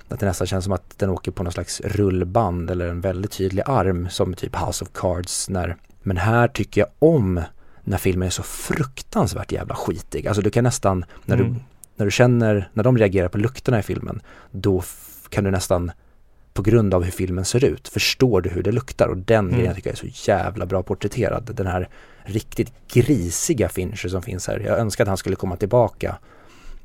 Att 0.08 0.20
det 0.20 0.26
nästan 0.26 0.46
känns 0.46 0.64
som 0.64 0.72
att 0.72 0.98
den 0.98 1.10
åker 1.10 1.30
på 1.30 1.42
någon 1.42 1.52
slags 1.52 1.80
rullband 1.80 2.70
eller 2.70 2.88
en 2.88 3.00
väldigt 3.00 3.32
tydlig 3.32 3.62
arm 3.66 4.08
som 4.10 4.34
typ 4.34 4.56
House 4.56 4.84
of 4.84 4.90
Cards 4.92 5.48
när 5.48 5.76
men 6.02 6.16
här 6.16 6.48
tycker 6.48 6.80
jag 6.80 6.88
om 6.98 7.40
när 7.84 7.98
filmen 7.98 8.26
är 8.26 8.30
så 8.30 8.42
fruktansvärt 8.42 9.52
jävla 9.52 9.74
skitig. 9.74 10.26
Alltså 10.26 10.42
du 10.42 10.50
kan 10.50 10.64
nästan, 10.64 11.04
när, 11.24 11.36
mm. 11.36 11.52
du, 11.52 11.60
när 11.96 12.04
du 12.04 12.10
känner, 12.10 12.70
när 12.72 12.84
de 12.84 12.98
reagerar 12.98 13.28
på 13.28 13.38
lukterna 13.38 13.78
i 13.78 13.82
filmen, 13.82 14.20
då 14.50 14.82
kan 15.28 15.44
du 15.44 15.50
nästan 15.50 15.92
på 16.52 16.62
grund 16.62 16.94
av 16.94 17.04
hur 17.04 17.10
filmen 17.10 17.44
ser 17.44 17.64
ut, 17.64 17.88
förstår 17.88 18.40
du 18.40 18.50
hur 18.50 18.62
det 18.62 18.72
luktar 18.72 19.08
och 19.08 19.16
den 19.16 19.44
mm. 19.44 19.58
grejen 19.58 19.74
tycker 19.74 19.90
jag 19.90 20.04
är 20.04 20.10
så 20.12 20.30
jävla 20.30 20.66
bra 20.66 20.82
porträtterad. 20.82 21.50
Den 21.54 21.66
här 21.66 21.88
riktigt 22.24 22.72
grisiga 22.92 23.68
Fincher 23.68 24.08
som 24.08 24.22
finns 24.22 24.46
här. 24.46 24.58
Jag 24.60 24.78
önskar 24.78 25.04
att 25.04 25.08
han 25.08 25.16
skulle 25.16 25.36
komma 25.36 25.56
tillbaka 25.56 26.16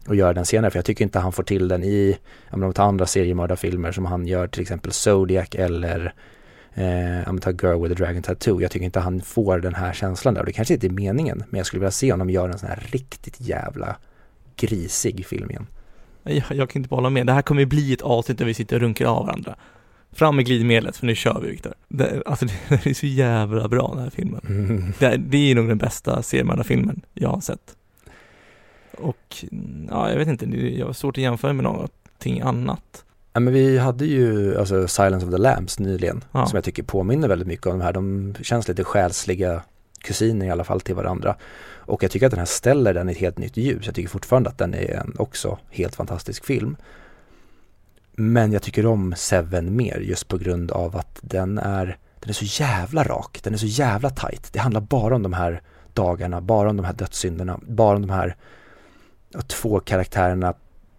och 0.08 0.15
göra 0.15 0.34
den 0.34 0.45
senare 0.45 0.71
för 0.71 0.77
jag 0.77 0.86
tycker 0.86 1.03
inte 1.03 1.19
han 1.19 1.31
får 1.31 1.43
till 1.43 1.67
den 1.67 1.84
i, 1.84 2.17
om 2.51 2.62
de 2.62 2.73
tar 2.73 2.84
andra 2.84 3.05
seriemördarfilmer 3.05 3.91
som 3.91 4.05
han 4.05 4.27
gör 4.27 4.47
till 4.47 4.62
exempel 4.62 4.91
Zodiac 4.91 5.47
eller 5.51 6.13
eh, 6.75 7.35
ta 7.41 7.51
Girl 7.51 7.83
with 7.83 7.91
a 7.91 7.95
Dragon 7.97 8.21
Tattoo. 8.21 8.61
Jag 8.61 8.71
tycker 8.71 8.85
inte 8.85 8.99
han 8.99 9.21
får 9.21 9.59
den 9.59 9.75
här 9.75 9.93
känslan 9.93 10.33
där 10.33 10.41
och 10.41 10.45
det 10.45 10.53
kanske 10.53 10.73
inte 10.73 10.88
är 10.88 10.91
meningen 10.91 11.43
men 11.49 11.57
jag 11.57 11.67
skulle 11.67 11.79
vilja 11.79 11.91
se 11.91 12.11
honom 12.11 12.29
göra 12.29 12.51
en 12.51 12.59
sån 12.59 12.69
här 12.69 12.83
riktigt 12.91 13.35
jävla 13.39 13.97
grisig 14.55 15.25
film 15.25 15.51
igen. 15.51 15.67
Jag, 16.23 16.43
jag 16.49 16.69
kan 16.69 16.79
inte 16.79 16.89
bara 16.89 16.95
hålla 16.95 17.09
med. 17.09 17.27
Det 17.27 17.33
här 17.33 17.41
kommer 17.41 17.65
bli 17.65 17.93
ett 17.93 18.01
avsnitt 18.01 18.38
där 18.38 18.45
vi 18.45 18.53
sitter 18.53 18.75
och 18.75 18.81
runkar 18.81 19.05
av 19.05 19.25
varandra. 19.25 19.55
Fram 20.11 20.35
med 20.35 20.45
glidmedlet 20.45 20.97
för 20.97 21.05
nu 21.05 21.15
kör 21.15 21.39
vi 21.41 21.49
Viktor. 21.49 21.73
Det, 21.88 22.23
alltså 22.25 22.45
det 22.69 22.85
är 22.85 22.93
så 22.93 23.05
jävla 23.05 23.67
bra 23.67 23.91
den 23.93 24.03
här 24.03 24.09
filmen. 24.09 24.41
Mm. 24.47 24.93
Det, 24.99 25.17
det, 25.17 25.51
är 25.51 25.55
nog 25.55 25.67
den 25.67 25.77
bästa 25.77 26.23
filmen 26.23 27.01
jag 27.13 27.29
har 27.29 27.41
sett. 27.41 27.75
Och 28.97 29.45
ja, 29.89 30.09
jag 30.09 30.17
vet 30.17 30.27
inte, 30.27 30.45
jag 30.59 30.85
har 30.85 30.93
svårt 30.93 31.17
att 31.17 31.23
jämföra 31.23 31.53
med 31.53 31.63
någonting 31.63 32.41
annat. 32.41 33.04
Ja 33.35 33.39
men 33.39 33.53
vi 33.53 33.77
hade 33.77 34.05
ju 34.05 34.57
alltså 34.57 34.87
Silence 34.87 35.25
of 35.25 35.31
the 35.31 35.37
Lambs 35.37 35.79
nyligen 35.79 36.23
ja. 36.31 36.45
som 36.45 36.57
jag 36.57 36.63
tycker 36.63 36.83
påminner 36.83 37.27
väldigt 37.27 37.47
mycket 37.47 37.67
om 37.67 37.79
de 37.79 37.86
här. 37.86 37.93
De 37.93 38.36
känns 38.41 38.67
lite 38.67 38.83
själsliga 38.83 39.61
kusiner 39.99 40.45
i 40.45 40.49
alla 40.49 40.63
fall 40.63 40.81
till 40.81 40.95
varandra. 40.95 41.36
Och 41.75 42.03
jag 42.03 42.11
tycker 42.11 42.25
att 42.25 42.31
den 42.31 42.39
här 42.39 42.45
ställer 42.45 42.93
den 42.93 43.09
i 43.09 43.11
ett 43.11 43.17
helt 43.17 43.38
nytt 43.38 43.57
ljus. 43.57 43.86
Jag 43.86 43.95
tycker 43.95 44.09
fortfarande 44.09 44.49
att 44.49 44.57
den 44.57 44.73
är 44.73 44.91
en 44.91 45.15
också 45.19 45.57
helt 45.69 45.95
fantastisk 45.95 46.45
film. 46.45 46.77
Men 48.13 48.51
jag 48.51 48.61
tycker 48.61 48.86
om 48.86 49.13
Seven 49.17 49.75
mer 49.75 49.99
just 49.99 50.27
på 50.27 50.38
grund 50.38 50.71
av 50.71 50.95
att 50.95 51.19
den 51.21 51.57
är, 51.57 51.97
den 52.19 52.29
är 52.29 52.33
så 52.33 52.63
jävla 52.63 53.03
rak, 53.03 53.39
den 53.43 53.53
är 53.53 53.57
så 53.57 53.65
jävla 53.65 54.09
tight. 54.09 54.53
Det 54.53 54.59
handlar 54.59 54.81
bara 54.81 55.15
om 55.15 55.23
de 55.23 55.33
här 55.33 55.61
dagarna, 55.93 56.41
bara 56.41 56.69
om 56.69 56.77
de 56.77 56.86
här 56.86 56.93
dödssynderna, 56.93 57.59
bara 57.67 57.95
om 57.95 58.01
de 58.07 58.13
här 58.13 58.36
två 59.47 59.79
karaktärerna 59.79 60.53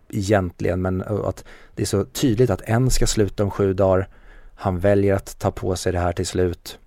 egentligen 0.09 0.83
men 0.83 1.03
att 1.03 1.45
det 1.75 1.83
är 1.83 1.87
så 1.87 2.05
tydligt 2.05 2.51
att 2.51 2.63
en 2.65 2.91
ska 2.91 3.07
sluta 3.07 3.45
om 3.45 3.51
sju 3.51 3.75
dagar. 3.75 4.09
Han 4.55 4.79
väljer 4.79 5.15
att 5.15 5.39
ta 5.39 5.51
på 5.51 5.77
sig 5.77 5.93
det 5.93 5.99
här 5.99 6.13
till 6.13 6.27
slut 6.27 6.79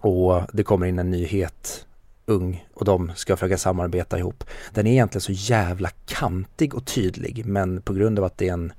och 0.00 0.42
det 0.52 0.62
kommer 0.62 0.86
in 0.86 0.98
en 0.98 1.10
nyhet 1.10 1.86
ung 2.26 2.66
och 2.74 2.84
de 2.84 3.12
ska 3.16 3.36
försöka 3.36 3.58
samarbeta 3.58 4.18
ihop. 4.18 4.44
Den 4.74 4.86
är 4.86 4.92
egentligen 4.92 5.20
så 5.20 5.32
jävla 5.32 5.90
kantig 6.06 6.74
och 6.74 6.86
tydlig 6.86 7.46
men 7.46 7.82
på 7.82 7.92
grund 7.92 8.18
av 8.18 8.24
att 8.24 8.38
det 8.38 8.48
är 8.48 8.52
en 8.52 8.72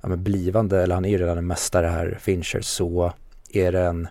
ja, 0.00 0.16
blivande, 0.16 0.82
eller 0.82 0.94
han 0.94 1.04
är 1.04 1.08
ju 1.08 1.18
redan 1.18 1.38
en 1.38 1.46
mästare 1.46 1.86
här, 1.86 2.18
Fincher, 2.20 2.60
så 2.60 3.12
är 3.52 3.72
det 3.72 3.80
en 3.80 4.08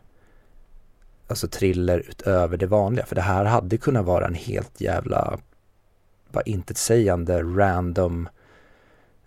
alltså 1.28 1.48
thriller 1.48 2.00
utöver 2.10 2.58
det 2.58 2.66
vanliga. 2.66 3.06
För 3.06 3.16
det 3.16 3.22
här 3.22 3.46
hade 3.46 3.78
kunnat 3.78 4.06
vara 4.06 4.28
en 4.28 4.34
helt 4.34 4.82
jävla, 4.82 5.40
bara 6.32 6.44
intetsägande 6.44 7.42
random 7.42 8.30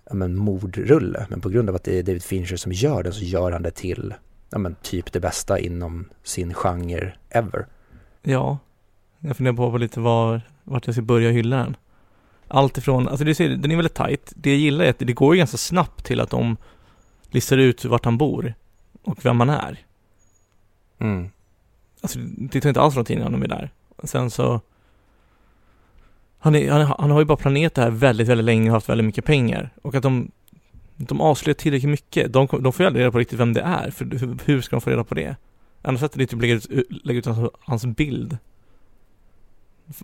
ja, 0.04 0.14
men, 0.14 0.36
mordrulle. 0.36 1.26
Men 1.30 1.40
på 1.40 1.48
grund 1.48 1.68
av 1.68 1.74
att 1.74 1.84
det 1.84 1.98
är 1.98 2.02
David 2.02 2.22
Fincher 2.22 2.56
som 2.56 2.72
gör 2.72 3.02
den 3.02 3.12
så 3.12 3.24
gör 3.24 3.52
han 3.52 3.62
det 3.62 3.70
till 3.70 4.14
ja, 4.50 4.58
men, 4.58 4.76
typ 4.82 5.12
det 5.12 5.20
bästa 5.20 5.58
inom 5.58 6.08
sin 6.22 6.54
genre 6.54 7.12
ever. 7.30 7.66
Ja, 8.22 8.58
jag 9.18 9.36
funderar 9.36 9.56
på 9.56 9.78
lite 9.78 10.00
var, 10.00 10.40
vart 10.64 10.86
jag 10.86 10.94
ska 10.94 11.02
börja 11.02 11.30
hylla 11.30 11.56
den. 11.56 11.76
Allt 12.48 12.78
ifrån, 12.78 13.08
alltså 13.08 13.24
det 13.24 13.34
ser, 13.34 13.48
den 13.48 13.70
är 13.70 13.76
väldigt 13.76 13.94
tight. 13.94 14.32
Det 14.36 14.50
jag 14.50 14.58
gillar 14.58 14.84
är 14.84 14.90
att 14.90 14.98
det 14.98 15.12
går 15.12 15.34
ju 15.34 15.38
ganska 15.38 15.56
snabbt 15.56 16.04
till 16.04 16.20
att 16.20 16.30
de 16.30 16.56
listar 17.30 17.58
ut 17.58 17.84
vart 17.84 18.04
han 18.04 18.18
bor 18.18 18.54
och 19.02 19.24
vem 19.24 19.40
han 19.40 19.50
är. 19.50 19.78
Mm. 20.98 21.30
Alltså 22.00 22.18
det 22.18 22.60
tar 22.60 22.68
inte 22.68 22.80
alls 22.80 22.96
någon 22.96 23.04
tid 23.04 23.18
innan 23.18 23.32
de 23.32 23.42
är 23.42 23.48
där. 23.48 23.70
Sen 24.04 24.30
så 24.30 24.60
han, 26.44 26.54
är, 26.54 26.70
han, 26.70 26.94
han 26.98 27.10
har 27.10 27.18
ju 27.18 27.24
bara 27.24 27.36
planerat 27.36 27.74
det 27.74 27.82
här 27.82 27.90
väldigt, 27.90 28.28
väldigt 28.28 28.44
länge 28.44 28.70
och 28.70 28.74
haft 28.74 28.88
väldigt 28.88 29.04
mycket 29.04 29.24
pengar. 29.24 29.70
Och 29.82 29.94
att 29.94 30.02
de, 30.02 30.30
de 30.96 31.20
avslöjar 31.20 31.54
tillräckligt 31.54 31.90
mycket. 31.90 32.32
De, 32.32 32.48
de 32.60 32.72
får 32.72 32.84
ju 32.84 32.86
aldrig 32.86 33.00
reda 33.00 33.12
på 33.12 33.18
riktigt 33.18 33.38
vem 33.38 33.52
det 33.52 33.60
är. 33.60 33.90
För 33.90 34.04
hur, 34.04 34.38
hur 34.44 34.60
ska 34.60 34.76
de 34.76 34.80
få 34.80 34.90
reda 34.90 35.04
på 35.04 35.14
det? 35.14 35.36
Annars 35.82 36.00
sätter 36.00 36.18
de 36.18 36.26
typ 36.26 36.40
lägga 36.40 36.54
ut, 36.54 36.66
lägga 37.04 37.18
ut 37.18 37.26
hans, 37.26 37.50
hans 37.60 37.86
bild 37.86 38.38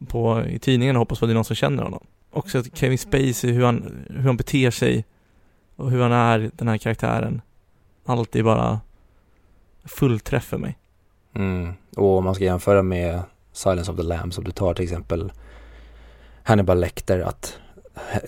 på, 0.09 0.45
i 0.49 0.59
tidningen 0.59 0.97
och 0.97 1.01
hoppas 1.01 1.18
på 1.18 1.24
att 1.24 1.28
det 1.28 1.32
är 1.32 1.34
någon 1.34 1.45
som 1.45 1.57
känner 1.57 1.82
honom. 1.82 2.07
Också 2.30 2.59
att 2.59 2.76
Kevin 2.76 2.99
Spacey, 2.99 3.53
hur 3.53 3.64
han, 3.64 4.07
hur 4.11 4.22
han 4.22 4.36
beter 4.36 4.70
sig 4.70 5.05
och 5.76 5.91
hur 5.91 6.01
han 6.01 6.12
är, 6.12 6.51
den 6.55 6.68
här 6.68 6.78
karaktären. 6.78 7.41
Allt 8.05 8.36
är 8.36 8.43
bara 8.43 8.80
fullträff 9.84 10.45
för 10.45 10.59
mig. 10.59 10.78
Mm. 11.34 11.72
Och 11.97 12.18
om 12.18 12.24
man 12.24 12.34
ska 12.34 12.45
jämföra 12.45 12.82
med 12.82 13.22
Silence 13.53 13.91
of 13.91 13.97
the 13.97 14.03
Lambs, 14.03 14.34
som 14.34 14.45
du 14.45 14.51
tar 14.51 14.74
till 14.74 14.84
exempel 14.84 15.32
Hannibal 16.49 16.80
Lecter, 16.80 17.20
att 17.20 17.59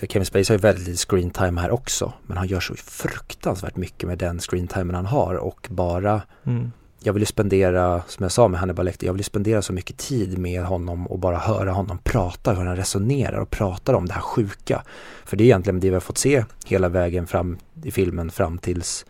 Kevin 0.09 0.25
Spacey 0.25 0.53
har 0.53 0.57
ju 0.57 0.61
väldigt 0.61 0.87
lite 0.87 1.05
screen 1.09 1.29
time 1.29 1.61
här 1.61 1.71
också, 1.71 2.13
men 2.27 2.37
han 2.37 2.47
gör 2.47 2.59
så 2.59 2.75
fruktansvärt 2.75 3.75
mycket 3.75 4.07
med 4.09 4.17
den 4.17 4.39
screen 4.39 4.67
timen 4.67 4.95
han 4.95 5.05
har 5.05 5.35
och 5.35 5.67
bara 5.71 6.21
Mm. 6.43 6.71
jag 6.99 7.13
vill 7.13 7.21
ju 7.21 7.25
spendera, 7.25 8.01
som 8.07 8.23
jag 8.23 8.31
sa 8.31 8.47
med 8.47 8.59
Hannibal 8.59 8.85
Lecter, 8.85 9.05
jag 9.05 9.13
vill 9.13 9.19
ju 9.19 9.23
spendera 9.23 9.61
så 9.61 9.73
mycket 9.73 9.97
tid 9.97 10.37
med 10.37 10.63
honom 10.63 11.07
och 11.07 11.19
bara 11.19 11.37
höra 11.37 11.71
honom 11.71 11.97
prata, 12.03 12.53
hur 12.53 12.65
han 12.65 12.75
resonerar 12.75 13.37
och 13.37 13.49
pratar 13.49 13.93
om 13.93 14.05
det 14.05 14.13
här 14.13 14.21
sjuka. 14.21 14.83
För 15.25 15.37
det 15.37 15.43
är 15.43 15.45
egentligen 15.45 15.79
det 15.79 15.89
vi 15.89 15.93
har 15.93 16.01
fått 16.01 16.17
se 16.17 16.45
hela 16.65 16.89
vägen 16.89 17.27
fram 17.27 17.57
i 17.83 17.91
filmen 17.91 18.31
fram 18.31 18.57
tills 18.57 19.05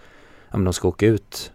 men 0.51 0.63
de 0.63 0.73
ska 0.73 0.87
åka 0.87 1.05
ut 1.05 1.51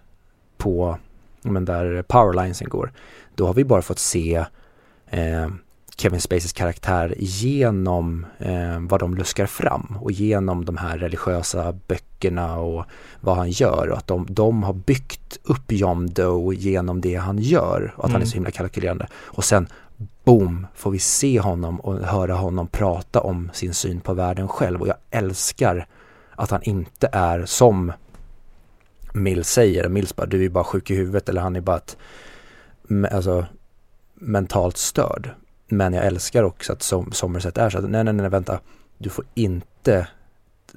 på, 0.57 0.99
men 1.43 1.65
där 1.65 2.03
powerlinesen 2.03 2.69
går. 2.69 2.93
Då 3.35 3.47
har 3.47 3.55
vi 3.55 3.65
bara 3.65 3.83
fått 3.83 3.99
se 3.99 4.45
eh, 5.07 5.49
Kevin 5.99 6.21
Spaceys 6.21 6.53
karaktär 6.53 7.15
genom 7.19 8.27
eh, 8.39 8.81
vad 8.81 9.01
de 9.01 9.15
luskar 9.15 9.47
fram 9.47 9.99
och 10.01 10.13
genom 10.13 10.65
de 10.65 10.77
här 10.77 10.99
religiösa 10.99 11.73
böckerna 11.73 12.59
och 12.59 12.85
vad 13.21 13.37
han 13.37 13.51
gör 13.51 13.89
och 13.89 13.99
att 13.99 14.07
de, 14.07 14.27
de 14.31 14.63
har 14.63 14.73
byggt 14.73 15.39
upp 15.43 15.73
John 15.73 16.07
Doe 16.07 16.55
genom 16.55 17.01
det 17.01 17.15
han 17.15 17.39
gör 17.39 17.95
och 17.97 18.05
att 18.05 18.11
han 18.11 18.21
är 18.21 18.25
Mm. 18.25 18.27
så 18.27 18.35
himla 18.35 18.51
kalkylerande. 18.51 19.07
Och 19.15 19.45
sen 19.45 19.67
boom 20.25 20.67
får 20.75 20.91
vi 20.91 20.99
se 20.99 21.41
honom 21.41 21.81
och 21.81 21.99
höra 21.99 22.35
honom 22.35 22.67
prata 22.69 23.21
om 23.21 23.51
sin 23.53 23.75
syn 23.75 24.01
på 24.01 24.15
världen 24.15 24.49
själv 24.49 24.81
och 24.81 24.89
jag 24.89 24.97
älskar 25.11 25.87
att 26.35 26.51
han 26.51 26.63
inte 26.63 27.09
är 27.13 27.45
som 27.47 27.93
Mills 29.13 29.49
säger, 29.49 29.89
Mills 29.89 30.17
bara 30.17 30.27
du 30.27 30.45
är 30.45 30.49
bara 30.49 30.65
sjuk 30.65 30.91
i 30.91 30.95
huvudet 30.95 31.29
eller 31.29 31.41
han 31.41 31.57
är 31.57 31.61
bara 31.61 31.77
ett, 31.77 31.97
alltså 33.13 33.47
mentalt 34.15 34.77
störd. 34.77 35.31
Men 35.69 35.93
jag 35.93 36.07
älskar 36.07 36.43
också 36.43 36.73
att 36.73 36.83
som, 36.83 37.13
Somerset 37.13 37.59
är 37.59 37.71
så 37.71 37.79
att 37.79 37.91
nej, 37.91 38.05
nej, 38.05 38.15
nej, 38.15 38.31
vänta, 38.31 38.61
du 38.99 39.11
får 39.11 39.25
inte 39.35 40.07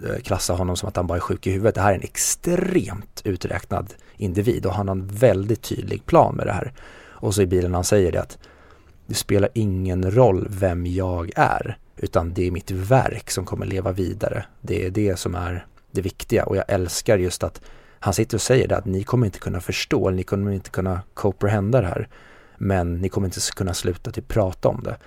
eh, 0.04 0.22
klassa 0.24 0.54
honom 0.54 0.78
som 0.78 0.90
att 0.90 0.96
han 0.96 1.08
bara 1.08 1.18
är 1.18 1.22
sjuk 1.22 1.48
i 1.48 1.52
huvudet. 1.52 1.76
Det 1.76 1.82
här 1.82 1.92
är 1.92 1.96
en 1.96 2.02
extremt 2.02 3.22
uträknad 3.24 3.94
individ 4.18 4.66
och 4.66 4.74
han 4.74 4.88
har 4.88 4.96
en 4.96 5.08
väldigt 5.08 5.62
tydlig 5.62 6.06
plan 6.06 6.36
med 6.36 6.48
det 6.48 6.54
här. 6.54 6.74
Och 7.08 7.36
så 7.36 7.42
i 7.42 7.48
bilen 7.48 7.74
han 7.74 7.84
säger 7.84 8.12
det 8.12 8.22
att 8.22 8.38
det 9.06 9.16
spelar 9.16 9.50
ingen 9.54 10.12
roll 10.12 10.48
vem 10.50 10.86
jag 10.86 11.32
är, 11.36 11.78
utan 11.98 12.34
det 12.34 12.48
är 12.48 12.52
mitt 12.52 12.72
verk 12.72 13.32
som 13.32 13.46
kommer 13.46 13.66
leva 13.66 13.92
vidare. 13.92 14.46
Det 14.62 14.86
är 14.86 14.90
det 14.90 15.20
som 15.20 15.36
är 15.36 15.66
det 15.92 16.02
viktiga 16.02 16.46
och 16.46 16.58
jag 16.58 16.66
älskar 16.68 17.18
just 17.18 17.44
att 17.44 17.62
han 18.00 18.14
sitter 18.14 18.38
och 18.38 18.42
säger 18.42 18.68
det 18.68 18.78
att 18.78 18.86
ni 18.86 19.04
kommer 19.04 19.26
inte 19.26 19.40
kunna 19.40 19.62
förstå, 19.62 20.10
ni 20.10 20.24
kommer 20.24 20.52
inte 20.52 20.70
kunna 20.70 21.02
comprehenda 21.14 21.82
det 21.82 21.88
här, 21.88 22.08
men 22.60 22.96
ni 22.96 23.10
kommer 23.10 23.28
inte 23.28 23.40
kunna 23.56 23.74
sluta 23.74 24.12
typ 24.12 24.28
prata 24.28 24.70
om 24.70 24.82
det. 24.84 24.98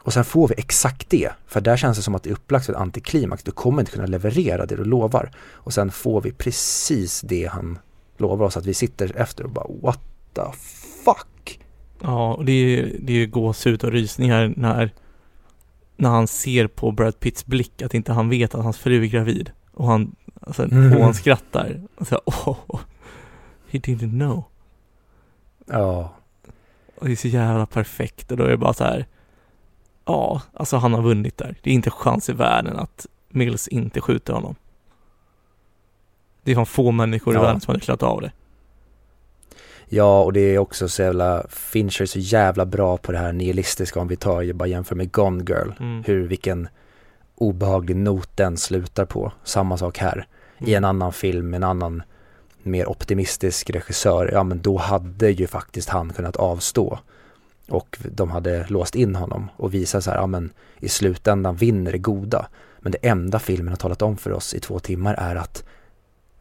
Och 0.00 0.12
sen 0.12 0.24
får 0.24 0.48
vi 0.48 0.54
exakt 0.56 1.10
det, 1.10 1.32
för 1.46 1.60
där 1.60 1.76
känns 1.76 1.96
det 1.96 2.02
som 2.02 2.14
att 2.14 2.22
det 2.22 2.30
är 2.30 2.34
upplagt 2.34 2.66
för 2.66 2.72
ett 2.72 2.78
antiklimax. 2.78 3.42
Du 3.42 3.50
kommer 3.50 3.82
inte 3.82 3.92
kunna 3.92 4.06
leverera 4.06 4.66
det 4.66 4.76
du 4.76 4.84
lovar. 4.84 5.30
Och 5.52 5.74
sen 5.74 5.90
får 5.90 6.20
vi 6.20 6.32
precis 6.32 7.20
det 7.20 7.46
han 7.46 7.78
lovar 8.16 8.46
oss, 8.46 8.56
att 8.56 8.66
vi 8.66 8.74
sitter 8.74 9.16
efter 9.16 9.44
och 9.44 9.50
bara 9.50 9.66
what 9.82 10.00
the 10.32 10.42
fuck? 11.04 11.60
Ja, 12.02 12.34
och 12.34 12.44
det 12.44 12.52
är, 12.52 12.96
det 13.00 13.12
är 13.12 13.26
gåshud 13.26 13.84
och 13.84 13.92
rysningar 13.92 14.54
när, 14.56 14.90
när 15.96 16.08
han 16.10 16.26
ser 16.26 16.66
på 16.66 16.90
Brad 16.92 17.20
Pitts 17.20 17.46
blick 17.46 17.82
att 17.82 17.94
inte 17.94 18.12
han 18.12 18.28
vet 18.28 18.54
att 18.54 18.64
hans 18.64 18.78
fru 18.78 19.02
är 19.02 19.06
gravid. 19.06 19.50
Och 19.72 19.86
han, 19.86 20.16
alltså, 20.40 20.62
Mm. 20.62 20.96
och 20.96 21.04
han 21.04 21.14
skrattar. 21.14 21.80
Och 21.96 22.06
så, 22.06 22.20
oh, 22.24 22.80
he 23.70 23.78
didn't 23.78 24.10
know. 24.10 24.44
Ja, 25.66 26.15
Och 26.98 27.06
det 27.06 27.12
är 27.12 27.16
så 27.16 27.28
jävla 27.28 27.66
perfekt 27.66 28.30
och 28.30 28.36
då 28.36 28.44
är 28.44 28.48
det 28.48 28.56
bara 28.56 28.72
så 28.72 28.84
här. 28.84 29.06
Ja, 30.04 30.42
alltså 30.52 30.76
han 30.76 30.94
har 30.94 31.02
vunnit 31.02 31.36
där. 31.36 31.54
Det 31.62 31.70
är 31.70 31.74
inte 31.74 31.90
chans 31.90 32.28
i 32.28 32.32
världen 32.32 32.76
att 32.76 33.06
Mills 33.28 33.68
inte 33.68 34.00
skjuter 34.00 34.32
honom. 34.32 34.54
Det 36.42 36.50
är 36.50 36.54
fan 36.54 36.66
få 36.66 36.90
människor 36.90 37.34
i 37.34 37.36
Ja. 37.36 37.42
världen 37.42 37.60
som 37.60 37.72
hade 37.72 37.80
klarat 37.84 38.02
av 38.02 38.20
det. 38.20 38.32
Ja, 39.88 40.22
och 40.22 40.32
det 40.32 40.40
är 40.40 40.58
också 40.58 40.88
så 40.88 41.02
jävla, 41.02 41.46
Fincher 41.48 42.02
är 42.02 42.06
så 42.06 42.18
jävla 42.18 42.66
bra 42.66 42.96
på 42.96 43.12
det 43.12 43.18
här 43.18 43.32
nihilistiska 43.32 44.00
om 44.00 44.08
vi 44.08 44.16
tar, 44.16 44.52
bara 44.52 44.68
jämför 44.68 44.94
med 44.94 45.12
Gone 45.12 45.44
Girl. 45.48 45.70
Mm. 45.80 46.02
Hur, 46.06 46.26
vilken 46.28 46.68
obehaglig 47.34 47.96
not 47.96 48.28
den 48.36 48.56
slutar 48.56 49.04
på. 49.04 49.32
Samma 49.44 49.76
sak 49.78 49.98
här. 49.98 50.26
I 50.58 50.62
Mm. 50.64 50.76
en 50.76 50.84
annan 50.84 51.12
film, 51.12 51.54
en 51.54 51.62
annan 51.64 52.02
mer 52.66 52.88
optimistisk 52.88 53.70
regissör, 53.70 54.30
ja 54.32 54.42
men 54.42 54.60
då 54.60 54.76
hade 54.76 55.30
ju 55.30 55.46
faktiskt 55.46 55.88
han 55.88 56.12
kunnat 56.12 56.36
avstå. 56.36 56.98
Och 57.68 57.98
de 58.12 58.30
hade 58.30 58.66
låst 58.68 58.94
in 58.94 59.14
honom 59.14 59.48
och 59.56 59.74
visat 59.74 60.04
så 60.04 60.10
här, 60.10 60.18
ja 60.18 60.26
men 60.26 60.50
i 60.80 60.88
slutändan 60.88 61.56
vinner 61.56 61.92
det 61.92 61.98
goda. 61.98 62.48
Men 62.78 62.92
det 62.92 63.08
enda 63.08 63.38
filmen 63.38 63.68
har 63.68 63.76
talat 63.76 64.02
om 64.02 64.16
för 64.16 64.32
oss 64.32 64.54
i 64.54 64.60
två 64.60 64.78
timmar 64.78 65.14
är 65.14 65.36
att 65.36 65.64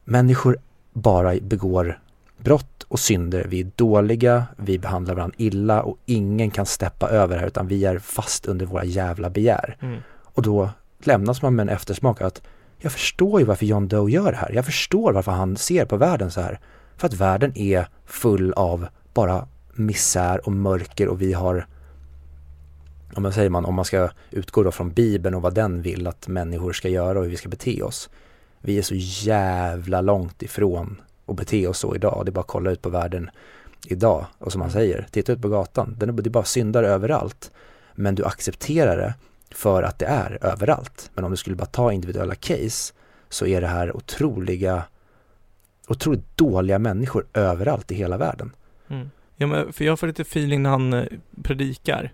människor 0.04 0.58
bara 0.94 1.36
begår 1.42 2.00
brott 2.38 2.86
och 2.88 3.00
synder. 3.00 3.46
Vi 3.50 3.62
är 3.62 3.72
dåliga, 3.76 4.46
vi 4.58 4.80
behandlar 4.80 5.16
varandra 5.16 5.36
illa 5.38 5.84
och 5.84 5.98
ingen 6.06 6.52
kan 6.52 6.66
steppa 6.66 7.10
över 7.10 7.38
här 7.38 7.48
utan 7.48 7.68
vi 7.68 7.86
är 7.86 8.00
fast 8.00 8.46
under 8.46 8.66
våra 8.66 8.84
jävla 8.86 9.30
begär. 9.30 9.78
Mm. 9.80 10.00
Och 10.24 10.42
då 10.42 10.70
lämnas 11.00 11.42
man 11.42 11.56
med 11.56 11.64
en 11.64 11.76
eftersmak 11.76 12.22
att 12.22 12.42
jag 12.80 12.92
förstår 12.92 13.40
ju 13.40 13.46
varför 13.46 13.66
John 13.66 13.88
Doe 13.88 14.12
gör 14.12 14.32
det 14.32 14.38
här. 14.38 14.52
Jag 14.54 14.66
förstår 14.66 15.14
varför 15.14 15.32
han 15.32 15.58
ser 15.58 15.86
på 15.86 15.98
världen 15.98 16.32
så 16.32 16.42
här. 16.42 16.60
För 16.98 17.08
att 17.08 17.14
världen 17.14 17.58
är 17.58 17.88
full 18.06 18.54
av 18.54 18.88
bara 19.14 19.48
misär 19.74 20.46
och 20.46 20.52
mörker 20.52 21.08
och 21.08 21.22
vi 21.22 21.34
har 21.34 21.68
om 23.16 23.24
man 23.24 23.34
säger 23.34 23.50
man, 23.50 23.66
om 23.66 23.76
man 23.76 23.86
ska 23.86 24.10
utgå 24.32 24.64
då 24.64 24.72
från 24.72 24.90
Bibeln 24.90 25.36
och 25.36 25.42
vad 25.42 25.54
den 25.54 25.82
vill 25.82 26.08
att 26.08 26.28
människor 26.28 26.74
ska 26.74 26.90
göra 26.90 27.20
och 27.20 27.26
hur 27.26 27.32
vi 27.32 27.38
ska 27.38 27.50
bete 27.50 27.84
oss. 27.84 28.10
Vi 28.62 28.78
är 28.78 28.82
så 28.82 28.96
jävla 28.96 30.02
långt 30.02 30.44
ifrån 30.44 31.02
att 31.26 31.36
bete 31.36 31.68
oss 31.68 31.80
så 31.80 31.96
idag. 31.96 32.22
Det 32.26 32.30
är 32.30 32.34
bara 32.34 32.42
att 32.42 32.48
kolla 32.48 32.72
ut 32.72 32.82
på 32.82 32.90
världen 32.90 33.30
idag. 33.86 34.26
Och 34.38 34.52
som 34.52 34.60
man 34.60 34.72
säger, 34.72 35.08
titta 35.12 35.34
ut 35.34 35.42
på 35.42 35.50
gatan. 35.50 35.96
Det 36.00 36.06
är 36.06 36.30
bara 36.30 36.44
syndare 36.44 36.88
överallt. 36.88 37.52
Men 37.94 38.16
du 38.16 38.26
accepterar 38.26 38.98
det 38.98 39.14
för 39.56 39.84
att 39.84 40.00
det 40.00 40.06
är 40.06 40.38
överallt. 40.42 41.12
Men 41.14 41.26
om 41.26 41.32
du 41.32 41.38
skulle 41.38 41.56
bara 41.56 41.66
ta 41.66 41.94
individuella 41.94 42.36
case 42.36 42.94
så 43.30 43.46
är 43.46 43.62
det 43.62 43.68
här 43.68 43.96
otroliga, 43.96 44.84
otroligt 45.88 46.38
dåliga 46.38 46.80
människor 46.80 47.28
överallt 47.34 47.92
i 47.92 47.96
hela 47.96 48.18
världen. 48.18 48.52
Mm. 48.88 49.12
Ja, 49.36 49.48
men 49.48 49.74
för 49.74 49.86
jag 49.86 50.00
får 50.00 50.08
lite 50.08 50.22
feeling 50.22 50.64
när 50.64 50.70
han 50.70 50.94
eh, 50.94 51.06
predikar. 51.44 52.14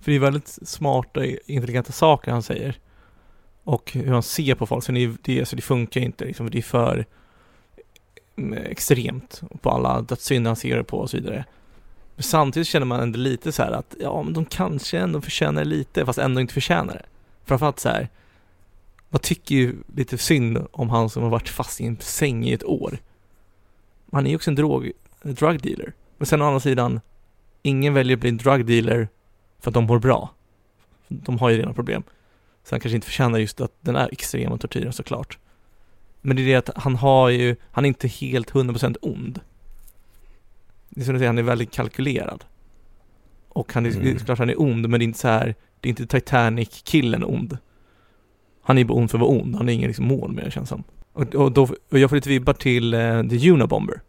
För 0.00 0.10
det 0.10 0.16
är 0.16 0.20
väldigt 0.20 0.48
smarta, 0.48 1.24
intelligenta 1.24 1.92
saker 1.92 2.32
han 2.32 2.42
säger. 2.42 2.78
Och 3.64 3.92
hur 3.92 4.12
han 4.12 4.22
ser 4.22 4.54
på 4.54 4.66
folk. 4.66 4.84
Så 4.84 4.92
det, 4.92 5.16
det, 5.22 5.38
alltså 5.38 5.56
det 5.56 5.62
funkar 5.62 6.00
inte 6.00 6.24
liksom, 6.24 6.50
det 6.50 6.58
är 6.58 6.62
för 6.62 7.06
mm, 8.36 8.52
extremt 8.64 9.42
på 9.60 9.70
alla 9.70 10.02
dödssynder 10.02 10.48
han 10.48 10.56
ser 10.56 10.76
det 10.76 10.84
på 10.84 10.98
och 10.98 11.10
så 11.10 11.16
vidare. 11.16 11.44
Samtidigt 12.20 12.68
känner 12.68 12.86
man 12.86 13.00
ändå 13.00 13.18
lite 13.18 13.52
så 13.52 13.62
här 13.62 13.72
att 13.72 13.96
ja, 14.00 14.22
men 14.22 14.32
de 14.32 14.44
kanske 14.44 14.98
ändå 14.98 15.20
förtjänar 15.20 15.64
det 15.64 15.68
lite, 15.70 16.06
fast 16.06 16.18
ändå 16.18 16.40
inte 16.40 16.54
förtjänar 16.54 16.94
det. 16.94 17.06
Framförallt 17.44 17.80
så 17.80 17.88
här, 17.88 18.08
man 19.08 19.20
tycker 19.20 19.54
ju 19.54 19.76
lite 19.94 20.18
synd 20.18 20.66
om 20.72 20.90
han 20.90 21.10
som 21.10 21.22
har 21.22 21.30
varit 21.30 21.48
fast 21.48 21.80
i 21.80 21.86
en 21.86 21.96
säng 22.00 22.44
i 22.44 22.52
ett 22.52 22.64
år. 22.64 22.98
Han 24.12 24.26
är 24.26 24.30
ju 24.30 24.36
också 24.36 24.50
en 24.50 24.54
drog, 24.54 24.92
drug 25.22 25.62
dealer. 25.62 25.92
Men 26.18 26.26
sen 26.26 26.42
å 26.42 26.46
andra 26.46 26.60
sidan, 26.60 27.00
ingen 27.62 27.94
väljer 27.94 28.16
att 28.16 28.20
bli 28.20 28.28
en 28.28 28.36
drug 28.36 28.66
dealer 28.66 29.08
för 29.60 29.70
att 29.70 29.74
de 29.74 29.84
mår 29.84 29.98
bra. 29.98 30.30
De 31.08 31.38
har 31.38 31.50
ju 31.50 31.58
redan 31.58 31.74
problem. 31.74 32.02
Så 32.64 32.74
han 32.74 32.80
kanske 32.80 32.94
inte 32.94 33.06
förtjänar 33.06 33.38
just 33.38 33.60
att 33.60 33.72
den 33.80 33.96
är 33.96 34.08
extrema 34.12 34.58
tortyren 34.58 34.92
såklart. 34.92 35.38
Men 36.20 36.36
det 36.36 36.42
är 36.42 36.46
det 36.46 36.54
att 36.54 36.70
han 36.76 36.96
har 36.96 37.28
ju, 37.28 37.56
han 37.70 37.84
är 37.84 37.88
inte 37.88 38.08
helt 38.08 38.52
100% 38.52 38.96
ond. 39.02 39.40
Det 40.90 41.00
är 41.00 41.04
som 41.04 41.14
du 41.14 41.18
säger, 41.18 41.28
han 41.28 41.38
är 41.38 41.42
väldigt 41.42 41.70
kalkylerad. 41.70 42.44
Och 43.48 43.72
han 43.72 43.86
är, 43.86 43.90
Mm. 43.90 44.16
är 44.16 44.18
klart 44.18 44.38
han 44.38 44.50
är 44.50 44.60
ond, 44.60 44.88
men 44.88 45.00
det 45.00 45.04
är 45.04 45.06
inte 45.06 45.18
så 45.18 45.28
här, 45.28 45.54
det 45.80 45.88
är 45.88 45.90
inte 45.90 46.06
Titanic-killen 46.06 47.24
ond. 47.24 47.58
Han 48.62 48.78
är 48.78 48.84
bara 48.84 48.94
ond 48.98 49.10
för 49.10 49.18
att 49.18 49.22
vara 49.22 49.30
ond, 49.30 49.56
han 49.56 49.66
har 49.66 49.72
ingen 49.74 49.86
liksom 49.88 50.06
mål 50.06 50.32
med 50.32 50.44
det 50.44 50.50
känns 50.50 50.68
som. 50.68 50.84
Och, 51.12 51.34
och, 51.34 51.52
då, 51.52 51.68
och 51.90 51.98
jag 51.98 52.10
får 52.10 52.16
lite 52.16 52.28
vibbar 52.28 52.52
till 52.52 52.94
uh, 52.94 53.28
The 53.28 53.50
Unabomber. 53.50 54.00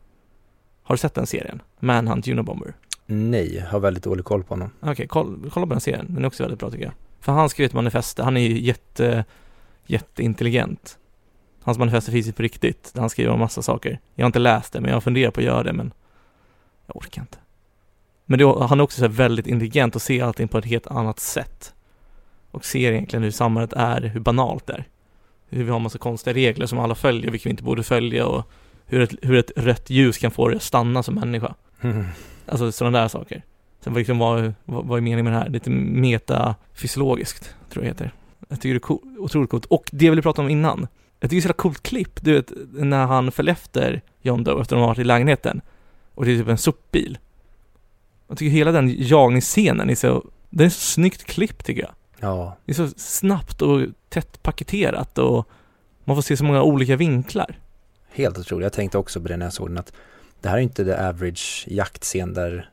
Har 0.84 0.96
du 0.96 1.00
sett 1.00 1.14
den 1.14 1.28
serien? 1.28 1.62
Manhunt 1.80 2.28
Unabomber. 2.28 2.74
Nej, 3.06 3.60
har 3.70 3.80
väldigt 3.80 4.04
dålig 4.04 4.26
koll 4.26 4.44
på 4.44 4.54
honom. 4.54 4.70
Okej, 4.80 5.08
kolla, 5.08 5.38
kolla 5.52 5.68
på 5.68 5.74
den 5.74 5.82
serien. 5.82 6.06
Den 6.10 6.24
är 6.24 6.28
också 6.28 6.44
väldigt 6.44 6.60
bra 6.60 6.70
tycker 6.70 6.84
jag. 6.86 6.94
För 7.20 7.32
han 7.32 7.50
skrev 7.50 7.66
ett 7.66 7.74
manifest, 7.74 8.18
han 8.20 8.38
är 8.38 8.42
ju 8.42 8.60
jätte, 8.62 9.26
jätteintelligent. 9.86 10.98
Hans 11.64 11.78
manifest 11.78 12.10
finns 12.10 12.28
ju 12.28 12.32
på 12.32 12.44
riktigt, 12.44 12.92
där 12.94 13.02
han 13.02 13.10
skriver 13.10 13.32
om 13.32 13.40
massa 13.40 13.62
saker. 13.62 14.00
Jag 14.16 14.24
har 14.24 14.28
inte 14.28 14.40
läst 14.40 14.74
det, 14.74 14.82
men 14.82 14.90
jag 14.90 14.96
har 14.96 15.02
funderat 15.02 15.34
på 15.34 15.40
att 15.40 15.46
göra 15.46 15.64
det, 15.64 15.74
men 15.74 15.94
jag 16.88 16.98
orkar 16.98 17.22
inte. 17.22 17.38
Men 18.26 18.40
det, 18.40 18.46
han 18.46 18.80
är 18.80 18.84
också 18.84 19.00
så 19.00 19.08
väldigt 19.08 19.48
intelligent 19.48 19.96
och 19.96 20.02
ser 20.02 20.24
allting 20.24 20.48
på 20.48 20.58
ett 20.58 20.66
helt 20.66 20.88
annat 20.88 21.20
sätt. 21.20 21.74
Och 22.52 22.66
ser 22.66 22.92
egentligen 22.92 23.24
hur 23.24 23.32
samhället 23.32 23.74
är, 23.74 24.02
hur 24.02 24.20
banalt 24.20 24.68
det 24.68 24.74
är. 24.74 24.88
Hur 25.50 25.64
vi 25.64 25.72
har 25.72 25.80
massa 25.80 25.98
konstiga 25.98 26.34
regler 26.34 26.66
som 26.66 26.80
alla 26.80 26.96
följer, 26.96 27.32
vilka 27.32 27.44
vi 27.44 27.52
inte 27.52 27.64
borde 27.64 27.84
följa 27.84 28.28
och 28.28 28.52
hur 28.86 29.02
ett, 29.02 29.16
hur 29.22 29.38
ett 29.38 29.52
rött 29.56 29.90
ljus 29.90 30.18
kan 30.18 30.32
få 30.32 30.48
dig 30.48 30.56
att 30.56 30.64
stanna 30.64 31.04
som 31.04 31.16
människa. 31.16 31.56
Alltså 32.46 32.72
sådana 32.72 33.00
där 33.00 33.08
saker. 33.08 33.44
Sen 33.84 33.94
vad, 33.94 34.00
liksom, 34.00 34.18
vad, 34.18 34.54
vad, 34.66 34.86
vad 34.86 34.98
är 34.98 35.02
meningen 35.02 35.26
med 35.26 35.34
det 35.34 35.40
här? 35.40 35.50
Lite 35.50 35.70
metafysiologiskt, 35.70 37.56
tror 37.70 37.86
jag 37.86 37.96
det 37.96 38.04
heter. 38.04 38.14
Jag 38.50 38.62
tycker 38.62 38.74
det 38.74 38.78
är 38.78 38.80
cool, 38.80 39.16
otroligt 39.20 39.50
coolt. 39.50 39.66
Och 39.66 39.90
det 39.92 40.06
jag 40.06 40.12
ville 40.12 40.22
prata 40.22 40.42
om 40.42 40.50
innan. 40.50 40.88
Jag 41.20 41.30
tycker 41.30 41.42
det 41.42 41.48
är 41.48 41.54
så 41.54 41.54
coolt 41.54 41.84
klipp, 41.84 42.22
du 42.22 42.34
vet, 42.34 42.52
när 42.72 43.06
han 43.06 43.32
följer 43.32 43.52
efter 43.52 44.02
John 44.22 44.44
Doe 44.44 44.52
efter 44.52 44.62
att 44.62 44.70
de 44.70 44.80
har 44.80 44.88
varit 44.88 45.00
i 45.00 45.04
lägenheten. 45.04 45.62
Och 46.16 46.26
det 46.26 46.32
är 46.32 46.38
typ 46.38 46.48
en 46.48 46.58
sopbil. 46.58 47.18
Jag 48.28 48.38
tycker 48.38 48.52
hela 48.52 48.72
den 48.72 48.96
jagningsscenen 48.98 49.90
är 49.90 49.96
så, 49.96 50.26
den 50.50 50.66
är 50.66 50.70
så 50.70 50.80
snyggt 50.80 51.24
klipp 51.24 51.64
tycker 51.64 51.82
jag. 51.82 51.92
Ja, 52.20 52.58
Det 52.66 52.72
är 52.72 52.76
så 52.76 52.88
snabbt 52.98 53.62
och 53.62 53.82
tätt 54.10 54.44
paketerat 54.44 55.18
och 55.18 55.48
man 56.04 56.16
får 56.18 56.22
se 56.22 56.38
så 56.38 56.44
många 56.44 56.64
olika 56.64 56.96
vinklar. 56.96 57.60
helt 58.12 58.38
otroligt. 58.40 58.64
Jag 58.64 58.74
tänkte 58.74 58.98
också 58.98 59.22
på 59.22 59.28
det 59.28 59.38
när 59.38 59.46
jag 59.46 59.54
såg 59.54 59.70
den 59.70 59.78
att 59.78 59.94
det 60.42 60.50
här 60.50 60.58
är 60.58 60.62
inte 60.62 60.86
the 60.86 60.94
average 60.94 61.66
jaktscen 61.68 62.34
där 62.34 62.70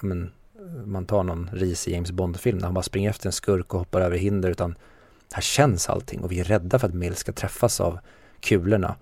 men, 0.00 0.30
man 0.84 1.06
tar 1.06 1.22
någon 1.22 1.50
risig 1.52 1.92
James 1.94 2.12
Bond-film 2.12 2.58
där 2.58 2.64
han 2.64 2.74
bara 2.74 2.82
springer 2.82 3.10
efter 3.10 3.26
en 3.26 3.32
skurk 3.32 3.74
och 3.74 3.78
hoppar 3.78 4.00
över 4.00 4.16
hinder 4.16 4.50
utan 4.50 4.74
här 5.32 5.42
känns 5.42 5.88
allting 5.88 6.20
och 6.20 6.32
vi 6.32 6.40
är 6.40 6.44
rädda 6.44 6.78
för 6.78 6.88
att 6.88 6.94
Mill 6.94 7.14
ska 7.16 7.32
träffas 7.32 7.80
av 7.80 7.98
kulorna. 8.40 8.96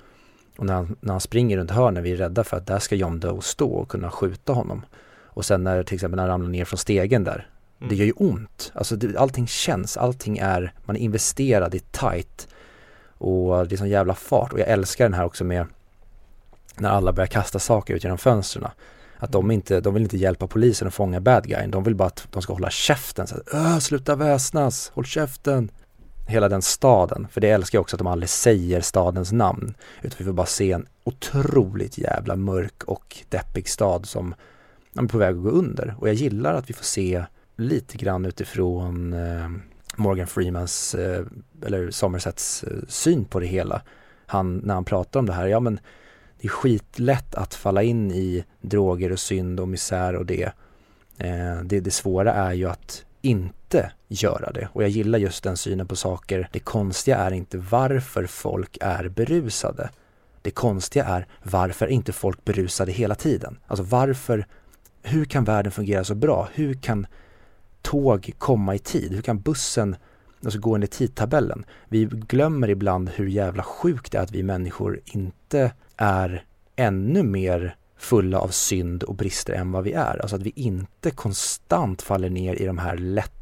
Och 0.61 0.67
när 0.67 0.75
han, 0.75 0.97
när 1.01 1.13
han 1.13 1.21
springer 1.21 1.57
runt 1.57 1.71
hörnen, 1.71 2.03
vi 2.03 2.13
är 2.13 2.17
rädda 2.17 2.45
för 2.45 2.57
att 2.57 2.67
där 2.67 2.79
ska 2.79 2.95
John 2.95 3.21
Doe 3.21 3.43
stå 3.43 3.71
och 3.71 3.89
kunna 3.89 4.11
skjuta 4.11 4.53
honom. 4.53 4.85
Och 5.25 5.45
sen 5.45 5.65
när 5.65 5.83
till 5.83 5.95
exempel 5.95 6.17
när 6.17 6.23
han 6.23 6.31
ramlar 6.31 6.49
ner 6.49 6.65
från 6.65 6.79
stegen 6.79 7.25
där, 7.25 7.49
det 7.89 7.95
gör 7.95 8.07
ju 8.07 8.13
ont. 8.13 8.73
Alltså 8.75 8.97
det, 8.97 9.17
allting 9.17 9.47
känns, 9.47 9.97
allting 9.97 10.39
är, 10.39 10.73
man 10.85 10.97
är 10.97 11.01
investerad 11.01 11.75
i 11.75 11.79
tight 11.79 12.49
och 13.19 13.69
det 13.69 13.75
är 13.75 13.77
sån 13.77 13.89
jävla 13.89 14.15
fart 14.15 14.53
och 14.53 14.61
jag 14.61 14.69
älskar 14.69 15.05
den 15.05 15.15
här 15.15 15.25
också 15.25 15.45
med 15.45 15.67
när 16.77 16.89
alla 16.89 17.13
börjar 17.13 17.29
kasta 17.29 17.59
saker 17.59 17.95
ut 17.95 18.05
genom 18.05 18.19
fönstren. 18.19 18.71
Att 19.19 19.33
de 19.33 19.51
inte, 19.51 19.81
de 19.81 19.95
vill 19.95 20.03
inte 20.03 20.17
hjälpa 20.17 20.47
polisen 20.47 20.89
att 20.89 20.95
fånga 20.95 21.21
bad 21.21 21.49
guyen, 21.49 21.71
de 21.71 21.85
vill 21.85 21.95
bara 21.95 22.09
att 22.09 22.27
de 22.31 22.43
ska 22.43 22.53
hålla 22.53 22.71
käften. 22.71 23.27
Så 23.27 23.37
att, 23.37 23.83
sluta 23.83 24.17
väsnas, 24.17 24.91
håll 24.95 25.07
käften. 25.07 25.71
Hela 26.27 26.49
den 26.49 26.63
staden, 26.63 27.29
för 27.31 27.41
det 27.41 27.51
älskar 27.51 27.77
jag 27.77 27.81
också 27.81 27.97
att 27.97 27.99
de 27.99 28.07
aldrig 28.07 28.29
säger 28.29 28.81
stadens 28.81 29.33
namn. 29.33 29.75
Utan 30.03 30.17
vi 30.19 30.25
får 30.25 30.33
bara 30.33 30.47
se 30.47 30.73
en 30.73 30.87
otroligt 31.05 31.99
jävla 31.99 32.37
mörk 32.37 32.85
och 32.85 33.17
deppig 33.29 33.69
stad 33.69 34.07
som 34.07 34.35
är 34.99 35.07
på 35.07 35.19
väg 35.19 35.37
att 35.37 35.43
gå 35.43 35.51
under. 35.51 35.95
Och 35.99 36.09
jag 36.09 36.15
gillar 36.15 36.55
att 36.55 36.71
vi 36.71 36.75
får 36.75 36.85
se 36.85 37.25
lite 37.57 37.97
grann 37.97 38.25
utifrån 38.25 39.13
eh, 39.13 39.49
Morgan 39.97 40.27
Freemans, 40.27 40.95
eh, 40.95 41.25
eller 41.67 41.91
Somersets 41.91 42.63
eh, 42.65 42.79
syn 42.89 43.25
på 43.25 43.41
det 43.41 43.47
hela. 43.47 43.83
Han, 44.27 44.57
när 44.57 44.75
han 44.75 44.85
pratar 44.85 45.21
om 45.21 45.27
det 45.27 45.33
här, 45.33 45.47
ja 45.47 45.61
men 45.61 45.81
det 46.41 46.47
är 46.47 46.51
skitlätt 46.51 47.35
att 47.35 47.55
falla 47.55 47.83
in 47.83 48.11
i 48.11 48.45
droger 48.61 49.13
och 49.13 49.21
synd 49.21 49.61
och 49.61 49.69
misär 49.69 50.17
och 50.17 50.27
det. 50.27 50.53
Det, 51.65 51.81
det 51.81 51.91
svåra 51.91 52.33
är 52.33 52.53
ju 52.53 52.67
att 52.67 53.05
inte 53.21 53.60
göra 54.09 54.53
det 54.53 54.69
och 54.73 54.83
jag 54.83 54.91
gillar 54.91 55.19
just 55.19 55.45
den 55.45 55.57
synen 55.57 55.87
på 55.87 55.97
saker. 55.97 56.49
Det 56.53 56.61
konstiga 56.61 57.17
är 57.17 57.31
inte 57.31 57.59
varför 57.59 58.27
folk 58.27 58.79
är 58.81 59.09
berusade. 59.09 59.91
Det 60.43 60.51
konstiga 60.51 61.05
är 61.05 61.27
varför 61.43 61.87
inte 61.87 62.13
folk 62.13 62.45
berusade 62.45 62.93
hela 62.93 63.15
tiden. 63.15 63.59
Alltså 63.67 63.85
varför, 63.85 64.47
hur 65.03 65.25
kan 65.25 65.45
världen 65.45 65.73
fungera 65.73 66.05
så 66.05 66.15
bra? 66.15 66.49
Hur 66.55 66.75
kan 66.75 67.07
tåg 67.83 68.33
komma 68.39 68.75
i 68.75 68.79
tid? 68.79 69.13
Hur 69.13 69.23
kan 69.23 69.41
bussen 69.41 69.97
alltså 70.45 70.61
gå 70.61 70.75
enligt 70.75 70.91
tidtabellen? 70.91 71.65
Vi 71.89 72.05
glömmer 72.05 72.71
ibland 72.71 73.11
hur 73.11 73.27
jävla 73.27 73.63
sjukt 73.63 74.13
det 74.13 74.19
är 74.19 74.23
att 74.23 74.33
vi 74.33 74.43
människor 74.43 75.01
inte 75.05 75.73
är 75.97 76.45
ännu 76.77 77.23
mer 77.23 77.77
fulla 77.97 78.39
av 78.39 78.49
synd 78.49 79.03
och 79.03 79.15
brister 79.15 79.53
än 79.53 79.73
vad 79.73 79.85
vi 79.85 79.93
är. 79.93 80.19
Alltså 80.23 80.37
att 80.37 80.43
vi 80.43 80.53
inte 80.57 81.11
konstant 81.11 82.03
faller 82.03 82.31
ner 82.31 82.55
i 82.55 82.67
de 82.67 82.79
här 82.79 82.97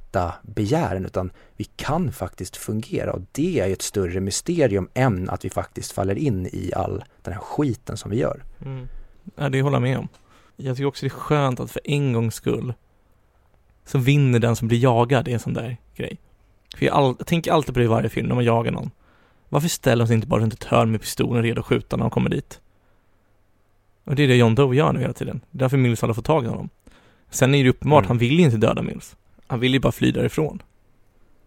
lätta 0.08 0.34
begären 0.42 1.04
utan 1.06 1.30
vi 1.56 1.64
kan 1.64 2.12
faktiskt 2.12 2.56
fungera 2.56 3.12
och 3.12 3.20
det 3.32 3.60
är 3.60 3.66
ju 3.66 3.72
ett 3.72 3.82
större 3.82 4.20
mysterium 4.20 4.88
än 4.94 5.30
att 5.30 5.44
vi 5.44 5.50
faktiskt 5.50 5.92
faller 5.92 6.18
in 6.18 6.46
i 6.46 6.72
all 6.76 7.04
den 7.22 7.34
här 7.34 7.40
skiten 7.40 7.96
som 7.96 8.10
vi 8.10 8.16
gör. 8.16 8.44
Mm. 8.64 8.88
Ja, 9.36 9.48
det 9.48 9.62
håller 9.62 9.76
jag 9.76 9.82
med 9.82 9.98
om. 9.98 10.08
Jag 10.56 10.76
tycker 10.76 10.86
också 10.86 11.06
det 11.06 11.08
är 11.08 11.18
skönt 11.18 11.60
att 11.60 11.70
för 11.70 11.80
en 11.84 12.12
gångs 12.12 12.34
skull 12.34 12.74
så 13.84 13.98
vinner 13.98 14.38
den 14.38 14.56
som 14.56 14.68
blir 14.68 14.78
jagad 14.78 15.28
i 15.28 15.32
en 15.32 15.40
sån 15.40 15.54
där 15.54 15.76
grej. 15.96 16.18
För 16.76 16.86
jag, 16.86 16.94
all, 16.94 17.14
jag 17.18 17.26
tänker 17.26 17.52
alltid 17.52 17.74
på 17.74 17.78
det 17.78 17.84
i 17.84 17.88
varje 17.88 18.08
film 18.08 18.28
när 18.28 18.34
man 18.34 18.44
jagar 18.44 18.72
någon. 18.72 18.90
Varför 19.48 19.68
ställer 19.68 20.04
de 20.04 20.06
sig 20.06 20.14
inte 20.14 20.26
bara 20.26 20.40
runt 20.40 20.54
ett 20.54 20.64
hörn 20.64 20.90
med 20.90 21.00
pistolen 21.00 21.42
redo 21.42 21.60
att 21.60 21.66
skjuta 21.66 21.96
när 21.96 22.04
de 22.04 22.10
kommer 22.10 22.30
dit? 22.30 22.60
Och 24.04 24.14
det 24.14 24.22
är 24.22 24.28
det 24.28 24.36
John 24.36 24.54
Doe 24.54 24.76
gör 24.76 24.92
nu 24.92 25.00
hela 25.00 25.12
tiden. 25.12 25.40
Det 25.50 25.56
är 25.56 25.58
därför 25.58 25.76
Mills 25.76 26.02
aldrig 26.02 26.14
får 26.16 26.22
tag 26.22 26.44
i 26.44 26.48
honom. 26.48 26.68
Sen 27.30 27.54
är 27.54 27.64
det 27.64 27.70
uppenbart, 27.70 28.04
Mm. 28.04 28.08
han 28.08 28.18
vill 28.18 28.40
inte 28.40 28.56
döda 28.56 28.82
Mills. 28.82 29.16
Han 29.48 29.60
vill 29.60 29.72
ju 29.74 29.80
bara 29.80 29.92
fly 29.92 30.10
därifrån. 30.12 30.62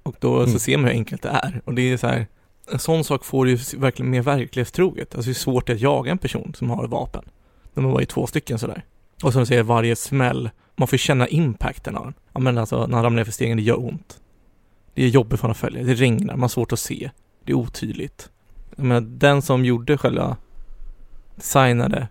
Och 0.04 0.16
då 0.20 0.44
så 0.44 0.48
Mm. 0.50 0.60
ser 0.60 0.78
man 0.78 0.86
hur 0.86 0.92
enkelt 0.92 1.22
det 1.22 1.30
är. 1.30 1.62
Och 1.66 1.74
det 1.74 1.82
är 1.92 1.98
så 1.98 2.08
här, 2.08 2.28
en 2.72 2.80
sån 2.80 3.04
sak 3.04 3.26
får 3.26 3.48
ju 3.50 3.56
verkligen 3.78 4.10
mer 4.12 4.22
verklighetstroget. 4.22 5.16
Alltså 5.16 5.30
hur 5.30 5.34
svårt 5.36 5.68
det 5.68 5.74
är 5.74 5.76
att 5.76 5.82
jaga 5.82 6.12
en 6.12 6.18
person 6.18 6.54
som 6.58 6.70
har 6.70 6.88
vapen. 6.88 7.24
De 7.74 7.84
var 7.84 8.00
ju 8.00 8.06
två 8.06 8.28
stycken 8.28 8.60
sådär. 8.60 8.86
Och 9.24 9.34
som 9.34 9.40
du 9.42 9.46
säger, 9.46 9.64
varje 9.64 9.96
smäll, 9.96 10.50
man 10.76 10.88
får 10.88 10.98
känna 10.98 11.28
impacten 11.28 11.98
av 11.98 12.04
den. 12.06 12.14
Ja 12.34 12.40
men 12.40 12.58
alltså, 12.58 12.88
när 12.88 12.96
han 12.96 13.04
ramlar 13.04 13.20
ner 13.20 13.24
för 13.26 13.32
stegen, 13.32 13.58
det 13.58 13.64
gör 13.64 13.80
ont. 13.80 14.22
Det 14.94 15.04
är 15.04 15.08
jobbigt 15.08 15.40
för 15.40 15.44
honom 15.44 15.52
att 15.52 15.58
följa, 15.58 15.84
det 15.84 15.94
regnar, 15.94 16.34
man 16.34 16.42
har 16.42 16.48
svårt 16.48 16.72
att 16.74 16.80
se. 16.80 17.12
Det 17.46 17.52
är 17.52 17.56
otydligt. 17.56 18.30
Jag 18.76 18.86
menar, 18.86 19.02
den 19.02 19.42
som 19.42 19.66
gjorde 19.66 19.98
själva 19.98 20.38
designade 21.36 22.08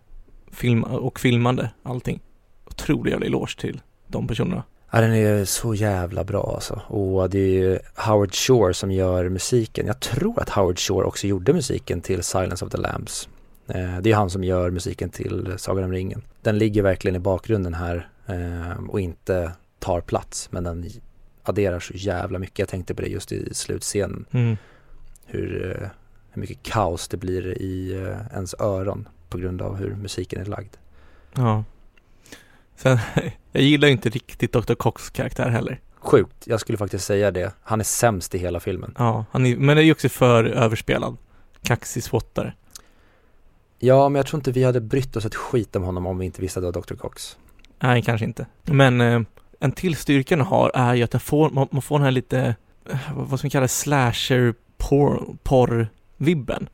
film 0.50 0.82
och 0.84 1.20
filmade 1.20 1.70
allting. 1.82 2.20
Otrolig 2.66 3.10
jävla 3.10 3.26
eloge 3.26 3.56
till 3.60 3.80
de 4.06 4.26
personerna. 4.26 4.62
Ja, 4.90 5.00
den 5.00 5.14
är 5.14 5.44
så 5.44 5.74
jävla 5.74 6.24
bra 6.24 6.52
alltså. 6.54 6.82
Och 6.86 7.30
det 7.30 7.38
är 7.38 7.48
ju 7.48 7.78
Howard 7.94 8.34
Shore 8.34 8.74
som 8.74 8.92
gör 8.92 9.28
musiken. 9.28 9.86
Jag 9.86 10.00
tror 10.00 10.40
att 10.40 10.48
Howard 10.48 10.78
Shore 10.78 11.06
också 11.06 11.26
gjorde 11.26 11.52
musiken 11.52 12.00
till 12.00 12.22
Silence 12.22 12.64
of 12.64 12.70
the 12.70 12.78
Lambs. 12.78 13.28
Eh, 13.68 13.98
det 14.00 14.10
är 14.10 14.14
han 14.14 14.30
som 14.30 14.44
gör 14.44 14.70
musiken 14.70 15.10
till 15.10 15.54
Sagan 15.56 15.84
om 15.84 15.92
ringen. 15.92 16.22
Den 16.42 16.58
ligger 16.58 16.82
verkligen 16.82 17.16
i 17.16 17.18
bakgrunden 17.18 17.74
här 17.74 18.08
eh, 18.26 18.84
och 18.88 19.00
inte 19.00 19.52
tar 19.78 20.00
plats. 20.00 20.52
Men 20.52 20.64
den 20.64 20.90
adderar 21.42 21.80
så 21.80 21.94
jävla 21.94 22.38
mycket. 22.38 22.58
Jag 22.58 22.68
tänkte 22.68 22.94
på 22.94 23.02
det 23.02 23.08
just 23.08 23.32
i 23.32 23.54
slutscenen. 23.54 24.24
Mm. 24.30 24.56
Hur, 25.26 25.80
eh, 25.82 25.88
hur 26.30 26.40
mycket 26.40 26.62
kaos 26.62 27.08
det 27.08 27.16
blir 27.16 27.62
i 27.62 27.92
ens 28.32 28.54
öron 28.54 29.08
på 29.28 29.38
grund 29.38 29.62
av 29.62 29.76
hur 29.76 29.94
musiken 29.94 30.40
är 30.40 30.44
lagd. 30.44 30.76
Ja. 31.34 31.64
Sen, 32.82 32.98
jag 33.52 33.62
gillar 33.62 33.88
ju 33.88 33.92
inte 33.92 34.08
riktigt 34.08 34.52
Dr. 34.52 34.74
Cox 34.74 35.10
karaktär 35.10 35.48
heller. 35.48 35.80
Sjukt, 35.98 36.46
jag 36.46 36.60
skulle 36.60 36.78
faktiskt 36.78 37.04
säga 37.04 37.30
det. 37.30 37.54
Han 37.62 37.80
är 37.80 37.84
sämst 37.84 38.34
i 38.34 38.38
hela 38.38 38.60
filmen. 38.60 38.94
Ja, 38.98 39.24
han 39.30 39.46
är, 39.46 39.56
men 39.56 39.76
det 39.76 39.82
är 39.82 39.84
ju 39.84 39.92
också 39.92 40.08
för 40.08 40.44
överspelad. 40.44 41.16
Kaxig 41.62 42.02
spottare. 42.02 42.52
Ja, 43.78 44.08
men 44.08 44.18
jag 44.18 44.26
tror 44.26 44.38
inte 44.38 44.52
vi 44.52 44.64
hade 44.64 44.80
brytt 44.80 45.16
oss 45.16 45.24
ett 45.24 45.34
skit 45.34 45.76
om 45.76 45.82
honom 45.82 46.06
om 46.06 46.18
vi 46.18 46.26
inte 46.26 46.40
visste 46.40 46.58
att 46.60 46.62
det 46.62 46.78
var 46.78 46.82
Dr. 46.82 46.94
Cox. 46.94 47.36
Nej, 47.78 48.02
kanske 48.02 48.24
inte. 48.24 48.46
Men 48.64 49.00
eh, 49.00 49.20
en 49.60 49.72
till 49.72 49.96
styrka 49.96 50.36
den 50.36 50.46
har 50.46 50.70
är 50.74 50.94
ju 50.94 51.02
att 51.02 51.10
den 51.10 51.20
får, 51.20 51.50
man, 51.50 51.68
man 51.70 51.82
får 51.82 51.98
den 51.98 52.04
här 52.04 52.12
lite, 52.12 52.54
eh, 52.90 52.98
vad 53.14 53.28
vad 53.28 53.38
ska 53.38 53.46
man 53.46 53.50
kalla 53.50 53.62
det, 53.62 53.68
slasher 53.68 54.54
porr, 54.78 55.36
porr-vibben. 55.42 56.68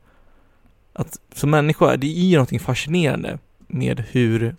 Att 0.92 1.20
som 1.34 1.50
människa, 1.50 1.96
det 1.96 2.07
är 2.07 2.26
ju 2.26 2.36
någonting 2.36 2.61
fascinerande 2.61 3.38
med 3.66 4.04
hur 4.11 4.57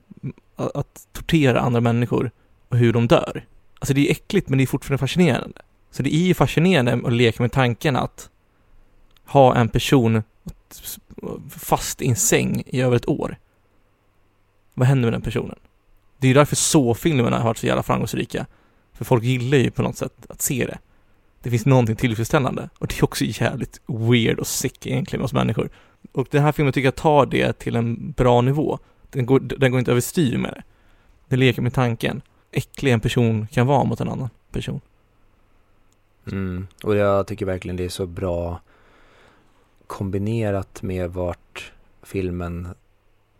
att, 0.57 0.75
att 0.75 1.07
tortera 1.11 1.59
andra 1.59 1.81
människor 1.81 2.31
och 2.69 2.77
hur 2.77 2.93
de 2.93 3.07
dör. 3.07 3.45
Alltså 3.79 3.93
det 3.93 4.07
är 4.07 4.11
äckligt 4.11 4.49
men 4.49 4.57
det 4.57 4.63
är 4.63 4.67
fortfarande 4.67 4.99
fascinerande. 4.99 5.61
Så 5.91 6.03
det 6.03 6.15
är 6.15 6.27
ju 6.27 6.33
fascinerande 6.33 7.07
att 7.07 7.13
leka 7.13 7.43
med 7.43 7.51
tanken 7.51 7.95
att 7.95 8.29
ha 9.25 9.55
en 9.55 9.69
person 9.69 10.23
fast 11.49 12.01
i 12.01 12.07
en 12.07 12.15
säng 12.15 12.63
i 12.65 12.81
över 12.81 12.95
ett 12.95 13.09
år. 13.09 13.37
Vad 14.73 14.87
händer 14.87 15.05
med 15.05 15.13
den 15.13 15.21
personen? 15.21 15.55
Det 16.17 16.27
är 16.27 16.29
ju 16.29 16.33
därför 16.33 16.55
så-filmerna 16.55 17.37
har 17.37 17.45
varit 17.45 17.57
så 17.57 17.67
jävla 17.67 17.83
framgångsrika. 17.83 18.45
För 18.93 19.05
folk 19.05 19.23
gillar 19.23 19.57
ju 19.57 19.71
på 19.71 19.81
något 19.81 19.97
sätt 19.97 20.25
att 20.29 20.41
se 20.41 20.65
det. 20.65 20.79
Det 21.41 21.49
finns 21.49 21.65
någonting 21.65 21.95
tillfredsställande. 21.95 22.69
Och 22.79 22.87
det 22.87 22.99
är 22.99 23.03
också 23.03 23.23
jävligt 23.25 23.81
weird 23.87 24.39
och 24.39 24.47
sick 24.47 24.87
egentligen 24.87 25.21
hos 25.21 25.33
människor. 25.33 25.69
Och 26.11 26.27
den 26.31 26.43
här 26.43 26.51
filmen 26.51 26.73
tycker 26.73 26.87
jag 26.87 26.95
tar 26.95 27.25
det 27.25 27.53
till 27.53 27.75
en 27.75 28.11
bra 28.11 28.41
nivå. 28.41 28.79
Den 29.09 29.25
går, 29.25 29.39
den 29.39 29.71
går 29.71 29.79
inte 29.79 29.91
överstyr 29.91 30.37
med 30.37 30.51
det. 30.51 30.63
Den 31.27 31.39
leker 31.39 31.61
med 31.61 31.73
tanken. 31.73 32.21
Äcklig 32.51 32.91
en 32.91 32.99
person 32.99 33.47
kan 33.47 33.67
vara 33.67 33.83
mot 33.83 34.01
en 34.01 34.09
annan 34.09 34.29
person. 34.51 34.81
Mm. 36.31 36.67
Och 36.83 36.95
jag 36.95 37.27
tycker 37.27 37.45
verkligen 37.45 37.75
det 37.75 37.85
är 37.85 37.89
så 37.89 38.05
bra 38.05 38.61
kombinerat 39.87 40.81
med 40.81 41.11
vart 41.11 41.71
filmen 42.03 42.67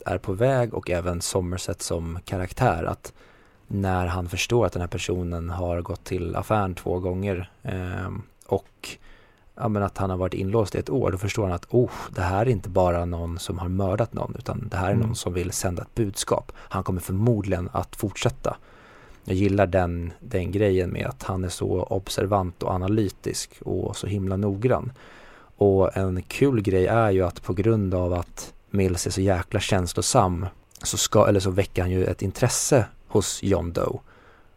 är 0.06 0.18
på 0.18 0.34
väg 0.34 0.74
och 0.74 0.90
även 0.90 1.22
Somerset 1.22 1.82
som 1.82 2.20
karaktär. 2.26 2.84
Att 2.84 3.14
när 3.68 4.08
han 4.08 4.30
förstår 4.30 4.66
att 4.66 4.74
den 4.74 4.82
här 4.82 4.88
personen 4.88 5.50
har 5.50 5.82
gått 5.82 6.04
till 6.04 6.36
affären 6.36 6.76
två 6.76 7.00
gånger 7.00 7.50
eh, 7.64 8.12
och 8.46 8.98
ja, 9.58 9.68
men 9.68 9.84
att 9.84 9.98
han 9.98 10.10
har 10.10 10.18
varit 10.18 10.34
inlåst 10.34 10.76
i 10.76 10.78
ett 10.78 10.90
år, 10.90 11.12
då 11.12 11.18
förstår 11.18 11.44
han 11.44 11.52
att 11.52 11.68
oh, 11.70 11.92
det 12.10 12.22
här 12.22 12.46
är 12.46 12.50
inte 12.50 12.70
bara 12.70 13.06
någon 13.06 13.40
som 13.40 13.60
har 13.60 13.68
mördat 13.68 14.14
någon 14.14 14.36
utan 14.40 14.68
det 14.72 14.78
här 14.78 14.88
är 14.88 14.94
mm. 14.94 15.08
någon 15.08 15.16
som 15.16 15.34
vill 15.34 15.52
sända 15.52 15.82
ett 15.82 15.96
budskap. 15.96 16.52
Han 16.56 16.84
kommer 16.84 17.02
förmodligen 17.02 17.70
att 17.74 17.96
fortsätta. 17.96 18.58
Jag 19.24 19.36
gillar 19.36 19.68
den, 19.68 20.14
den 20.20 20.52
grejen 20.52 20.90
med 20.90 21.08
att 21.08 21.24
han 21.24 21.44
är 21.44 21.50
så 21.50 21.84
observant 21.84 22.64
och 22.64 22.72
analytisk 22.72 23.52
och 23.62 23.98
så 23.98 24.08
himla 24.08 24.38
noggrann. 24.38 24.92
Och 25.58 25.98
en 25.98 26.22
kul 26.22 26.62
grej 26.62 26.88
är 26.88 27.12
ju 27.12 27.22
att 27.24 27.44
på 27.44 27.54
grund 27.54 27.94
av 27.94 28.14
att 28.14 28.54
Mills 28.70 29.08
är 29.08 29.12
så 29.12 29.22
jäkla 29.22 29.60
känslosam 29.60 30.46
så, 30.84 30.98
ska, 30.98 31.28
eller 31.28 31.40
så 31.40 31.50
väcker 31.50 31.82
han 31.82 31.92
ju 31.92 32.06
ett 32.06 32.22
intresse 32.22 32.86
hos 33.08 33.44
John 33.44 33.74
Doe. 33.74 34.00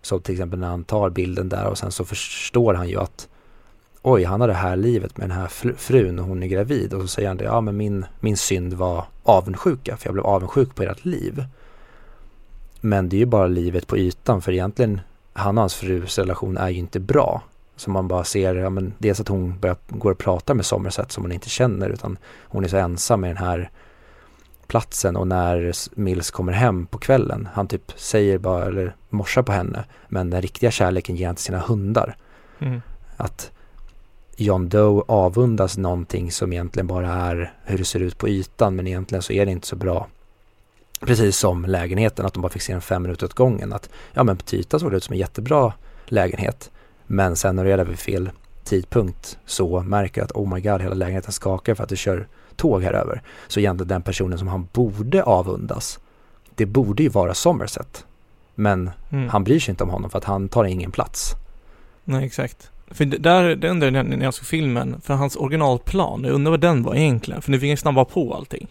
Så 0.03 0.21
till 0.21 0.35
exempel 0.35 0.59
när 0.59 0.69
han 0.69 0.85
tar 0.85 1.11
bilden 1.11 1.49
där 1.49 1.67
och 1.67 1.79
sen 1.79 1.93
så 1.93 2.05
förstår 2.05 2.75
han 2.75 2.89
ju 2.89 3.01
att 3.01 3.29
oj, 4.03 4.25
han 4.25 4.41
har 4.41 4.49
det 4.49 4.55
här 4.55 4.77
livet 4.77 5.17
med 5.19 5.29
den 5.29 5.39
här 5.39 5.49
frun 5.77 6.19
och 6.19 6.25
hon 6.25 6.43
är 6.43 6.47
gravid 6.47 6.95
och 6.95 7.03
så 7.03 7.09
säger 7.09 7.29
han 7.29 7.37
det, 7.37 7.45
ja 7.45 7.61
men 7.61 7.77
min, 7.77 8.05
min 8.21 8.37
synd 8.37 8.75
var 8.75 9.05
avundsjuka 9.23 9.97
för 9.97 10.07
jag 10.07 10.15
blev 10.15 10.27
avundsjuk 10.27 10.75
på 10.75 10.83
ert 10.83 11.05
liv. 11.05 11.45
Men 12.81 13.09
det 13.09 13.17
är 13.17 13.19
ju 13.19 13.27
bara 13.27 13.47
livet 13.47 13.87
på 13.87 13.99
ytan 13.99 14.43
för 14.43 14.53
egentligen 14.53 15.01
han 15.33 15.59
och 15.59 15.63
hans 15.63 15.75
frus 15.75 16.19
relation 16.19 16.57
är 16.57 16.69
ju 16.69 16.79
inte 16.79 17.01
bra. 17.01 17.43
Så 17.77 17.91
man 17.91 18.09
bara 18.09 18.25
ser, 18.25 18.55
ja 18.55 18.71
men 18.71 18.93
dels 18.99 19.21
att 19.21 19.29
hon 19.29 19.59
börjar, 19.59 19.77
går 19.89 20.11
och 20.11 20.19
pratar 20.19 20.55
med 20.55 20.67
Somerset 20.67 21.13
som 21.13 21.25
hon 21.25 21.33
inte 21.33 21.49
känner 21.49 21.91
utan 21.91 22.19
hon 22.45 22.65
är 22.65 22.69
så 22.69 22.77
ensam 22.77 23.21
med 23.21 23.31
den 23.31 23.37
här 23.37 23.71
platsen 24.67 25.17
och 25.17 25.27
när 25.27 25.73
Mills 25.95 26.31
kommer 26.31 26.53
hem 26.53 26.87
på 26.87 26.99
kvällen, 26.99 27.49
han 27.53 27.69
typ 27.69 27.93
säger 27.97 28.39
bara, 28.39 28.65
eller 28.65 28.95
morsar 29.09 29.43
på 29.43 29.53
henne, 29.53 29.85
men 30.09 30.31
den 30.31 30.43
riktiga 30.43 30.71
kärleken 30.71 31.17
ger 31.17 31.27
han 31.27 31.37
till 31.37 31.45
sina 31.45 31.59
hundar. 31.59 32.17
Mm. 32.59 32.83
Att 33.17 33.51
John 34.41 34.69
Doe 34.69 35.03
avundas 35.09 35.79
någonting 35.79 36.33
som 36.33 36.53
egentligen 36.53 36.87
bara 36.87 37.09
är 37.09 37.53
hur 37.65 37.79
det 37.79 37.85
ser 37.85 38.01
ut 38.01 38.19
på 38.19 38.29
ytan, 38.29 38.77
men 38.77 38.87
egentligen 38.87 39.23
så 39.23 39.33
är 39.33 39.47
det 39.47 39.53
inte 39.53 39.67
så 39.67 39.77
bra. 39.77 40.07
Precis 41.01 41.37
som 41.37 41.65
lägenheten, 41.65 42.27
att 42.27 42.35
de 42.35 42.43
bara 42.43 42.53
fick 42.53 42.63
se 42.63 42.73
den 42.73 42.83
fem 42.83 43.03
minuter 43.03 43.27
åt 43.27 43.35
gången. 43.35 43.73
Att 43.73 43.91
ja, 44.13 44.23
men 44.23 44.37
på 44.37 44.57
ytan 44.57 44.81
såg 44.81 44.91
det 44.91 44.97
ut 44.97 45.05
som 45.05 45.13
en 45.13 45.19
jättebra 45.19 45.73
lägenhet, 46.07 46.71
men 47.07 47.37
sen 47.37 47.57
när 47.57 47.65
du 47.65 47.73
är 47.73 47.77
där 47.77 47.85
vid 47.85 47.99
fel 47.99 48.31
tidpunkt 48.65 49.39
så 49.47 49.81
märker 49.83 50.23
att 50.23 50.33
oh 50.33 50.55
my 50.55 50.61
god, 50.61 50.83
hela 50.83 50.95
lägenheten 50.95 51.33
skakar 51.33 51.75
för 51.75 51.83
att 51.83 51.89
du 51.89 51.97
kör 51.97 52.29
tåg 52.57 52.83
här 52.83 52.93
över. 52.93 53.23
Så 53.49 53.61
egentligen 53.61 53.89
den 53.89 54.03
personen 54.03 54.39
som 54.39 54.49
han 54.49 54.69
borde 54.73 55.23
avundas, 55.23 55.99
det 56.55 56.67
borde 56.67 57.03
ju 57.03 57.09
vara 57.09 57.35
Somerset. 57.35 58.05
Men 58.55 58.91
mm. 59.11 59.29
han 59.29 59.45
bryr 59.45 59.61
sig 59.61 59.73
inte 59.73 59.85
om 59.85 59.91
honom 59.91 60.11
för 60.11 60.19
att 60.19 60.25
han 60.25 60.49
tar 60.49 60.65
ingen 60.65 60.91
plats. 60.91 61.33
Nej, 62.05 62.27
exakt. 62.27 62.71
För 62.91 63.05
där, 63.05 63.57
det 63.57 63.71
undrar 63.71 63.91
jag 63.91 64.07
när 64.07 64.25
jag 64.25 64.35
såg 64.35 64.47
filmen, 64.47 65.01
för 65.01 65.15
hans 65.15 65.37
originalplan, 65.37 66.25
jag 66.25 66.33
undrar 66.33 66.51
vad 66.51 66.61
den 66.61 66.83
var 66.83 66.95
egentligen, 66.95 67.43
för 67.43 67.51
nu 67.51 67.61
fick 67.61 67.71
han 67.71 67.77
snabba 67.77 68.05
på 68.05 68.35
allting. 68.35 68.69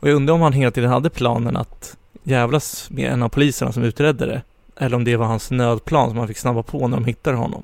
Och 0.00 0.08
jag 0.08 0.14
undrar 0.14 0.34
om 0.34 0.40
han 0.40 0.52
hela 0.52 0.70
tiden 0.70 0.90
hade 0.90 1.10
planen 1.10 1.56
att 1.56 1.96
jävlas 2.22 2.90
med 2.90 3.12
en 3.12 3.22
av 3.22 3.28
poliserna 3.28 3.72
som 3.72 3.82
utredde 3.82 4.26
det, 4.26 4.42
eller 4.76 4.96
om 4.96 5.04
det 5.04 5.16
var 5.16 5.26
hans 5.26 5.50
nödplan 5.50 6.08
som 6.08 6.18
han 6.18 6.28
fick 6.28 6.38
snabba 6.38 6.62
på 6.62 6.88
när 6.88 6.96
de 6.96 7.04
hittade 7.04 7.36
honom. 7.36 7.62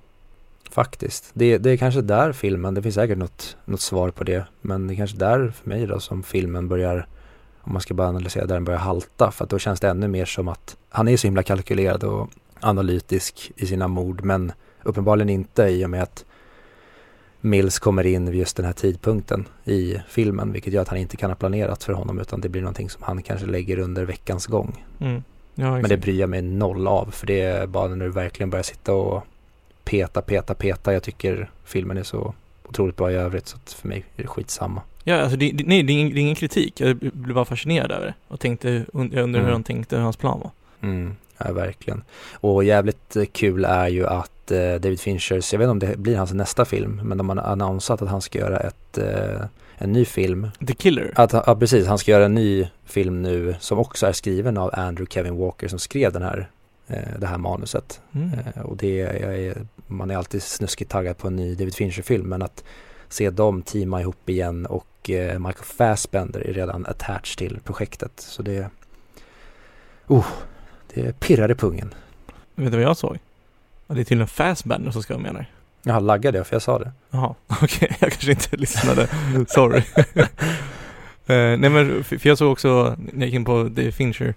Faktiskt. 0.70 1.30
Det, 1.32 1.58
det 1.58 1.70
är 1.70 1.76
kanske 1.76 2.00
där 2.00 2.32
filmen, 2.32 2.74
det 2.74 2.82
finns 2.82 2.94
säkert 2.94 3.18
något, 3.18 3.56
något 3.64 3.80
svar 3.80 4.10
på 4.10 4.24
det, 4.24 4.44
men 4.60 4.86
det 4.86 4.94
är 4.94 4.96
kanske 4.96 5.16
där 5.16 5.50
för 5.50 5.68
mig 5.68 5.86
då 5.86 6.00
som 6.00 6.22
filmen 6.22 6.68
börjar, 6.68 7.06
om 7.60 7.72
man 7.72 7.82
ska 7.82 7.94
bara 7.94 8.08
analysera, 8.08 8.46
där 8.46 8.54
den 8.54 8.64
börjar 8.64 8.80
halta, 8.80 9.30
för 9.30 9.44
att 9.44 9.50
då 9.50 9.58
känns 9.58 9.80
det 9.80 9.88
ännu 9.88 10.08
mer 10.08 10.24
som 10.24 10.48
att 10.48 10.76
han 10.88 11.08
är 11.08 11.16
så 11.16 11.26
himla 11.26 11.42
kalkylerad 11.42 12.04
och 12.04 12.30
analytisk 12.60 13.52
i 13.56 13.66
sina 13.66 13.88
mord, 13.88 14.24
men 14.24 14.52
uppenbarligen 14.84 15.30
inte 15.30 15.62
i 15.62 15.84
och 15.84 15.90
med 15.90 16.02
att 16.02 16.24
Mills 17.40 17.78
kommer 17.78 18.06
in 18.06 18.30
vid 18.30 18.40
just 18.40 18.56
den 18.56 18.66
här 18.66 18.72
tidpunkten 18.72 19.48
i 19.64 19.96
filmen, 20.08 20.52
vilket 20.52 20.72
gör 20.72 20.82
att 20.82 20.88
han 20.88 20.98
inte 20.98 21.16
kan 21.16 21.30
ha 21.30 21.34
planerat 21.34 21.84
för 21.84 21.92
honom, 21.92 22.18
utan 22.18 22.40
det 22.40 22.48
blir 22.48 22.62
någonting 22.62 22.90
som 22.90 23.02
han 23.02 23.22
kanske 23.22 23.46
lägger 23.46 23.78
under 23.78 24.04
veckans 24.04 24.46
gång. 24.46 24.84
Mm. 25.00 25.22
Ja, 25.54 25.72
men 25.72 25.88
det 25.88 25.96
bryr 25.96 26.20
jag 26.20 26.30
mig 26.30 26.42
noll 26.42 26.86
av, 26.86 27.10
för 27.10 27.26
det 27.26 27.40
är 27.40 27.66
bara 27.66 27.88
när 27.88 28.04
du 28.04 28.12
verkligen 28.12 28.50
börjar 28.50 28.62
sitta 28.62 28.94
och 28.94 29.22
peta, 29.84 30.22
peta, 30.22 30.54
peta. 30.54 30.92
Jag 30.92 31.02
tycker 31.02 31.50
filmen 31.64 31.96
är 31.96 32.02
så 32.02 32.34
otroligt 32.68 32.96
bra 32.96 33.12
i 33.12 33.14
övrigt 33.14 33.46
så 33.46 33.56
att 33.56 33.72
för 33.72 33.88
mig 33.88 34.04
är 34.16 34.22
det 34.22 34.28
skitsamma. 34.28 34.82
Ja, 35.04 35.20
alltså 35.20 35.36
det, 35.36 35.50
det, 35.50 35.64
nej, 35.66 35.82
det 35.82 35.92
är, 35.92 35.94
ingen, 35.94 36.14
det 36.14 36.18
är 36.18 36.22
ingen 36.22 36.34
kritik. 36.34 36.80
Jag 36.80 36.96
blev 36.96 37.34
bara 37.34 37.44
fascinerad 37.44 37.92
över 37.92 38.06
det 38.06 38.14
och 38.28 38.40
tänkte, 38.40 38.70
jag 38.70 38.84
undrar 38.94 39.20
mm. 39.20 39.44
hur 39.44 39.52
han 39.52 39.62
tänkte, 39.62 39.96
hur 39.96 40.02
hans 40.02 40.16
plan 40.16 40.40
var. 40.40 40.50
Mm, 40.88 41.16
ja, 41.38 41.52
verkligen. 41.52 42.02
Och 42.32 42.64
jävligt 42.64 43.16
kul 43.32 43.64
är 43.64 43.88
ju 43.88 44.06
att 44.06 44.33
eh, 44.50 44.74
David 44.74 45.00
Finchers, 45.00 45.52
jag 45.52 45.58
vet 45.58 45.64
inte 45.64 45.86
om 45.86 45.92
det 45.92 45.98
blir 45.98 46.16
hans 46.16 46.32
nästa 46.32 46.64
film, 46.64 47.00
men 47.04 47.18
de 47.18 47.28
har 47.28 47.36
annonsat 47.36 48.02
att 48.02 48.08
han 48.08 48.20
ska 48.20 48.38
göra 48.38 48.58
ett, 48.58 48.98
eh, 48.98 49.40
en 49.78 49.92
ny 49.92 50.04
film. 50.04 50.50
The 50.66 50.74
Killer? 50.74 51.12
Att, 51.14 51.32
ja, 51.32 51.56
precis. 51.60 51.86
Han 51.86 51.98
ska 51.98 52.10
göra 52.10 52.24
en 52.24 52.34
ny 52.34 52.68
film 52.84 53.22
nu 53.22 53.54
som 53.60 53.78
också 53.78 54.06
är 54.06 54.12
skriven 54.12 54.58
av 54.58 54.70
Andrew 54.72 55.06
Kevin 55.10 55.36
Walker 55.36 55.68
som 55.68 55.78
skrev 55.78 56.12
den 56.12 56.22
här 56.22 56.50
Eh, 56.86 57.18
det 57.18 57.26
här 57.26 57.38
manuset. 57.38 58.00
Mm. 58.12 58.30
Och 58.64 58.76
det 58.76 59.00
är, 59.00 59.54
man 59.86 60.10
är 60.10 60.16
alltid 60.16 60.42
snuskigt 60.42 60.90
taggad 60.90 61.18
på 61.18 61.28
en 61.28 61.36
ny 61.36 61.54
David 61.54 61.74
Fincher-film 61.74 62.28
men 62.28 62.42
att 62.42 62.64
se 63.08 63.30
dem 63.30 63.62
teama 63.62 64.00
ihop 64.00 64.28
igen 64.28 64.66
och 64.66 65.10
Michael 65.38 65.64
Fassbender 65.64 66.40
är 66.40 66.52
redan 66.52 66.86
attached 66.86 67.38
till 67.38 67.60
projektet. 67.64 68.12
Så 68.16 68.42
det, 68.42 68.70
oh, 70.06 70.26
det 70.94 71.20
pirrar 71.20 71.50
i 71.50 71.54
pungen. 71.54 71.94
Vet 72.54 72.72
du 72.72 72.78
vad 72.78 72.86
jag 72.86 72.96
såg? 72.96 73.18
Det 73.86 74.00
är 74.00 74.04
till 74.04 74.20
en 74.20 74.26
Fassbender 74.26 74.90
som 74.90 75.02
ska 75.02 75.14
vara 75.14 75.22
med 75.22 75.34
där. 75.34 75.50
Jaha, 75.82 76.00
laggade 76.00 76.38
jag 76.38 76.46
för 76.46 76.54
jag 76.54 76.62
sa 76.62 76.78
det? 76.78 76.92
Jaha, 77.10 77.34
okej, 77.46 77.66
okay. 77.66 77.88
jag 78.00 78.10
kanske 78.10 78.30
inte 78.30 78.56
lyssnade. 78.56 79.08
Sorry. 79.48 79.78
uh, 79.78 80.26
nej 81.58 81.70
men, 81.70 82.04
för 82.04 82.26
jag 82.28 82.38
såg 82.38 82.52
också, 82.52 82.96
när 82.98 83.20
jag 83.20 83.26
gick 83.26 83.34
in 83.34 83.44
på 83.44 83.62
David 83.62 83.94
Fincher 83.94 84.34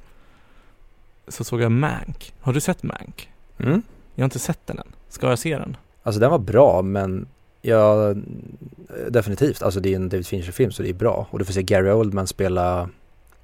så 1.28 1.44
såg 1.44 1.62
jag 1.62 1.72
Mank. 1.72 2.34
Har 2.42 2.54
du 2.54 2.60
sett 2.60 2.84
Mank? 2.84 3.30
Mm. 3.58 3.82
Jag 4.16 4.24
har 4.24 4.26
inte 4.26 4.40
sett 4.40 4.68
den 4.68 4.80
än. 4.80 4.88
Ska 5.10 5.30
jag 5.30 5.40
se 5.40 5.58
den? 5.58 5.78
Alltså 6.04 6.20
den 6.20 6.32
var 6.32 6.40
bra 6.40 6.82
men 6.82 7.28
ja, 7.62 8.14
definitivt. 9.10 9.62
Alltså 9.62 9.80
det 9.80 9.92
är 9.92 9.96
en 9.96 10.10
David 10.10 10.28
Fincher-film 10.28 10.72
så 10.72 10.84
det 10.84 10.90
är 10.90 10.94
bra. 10.94 11.28
Och 11.30 11.40
du 11.40 11.46
får 11.46 11.54
se 11.54 11.64
Gary 11.64 11.92
Oldman 11.92 12.28
spela 12.28 12.90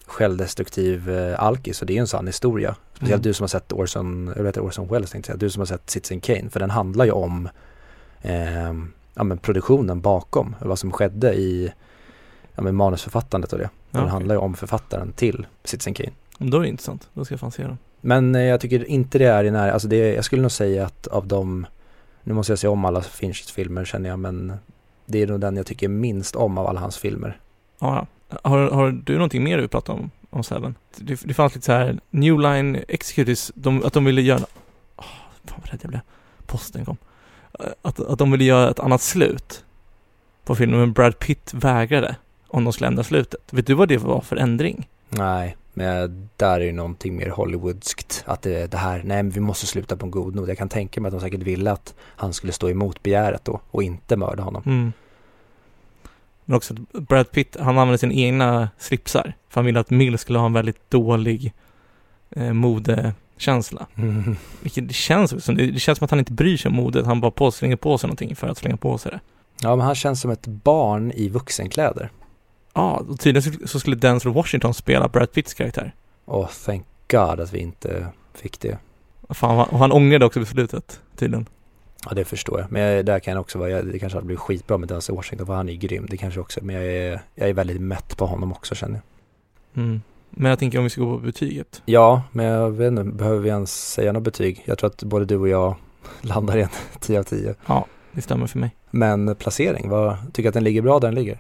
självdestruktiv 0.05 1.09
eh, 1.09 1.43
alkis 1.43 1.81
och 1.81 1.87
det 1.87 1.97
är 1.97 2.01
en 2.01 2.07
sann 2.07 2.27
historia. 2.27 2.75
Speciellt 2.93 3.19
mm. 3.19 3.29
du 3.29 3.33
som 3.33 3.43
har 3.43 3.47
sett 3.47 3.73
Orson, 3.73 4.33
jag 4.35 4.43
vet 4.43 4.57
Orson 4.57 4.87
Welles 4.87 5.11
tänkte 5.11 5.31
jag, 5.31 5.39
du 5.39 5.49
som 5.49 5.61
har 5.61 5.65
sett 5.65 5.89
Citizen 5.89 6.21
Kane. 6.21 6.49
För 6.49 6.59
den 6.59 6.69
handlar 6.69 7.05
ju 7.05 7.11
om 7.11 7.49
eh, 8.21 8.73
ja, 9.13 9.23
men 9.23 9.37
produktionen 9.37 10.01
bakom, 10.01 10.55
vad 10.59 10.79
som 10.79 10.91
skedde 10.91 11.33
i 11.33 11.73
ja, 12.55 12.61
men 12.61 12.75
manusförfattandet 12.75 13.53
och 13.53 13.59
det. 13.59 13.69
Den 13.91 14.01
okay. 14.01 14.11
handlar 14.11 14.35
ju 14.35 14.39
om 14.39 14.55
författaren 14.55 15.11
till 15.11 15.47
Citizen 15.63 15.93
Kane. 15.93 16.11
Då 16.37 16.57
är 16.57 16.61
det 16.61 16.67
intressant, 16.67 17.09
då 17.13 17.25
ska 17.25 17.33
jag 17.33 17.39
fan 17.39 17.51
se 17.51 17.63
den. 17.63 17.77
Men 18.01 18.35
eh, 18.35 18.41
jag 18.41 18.61
tycker 18.61 18.85
inte 18.85 19.17
det 19.17 19.25
är 19.25 19.43
i 19.43 19.51
nära, 19.51 19.73
alltså 19.73 19.87
det, 19.87 20.13
jag 20.13 20.25
skulle 20.25 20.41
nog 20.41 20.51
säga 20.51 20.85
att 20.85 21.07
av 21.07 21.27
de, 21.27 21.65
nu 22.23 22.33
måste 22.33 22.51
jag 22.51 22.59
se 22.59 22.67
om 22.67 22.85
alla 22.85 23.01
Finchs 23.01 23.51
filmer 23.51 23.85
känner 23.85 24.09
jag, 24.09 24.19
men 24.19 24.53
det 25.05 25.21
är 25.21 25.27
nog 25.27 25.39
den 25.39 25.57
jag 25.57 25.65
tycker 25.65 25.87
minst 25.87 26.35
om 26.35 26.57
av 26.57 26.67
alla 26.67 26.79
hans 26.79 26.97
filmer. 26.97 27.39
Ja, 27.79 28.07
har, 28.43 28.71
har 28.71 28.91
du 28.91 29.13
någonting 29.13 29.43
mer 29.43 29.55
du 29.55 29.61
vill 29.61 29.69
prata 29.69 29.91
om, 29.91 30.11
om 30.29 30.43
Seven? 30.43 30.75
Det, 30.97 31.21
det 31.23 31.33
fanns 31.33 31.55
lite 31.55 31.65
så 31.65 31.71
här, 31.71 31.99
New 32.09 32.39
Line 32.39 32.83
Executives, 32.87 33.51
de, 33.55 33.83
att 33.83 33.93
de 33.93 34.05
ville 34.05 34.21
göra, 34.21 34.45
oh, 34.97 35.05
fan 35.45 35.59
vad 35.61 35.71
rädd 35.71 35.79
jag 35.81 35.89
blev, 35.89 36.01
posten 36.45 36.85
kom. 36.85 36.97
Att, 37.81 37.99
att 37.99 38.19
de 38.19 38.31
ville 38.31 38.43
göra 38.43 38.69
ett 38.69 38.79
annat 38.79 39.01
slut 39.01 39.63
på 40.45 40.55
filmen, 40.55 40.79
men 40.79 40.93
Brad 40.93 41.19
Pitt 41.19 41.53
vägrade 41.53 42.15
om 42.47 42.63
de 42.63 42.73
skulle 42.73 42.87
ändra 42.87 43.03
slutet. 43.03 43.41
Vet 43.51 43.67
du 43.67 43.73
vad 43.73 43.87
det 43.87 43.97
var 43.97 44.21
för 44.21 44.35
ändring? 44.35 44.89
Nej, 45.09 45.57
Men 45.73 46.29
där 46.37 46.59
är 46.59 46.65
ju 46.65 46.71
någonting 46.71 47.15
mer 47.15 47.29
Hollywoodskt. 47.29 48.23
Att 48.27 48.41
det, 48.41 48.71
det 48.71 48.77
här, 48.77 48.97
nej 49.05 49.23
men 49.23 49.29
vi 49.29 49.39
måste 49.39 49.65
sluta 49.65 49.97
på 49.97 50.05
en 50.05 50.11
god 50.11 50.35
not. 50.35 50.47
Jag 50.47 50.57
kan 50.57 50.69
tänka 50.69 51.01
mig 51.01 51.09
att 51.09 51.13
de 51.13 51.21
säkert 51.21 51.41
ville 51.43 51.71
att 51.71 51.93
han 51.99 52.33
skulle 52.33 52.53
stå 52.53 52.69
emot 52.69 53.03
begäret 53.03 53.45
då 53.45 53.61
och 53.71 53.83
inte 53.83 54.17
mörda 54.17 54.43
honom. 54.43 54.63
Mm. 54.65 54.93
Men 56.45 56.57
också 56.57 56.73
att 56.73 57.07
Brad 57.07 57.31
Pitt, 57.31 57.57
han 57.59 57.77
använde 57.77 57.97
sina 57.97 58.13
egna 58.13 58.69
slipsar. 58.77 59.33
För 59.49 59.55
han 59.61 59.65
ville 59.65 59.79
att 59.79 59.89
Mill 59.89 60.17
skulle 60.17 60.39
ha 60.39 60.45
en 60.45 60.53
väldigt 60.53 60.89
dålig 60.89 61.53
eh, 62.29 62.53
modekänsla. 62.53 63.87
Mm. 63.95 64.35
Vilket 64.61 64.87
det 64.87 64.93
känns 64.93 65.45
som, 65.45 65.55
det, 65.55 65.79
känns 65.79 65.97
som 65.97 66.05
att 66.05 66.11
han 66.11 66.19
inte 66.19 66.33
bryr 66.33 66.57
sig 66.57 66.69
om 66.69 66.75
modet. 66.75 67.05
Han 67.05 67.21
bara 67.21 67.31
på, 67.31 67.51
slänger 67.51 67.75
på 67.75 67.97
sig 67.97 68.07
någonting 68.07 68.35
för 68.35 68.47
att 68.47 68.57
slänga 68.57 68.77
på 68.77 68.97
sig 68.97 69.11
det. 69.11 69.19
Ja 69.61 69.75
men 69.75 69.85
han 69.85 69.95
känns 69.95 70.21
som 70.21 70.31
ett 70.31 70.47
barn 70.47 71.11
i 71.11 71.29
vuxenkläder. 71.29 72.09
Ja, 72.73 72.91
och 73.09 73.19
tydligen 73.19 73.67
så- 73.67 73.79
skulle 73.79 73.95
Denzel 73.95 74.31
Washington 74.33 74.73
spela 74.73 75.07
Brad 75.07 75.31
Pitts 75.31 75.53
karaktär. 75.53 75.93
Och 76.25 76.49
thank 76.65 76.85
God 77.07 77.39
att 77.39 77.53
vi 77.53 77.59
inte 77.59 78.07
fick 78.33 78.59
det. 78.59 78.77
Fan, 79.29 79.67
och 79.67 79.79
han 79.79 79.91
ångrade 79.91 80.25
också 80.25 80.39
beslutet, 80.39 81.01
tydligen. 81.15 81.45
Ja 82.05 82.13
det 82.15 82.25
förstår 82.25 82.59
jag. 82.59 82.71
Men 82.71 82.81
jag, 82.81 83.05
där 83.05 83.19
kan 83.19 83.33
jag 83.33 83.41
också 83.41 83.59
vara, 83.59 83.69
jag, 83.69 83.85
det 83.85 83.99
kanske 83.99 84.17
hade 84.17 84.25
blivit 84.25 84.41
skitbra 84.41 84.77
med 84.77 84.89
Denzel 84.89 85.15
Washington 85.15 85.47
för 85.47 85.53
han 85.53 85.69
är 85.69 85.73
ju 85.73 85.79
grym. 85.79 86.05
Det 86.09 86.17
kanske 86.17 86.39
också, 86.39 86.59
men 86.63 86.75
jag 86.75 86.85
är, 86.85 87.21
jag 87.35 87.49
är 87.49 87.53
väldigt 87.53 87.81
mätt 87.81 88.17
på 88.17 88.25
honom 88.25 88.51
också 88.51 88.75
känner 88.75 88.95
jag. 88.95 89.83
Mm. 89.83 90.01
Men 90.29 90.49
jag 90.49 90.59
tänker 90.59 90.77
om 90.77 90.83
vi 90.83 90.89
ska 90.89 91.01
gå 91.01 91.17
på 91.17 91.25
betyget. 91.25 91.81
Ja, 91.85 92.23
men 92.31 92.45
jag 92.45 92.71
vet 92.71 92.87
inte, 92.87 93.03
behöver 93.03 93.39
vi 93.39 93.49
ens 93.49 93.91
säga 93.91 94.11
något 94.11 94.23
betyg? 94.23 94.63
Jag 94.65 94.77
tror 94.77 94.89
att 94.89 95.03
både 95.03 95.25
du 95.25 95.37
och 95.37 95.49
jag 95.49 95.75
landar 96.21 96.57
i 96.57 96.61
en 96.61 96.69
10 96.99 97.19
av 97.19 97.23
10. 97.23 97.55
Det 98.11 98.21
stämmer 98.21 98.47
för 98.47 98.59
mig. 98.59 98.75
Men 98.91 99.35
placering, 99.35 99.89
vad, 99.89 100.33
tycker 100.33 100.49
att 100.49 100.53
den 100.53 100.63
ligger 100.63 100.81
bra 100.81 100.99
där 100.99 101.07
den 101.07 101.15
ligger? 101.15 101.37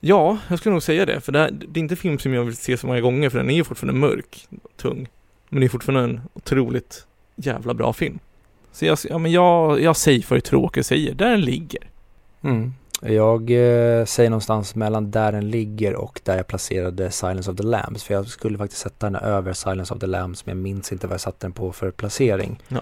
Ja, 0.00 0.38
jag 0.48 0.58
skulle 0.58 0.72
nog 0.72 0.82
säga 0.82 1.06
det. 1.06 1.20
För 1.20 1.32
det, 1.32 1.38
här, 1.38 1.50
det 1.50 1.80
är 1.80 1.82
inte 1.82 1.92
en 1.92 1.96
film 1.96 2.18
som 2.18 2.34
jag 2.34 2.44
vill 2.44 2.56
se 2.56 2.76
så 2.76 2.86
många 2.86 3.00
gånger 3.00 3.30
för 3.30 3.38
den 3.38 3.50
är 3.50 3.54
ju 3.54 3.64
fortfarande 3.64 4.00
mörk 4.00 4.48
tung. 4.76 5.08
Men 5.48 5.60
det 5.60 5.66
är 5.66 5.68
fortfarande 5.68 6.04
en 6.04 6.20
otroligt 6.34 7.06
jävla 7.36 7.74
bra 7.74 7.92
film. 7.92 8.18
Så 8.74 8.84
jag, 8.84 8.98
ja, 9.08 9.18
men 9.18 9.32
jag, 9.32 9.80
jag 9.80 9.96
säger 9.96 10.22
för 10.22 10.40
tråkigt 10.40 10.80
och 10.80 10.86
säger 10.86 11.14
där 11.14 11.30
den 11.30 11.40
ligger. 11.40 11.90
Mm. 12.42 12.72
Jag 13.02 13.40
eh, 13.50 14.04
säger 14.04 14.30
någonstans 14.30 14.74
mellan 14.74 15.10
där 15.10 15.32
den 15.32 15.50
ligger 15.50 15.94
och 15.94 16.20
där 16.24 16.36
jag 16.36 16.46
placerade 16.46 17.10
Silence 17.10 17.50
of 17.50 17.56
the 17.56 17.62
Lambs. 17.62 18.04
För 18.04 18.14
jag 18.14 18.26
skulle 18.26 18.58
faktiskt 18.58 18.82
sätta 18.82 19.10
den 19.10 19.16
över 19.16 19.52
Silence 19.52 19.94
of 19.94 20.00
the 20.00 20.06
Lambs 20.06 20.46
men 20.46 20.56
jag 20.56 20.62
minns 20.62 20.92
inte 20.92 21.06
vad 21.06 21.14
jag 21.14 21.20
satte 21.20 21.46
den 21.46 21.52
på 21.52 21.72
för 21.72 21.90
placering. 21.90 22.62
Ja. 22.68 22.80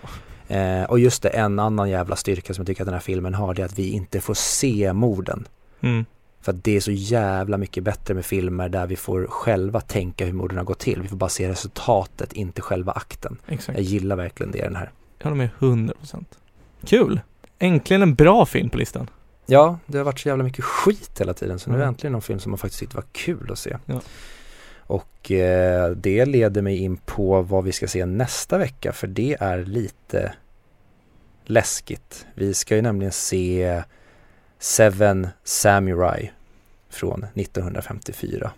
Eh, 0.57 0.84
och 0.84 0.99
just 0.99 1.22
det, 1.22 1.28
en 1.28 1.59
annan 1.59 1.90
jävla 1.90 2.16
styrka 2.16 2.55
som 2.55 2.62
jag 2.62 2.66
tycker 2.66 2.82
att 2.82 2.86
den 2.86 2.95
här 2.95 3.01
filmen 3.01 3.34
har 3.34 3.55
det 3.55 3.62
är 3.62 3.66
att 3.66 3.78
vi 3.78 3.90
inte 3.90 4.20
får 4.20 4.34
se 4.34 4.93
morden. 4.93 5.49
Mm. 5.80 6.05
För 6.40 6.53
att 6.53 6.64
det 6.64 6.76
är 6.76 6.80
så 6.80 6.93
jävla 6.93 7.59
mycket 7.59 7.84
bättre 7.84 8.14
med 8.14 8.24
filmer 8.24 8.68
där 8.68 8.86
vi 8.86 8.97
får 8.97 9.26
själva 9.26 9.80
tänka 9.80 10.24
hur 10.24 10.32
morden 10.32 10.59
har 10.59 10.64
gått 10.64 10.78
till. 10.78 11.03
Vi 11.03 11.09
får 11.09 11.16
bara 11.16 11.30
se 11.30 11.49
resultatet, 11.49 12.32
inte 12.32 12.62
själva 12.62 12.93
akten. 12.93 13.38
Exakt. 13.47 13.78
Jag 13.78 13.84
gillar 13.84 14.16
verkligen 14.16 14.53
det 14.53 14.59
i 14.59 14.62
den 14.62 14.76
här. 14.76 14.90
Jag 15.23 15.31
håller 15.31 15.37
med 15.37 15.51
100%. 15.59 16.25
Kul! 16.85 17.20
Äntligen 17.59 18.03
en 18.03 18.14
bra 18.14 18.47
film 18.47 18.70
på 18.70 18.79
listan. 18.79 19.11
Ja, 19.47 19.79
det 19.87 19.99
har 19.99 20.05
varit 20.05 20.18
så 20.20 20.29
jävla 20.29 20.45
mycket 20.45 20.64
skit 20.64 21.20
hela 21.20 21.35
tiden 21.35 21.59
så 21.59 21.70
nu 21.70 21.77
är 21.77 21.79
det 21.79 21.85
Mm. 21.85 21.93
äntligen 21.95 22.12
någon 22.12 22.23
film 22.23 22.39
som 22.39 22.51
man 22.51 22.59
faktiskt 22.59 22.81
tyckte 22.81 22.97
var 22.97 23.05
kul 23.12 23.53
att 23.53 23.59
se. 23.59 23.77
Ja. 23.87 24.01
Och 24.77 25.31
eh, 25.31 25.91
det 25.91 26.25
leder 26.25 26.62
mig 26.62 26.77
in 26.77 26.97
på 26.97 27.43
vad 27.43 27.64
vi 27.64 27.73
ska 27.73 27.89
se 27.89 28.07
nästa 28.07 28.59
vecka 28.59 28.93
för 28.93 29.07
det 29.07 29.37
är 29.41 29.64
lite 29.64 30.35
läskigt. 31.45 32.27
Vi 32.35 32.55
ska 32.55 32.77
ju 32.77 32.83
nämligen 32.83 33.12
se 33.12 33.83
Seven 34.59 35.29
Samurai 35.45 36.31
från 36.91 37.27
1954. 37.35 38.51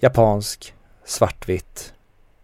Japansk, 0.00 0.74
svartvitt, 1.04 1.94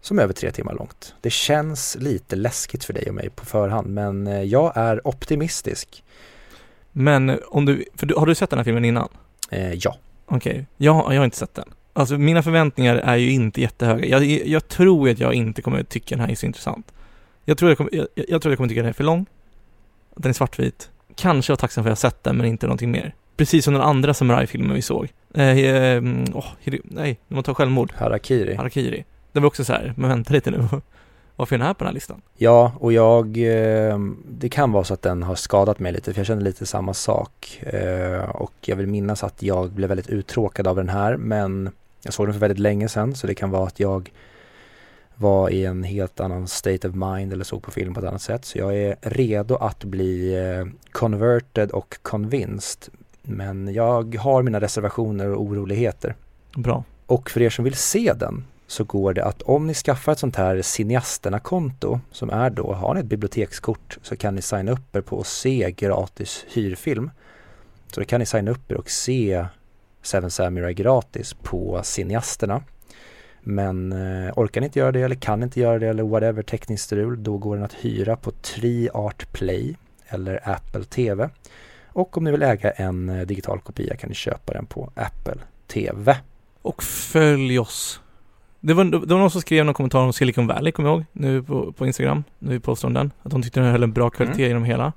som 0.07 0.19
är 0.19 0.23
över 0.23 0.33
tre 0.33 0.51
timmar 0.51 0.73
långt. 0.73 1.15
Det 1.21 1.29
känns 1.29 1.97
lite 1.99 2.35
läskigt 2.35 2.83
för 2.83 2.93
dig 2.93 3.05
och 3.09 3.15
mig 3.15 3.29
på 3.29 3.45
förhand 3.45 3.87
men 3.87 4.27
eh, 4.27 4.41
jag 4.43 4.71
är 4.75 5.07
optimistisk. 5.07 6.03
Men 6.91 7.39
om 7.47 7.65
du, 7.65 7.85
för 7.95 8.05
du, 8.05 8.15
har 8.15 8.25
du 8.25 8.35
sett 8.35 8.49
den 8.49 8.59
här 8.59 8.63
filmen 8.63 8.85
innan? 8.85 9.09
Eh, 9.51 9.73
ja. 9.73 9.97
Okej, 10.25 10.65
jag, 10.77 10.95
jag 11.13 11.17
har 11.19 11.25
inte 11.25 11.37
sett 11.37 11.53
den. 11.55 11.69
Alltså 11.93 12.17
mina 12.17 12.43
förväntningar 12.43 12.95
är 12.95 13.15
ju 13.15 13.31
inte 13.31 13.61
jättehöga. 13.61 14.05
Jag, 14.05 14.23
jag 14.47 14.67
tror 14.67 15.09
att 15.09 15.19
jag 15.19 15.33
inte 15.33 15.61
kommer 15.61 15.83
tycka 15.83 16.15
den 16.15 16.25
här 16.25 16.31
är 16.31 16.35
så 16.35 16.45
intressant. 16.45 16.93
Jag 17.45 17.57
tror 17.57 17.71
jag, 17.71 17.77
kommer, 17.77 17.95
jag, 17.95 18.07
jag 18.15 18.41
tror 18.41 18.51
jag 18.51 18.57
kommer 18.57 18.69
tycka 18.69 18.81
den 18.81 18.89
är 18.89 18.93
för 18.93 19.03
lång. 19.03 19.25
Den 20.15 20.29
är 20.29 20.33
svartvit. 20.33 20.89
Kanske 21.15 21.51
vara 21.51 21.57
tacksam 21.57 21.83
för 21.83 21.89
att 21.91 22.03
jag 22.03 22.11
sett 22.11 22.23
den, 22.23 22.37
men 22.37 22.45
inte 22.45 22.65
någonting 22.65 22.91
mer. 22.91 23.15
Precis 23.37 23.65
som 23.65 23.73
den 23.73 23.83
andra 23.83 24.13
samurajfilmen 24.13 24.75
vi 24.75 24.81
såg. 24.81 25.07
Eh, 25.33 25.47
eh, 25.49 26.01
Hiro- 26.63 26.81
nej, 26.83 27.19
när 27.27 27.35
man 27.35 27.43
tar 27.43 27.53
självmord. 27.53 27.91
Harakiri. 27.95 28.55
Harakiri. 28.55 29.05
Det 29.31 29.39
var 29.39 29.47
också 29.47 29.65
så 29.65 29.73
här, 29.73 29.93
men 29.97 30.09
vänta 30.09 30.33
lite 30.33 30.51
nu. 30.51 30.67
Varför 31.35 31.55
är 31.55 31.59
den 31.59 31.67
här 31.67 31.73
på 31.73 31.83
den 31.83 31.87
här 31.87 31.93
listan? 31.93 32.21
Ja, 32.37 32.71
och 32.79 32.93
jag, 32.93 33.37
eh, 33.37 33.99
det 34.29 34.49
kan 34.49 34.71
vara 34.71 34.83
så 34.83 34.93
att 34.93 35.01
den 35.01 35.23
har 35.23 35.35
skadat 35.35 35.79
mig 35.79 35.91
lite 35.91 36.13
för 36.13 36.19
jag 36.19 36.27
känner 36.27 36.41
lite 36.41 36.65
samma 36.65 36.93
sak. 36.93 37.59
Eh, 37.61 38.29
och 38.29 38.53
jag 38.61 38.75
vill 38.75 38.87
minnas 38.87 39.23
att 39.23 39.43
jag 39.43 39.71
blev 39.71 39.89
väldigt 39.89 40.09
uttråkad 40.09 40.67
av 40.67 40.75
den 40.75 40.89
här 40.89 41.17
men 41.17 41.69
jag 42.03 42.13
såg 42.13 42.27
den 42.27 42.33
för 42.33 42.39
väldigt 42.39 42.59
länge 42.59 42.89
sedan 42.89 43.15
så 43.15 43.27
det 43.27 43.35
kan 43.35 43.49
vara 43.49 43.67
att 43.67 43.79
jag 43.79 44.11
var 45.15 45.49
i 45.49 45.65
en 45.65 45.83
helt 45.83 46.19
annan 46.19 46.47
state 46.47 46.89
of 46.89 46.95
mind 46.95 47.33
eller 47.33 47.43
såg 47.43 47.61
på 47.61 47.71
film 47.71 47.93
på 47.93 47.99
ett 47.99 48.05
annat 48.05 48.21
sätt. 48.21 48.45
Så 48.45 48.57
jag 48.57 48.77
är 48.77 48.95
redo 49.01 49.55
att 49.55 49.83
bli 49.83 50.35
eh, 50.35 50.65
converted 50.91 51.71
och 51.71 51.97
convinced. 52.01 52.93
Men 53.21 53.73
jag 53.73 54.15
har 54.15 54.43
mina 54.43 54.61
reservationer 54.61 55.33
och 55.33 55.41
oroligheter. 55.41 56.15
Bra. 56.55 56.83
Och 57.05 57.29
för 57.29 57.41
er 57.41 57.49
som 57.49 57.65
vill 57.65 57.75
se 57.75 58.13
den 58.13 58.43
så 58.67 58.83
går 58.83 59.13
det 59.13 59.25
att 59.25 59.41
om 59.41 59.67
ni 59.67 59.73
skaffar 59.73 60.11
ett 60.11 60.19
sånt 60.19 60.35
här 60.35 60.61
Cineasterna-konto 60.61 61.99
som 62.11 62.29
är 62.29 62.49
då, 62.49 62.73
har 62.73 62.93
ni 62.93 62.99
ett 62.99 63.05
bibliotekskort 63.05 63.97
så 64.01 64.15
kan 64.15 64.35
ni 64.35 64.41
signa 64.41 64.71
upp 64.71 64.95
er 64.95 65.01
på 65.01 65.19
att 65.19 65.27
se 65.27 65.71
gratis 65.77 66.45
hyrfilm. 66.47 67.11
Så 67.87 67.99
då 67.99 68.05
kan 68.05 68.19
ni 68.19 68.25
signa 68.25 68.51
upp 68.51 68.71
er 68.71 68.75
och 68.75 68.89
se 68.89 69.45
Seven 70.01 70.31
Samurai 70.31 70.73
gratis 70.73 71.33
på 71.33 71.81
Cineasterna. 71.83 72.63
Men 73.41 73.91
eh, 73.91 74.33
orkar 74.35 74.61
ni 74.61 74.65
inte 74.65 74.79
göra 74.79 74.91
det 74.91 75.01
eller 75.01 75.15
kan 75.15 75.43
inte 75.43 75.59
göra 75.59 75.79
det 75.79 75.87
eller 75.87 76.03
whatever 76.03 76.43
tekniskt 76.43 76.85
strul 76.85 77.23
då 77.23 77.37
går 77.37 77.55
den 77.55 77.65
att 77.65 77.73
hyra 77.73 78.15
på 78.15 78.31
Triart 78.31 79.33
Play 79.33 79.77
eller 80.07 80.49
Apple 80.49 80.83
TV. 80.83 81.29
Och 81.85 82.17
om 82.17 82.23
ni 82.23 82.31
vill 82.31 82.43
äga 82.43 82.71
en 82.71 83.09
eh, 83.09 83.25
digital 83.25 83.59
kopia 83.59 83.95
kan 83.95 84.09
ni 84.09 84.15
köpa 84.15 84.53
den 84.53 84.65
på 84.65 84.91
Apple 84.95 85.41
TV. 85.67 86.17
Och 86.61 86.83
följ 86.83 87.59
oss. 87.59 88.01
Det 88.59 88.73
var, 88.73 88.83
det 88.83 88.97
var 88.97 89.19
någon 89.19 89.31
som 89.31 89.41
skrev 89.41 89.65
någon 89.65 89.73
kommentar 89.73 89.99
om 89.99 90.13
Silicon 90.13 90.47
Valley, 90.47 90.71
kommer 90.71 90.89
jag 90.89 90.95
ihåg, 90.97 91.05
nu 91.11 91.43
på, 91.43 91.71
på 91.71 91.87
Instagram, 91.87 92.23
postade 92.61 92.87
om 92.89 92.93
den. 92.93 93.11
Att 93.23 93.31
de 93.31 93.41
tyckte 93.41 93.59
den 93.59 93.71
höll 93.71 93.83
en 93.83 93.93
bra 93.93 94.09
kvalitet 94.09 94.35
Mm. 94.43 94.47
genom 94.49 94.63
hela. 94.63 94.93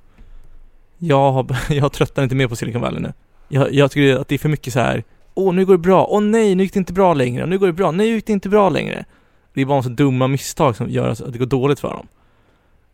Jag 0.97 1.31
har, 1.31 1.57
jag 1.73 1.91
tröttnar 1.91 2.23
inte 2.23 2.35
mer 2.35 2.47
på 2.47 2.55
Silicon 2.55 2.81
Valley 2.81 2.99
nu. 3.01 3.13
Jag, 3.47 3.73
jag 3.73 3.91
tycker 3.91 4.17
att 4.21 4.27
det 4.27 4.35
är 4.35 4.39
för 4.39 4.49
mycket 4.49 4.73
så 4.73 4.79
här. 4.79 5.03
Åh, 5.33 5.53
nu 5.53 5.65
går 5.65 5.73
det 5.73 5.77
bra. 5.77 6.05
Åh 6.09 6.21
nej, 6.21 6.55
nu 6.55 6.63
gick 6.63 6.73
det 6.73 6.79
inte 6.79 6.93
bra 6.93 7.13
längre. 7.13 7.45
Nu 7.45 7.59
går 7.59 7.67
det 7.67 7.73
bra. 7.73 7.91
Nej, 7.91 8.07
nu 8.09 8.15
gick 8.15 8.25
det 8.25 8.33
inte 8.33 8.49
bra 8.49 8.69
längre. 8.69 9.05
Det 9.53 9.61
är 9.61 9.65
bara 9.65 9.83
så 9.83 9.89
dumma 9.89 10.27
misstag 10.27 10.75
som 10.75 10.89
gör 10.89 11.09
att 11.09 11.33
det 11.33 11.39
går 11.39 11.45
dåligt 11.45 11.79
för 11.79 11.89
dem. 11.89 12.07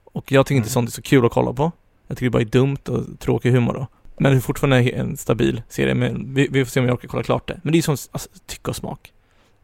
Och 0.03 0.31
jag 0.31 0.45
tycker 0.45 0.55
inte 0.57 0.67
Mm. 0.67 0.73
sånt 0.73 0.89
är 0.89 0.93
så 0.93 1.01
kul 1.01 1.25
att 1.25 1.31
kolla 1.31 1.53
på. 1.53 1.71
Jag 2.07 2.17
tycker 2.17 2.25
det 2.25 2.29
bara 2.31 2.41
är 2.41 2.45
dumt 2.45 2.77
och 2.89 3.19
tråkig 3.19 3.51
humor 3.51 3.73
då. 3.73 3.87
Men 4.17 4.31
det 4.31 4.37
är 4.37 4.41
fortfarande 4.41 4.89
en 4.89 5.17
stabil 5.17 5.61
serie, 5.69 5.95
men 5.95 6.33
vi, 6.33 6.47
vi 6.51 6.65
får 6.65 6.69
se 6.71 6.79
om 6.79 6.85
jag 6.85 6.93
orkar 6.93 7.07
kolla 7.07 7.23
klart 7.23 7.47
det. 7.47 7.59
Men 7.63 7.71
det 7.71 7.77
är 7.77 7.81
som 7.81 7.91
alltså, 8.11 8.29
tycke 8.45 8.69
och 8.69 8.75
smak. 8.75 9.13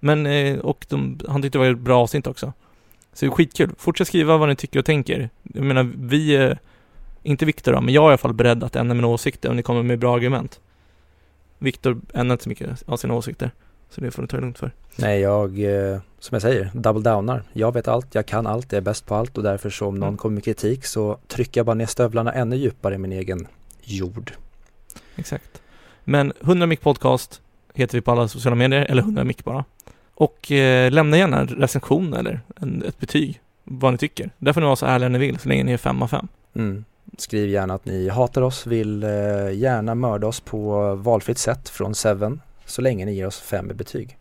Men, 0.04 0.26
eh, 0.26 0.60
och 0.60 0.86
de, 0.90 1.20
han 1.28 1.42
tyckte 1.42 1.58
det 1.58 1.64
var 1.64 1.72
ett 1.72 1.80
bra 1.80 2.02
avsnitt 2.02 2.28
också. 2.28 2.54
Så 3.14 3.26
det 3.26 3.30
är 3.30 3.36
skitkul. 3.36 3.72
Fortsätt 3.78 4.08
skriva 4.08 4.38
vad 4.38 4.50
ni 4.50 4.56
tycker 4.56 4.80
och 4.80 4.86
tänker. 4.86 5.30
Jag 5.44 5.64
menar, 5.66 5.92
vi, 5.98 6.36
eh, 6.36 6.58
inte 7.24 7.46
Viktor 7.46 7.72
då, 7.74 7.82
men 7.82 7.94
jag 7.94 8.04
är 8.04 8.08
i 8.08 8.10
alla 8.10 8.18
fall 8.18 8.34
beredd 8.34 8.64
att 8.64 8.76
ändra 8.76 8.94
mina 8.96 9.08
åsikter 9.08 9.50
om 9.50 9.56
ni 9.56 9.64
kommer 9.64 9.84
med 9.84 10.00
bra 10.00 10.16
argument. 10.16 10.60
Viktor 11.58 12.02
ändrar 12.14 12.34
inte 12.34 12.44
så 12.44 12.50
mycket 12.50 12.84
av 12.90 12.98
sina 12.98 13.14
åsikter. 13.14 13.52
Så 13.90 14.02
det 14.02 14.12
får 14.12 14.22
ni 14.22 14.28
ta 14.28 14.38
det 14.38 14.42
lugnt 14.42 14.58
för. 14.60 14.72
Nej, 14.96 15.20
jag, 15.22 15.60
eh, 15.60 16.00
som 16.20 16.36
jag 16.36 16.42
säger, 16.42 16.72
double 16.74 17.02
downar. 17.12 17.44
Jag 17.54 17.74
vet 17.74 17.88
allt, 17.88 18.16
jag 18.16 18.26
kan 18.26 18.48
allt, 18.48 18.72
jag 18.72 18.78
är 18.78 18.82
bäst 18.82 19.06
på 19.06 19.16
allt 19.16 19.38
och 19.38 19.44
därför 19.44 19.70
så 19.70 19.88
om 19.88 19.96
någon 19.96 20.08
Mm. 20.08 20.18
kommer 20.18 20.34
med 20.34 20.44
kritik 20.44 20.86
så 20.86 21.18
trycker 21.28 21.60
jag 21.60 21.66
bara 21.66 21.74
ner 21.74 21.86
stövlarna 21.86 22.34
ännu 22.34 22.56
djupare 22.56 22.96
i 22.96 22.98
min 22.98 23.12
egen 23.12 23.48
jord. 23.84 24.32
Exakt. 25.16 25.62
Men 26.04 26.34
100 26.42 26.68
Mic 26.68 26.80
Podcast 26.80 27.42
heter 27.74 27.98
vi 27.98 28.02
på 28.02 28.12
alla 28.12 28.28
sociala 28.28 28.56
medier, 28.56 28.86
eller 28.86 29.02
100 29.02 29.24
Mic 29.24 29.38
bara. 29.44 29.66
Och 30.16 30.52
eh, 30.52 30.92
lämna 30.92 31.18
gärna 31.18 31.40
en 31.40 31.48
recension 31.48 32.14
eller 32.14 32.42
en, 32.56 32.84
ett 32.88 33.00
betyg, 33.00 33.42
vad 33.64 33.94
ni 33.94 33.98
tycker. 33.98 34.30
Där 34.38 34.54
får 34.54 34.62
ni 34.62 34.66
vara 34.66 34.76
så 34.76 34.86
ärliga 34.86 35.10
ni 35.10 35.20
vill, 35.20 35.40
så 35.40 35.50
länge 35.50 35.64
ni 35.64 35.72
är 35.72 35.78
5 35.78 36.02
av 36.02 36.08
5. 36.08 36.28
Mm. 36.56 36.86
Skriv 37.18 37.50
gärna 37.50 37.74
att 37.74 37.86
ni 37.86 38.10
hatar 38.10 38.42
oss, 38.42 38.68
vill 38.68 39.04
eh, 39.04 39.10
gärna 39.54 39.96
mörda 39.96 40.28
oss 40.28 40.40
på 40.40 40.96
valfritt 40.96 41.38
sätt 41.38 41.70
från 41.70 41.96
Seven 41.96 42.42
så 42.66 42.82
länge 42.82 43.06
ni 43.06 43.14
ger 43.14 43.28
oss 43.28 43.40
fem 43.40 43.72
i 43.72 43.74
betyg. 43.74 44.18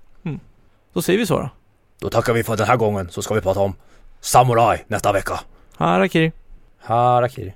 Så 0.95 1.03
säger 1.03 1.19
vi 1.19 1.27
så 1.27 1.39
då. 1.39 1.51
Då 1.99 2.11
tackar 2.11 2.33
vi 2.33 2.45
för 2.45 2.57
den 2.57 2.67
här 2.67 2.77
gången 2.77 3.09
så 3.11 3.23
ska 3.23 3.35
vi 3.35 3.41
prata 3.41 3.61
om 3.61 3.75
Samurai 4.21 4.79
nästa 4.87 5.13
vecka. 5.13 5.41
Harakiri. 5.77 6.33
Harakiri. 6.79 7.55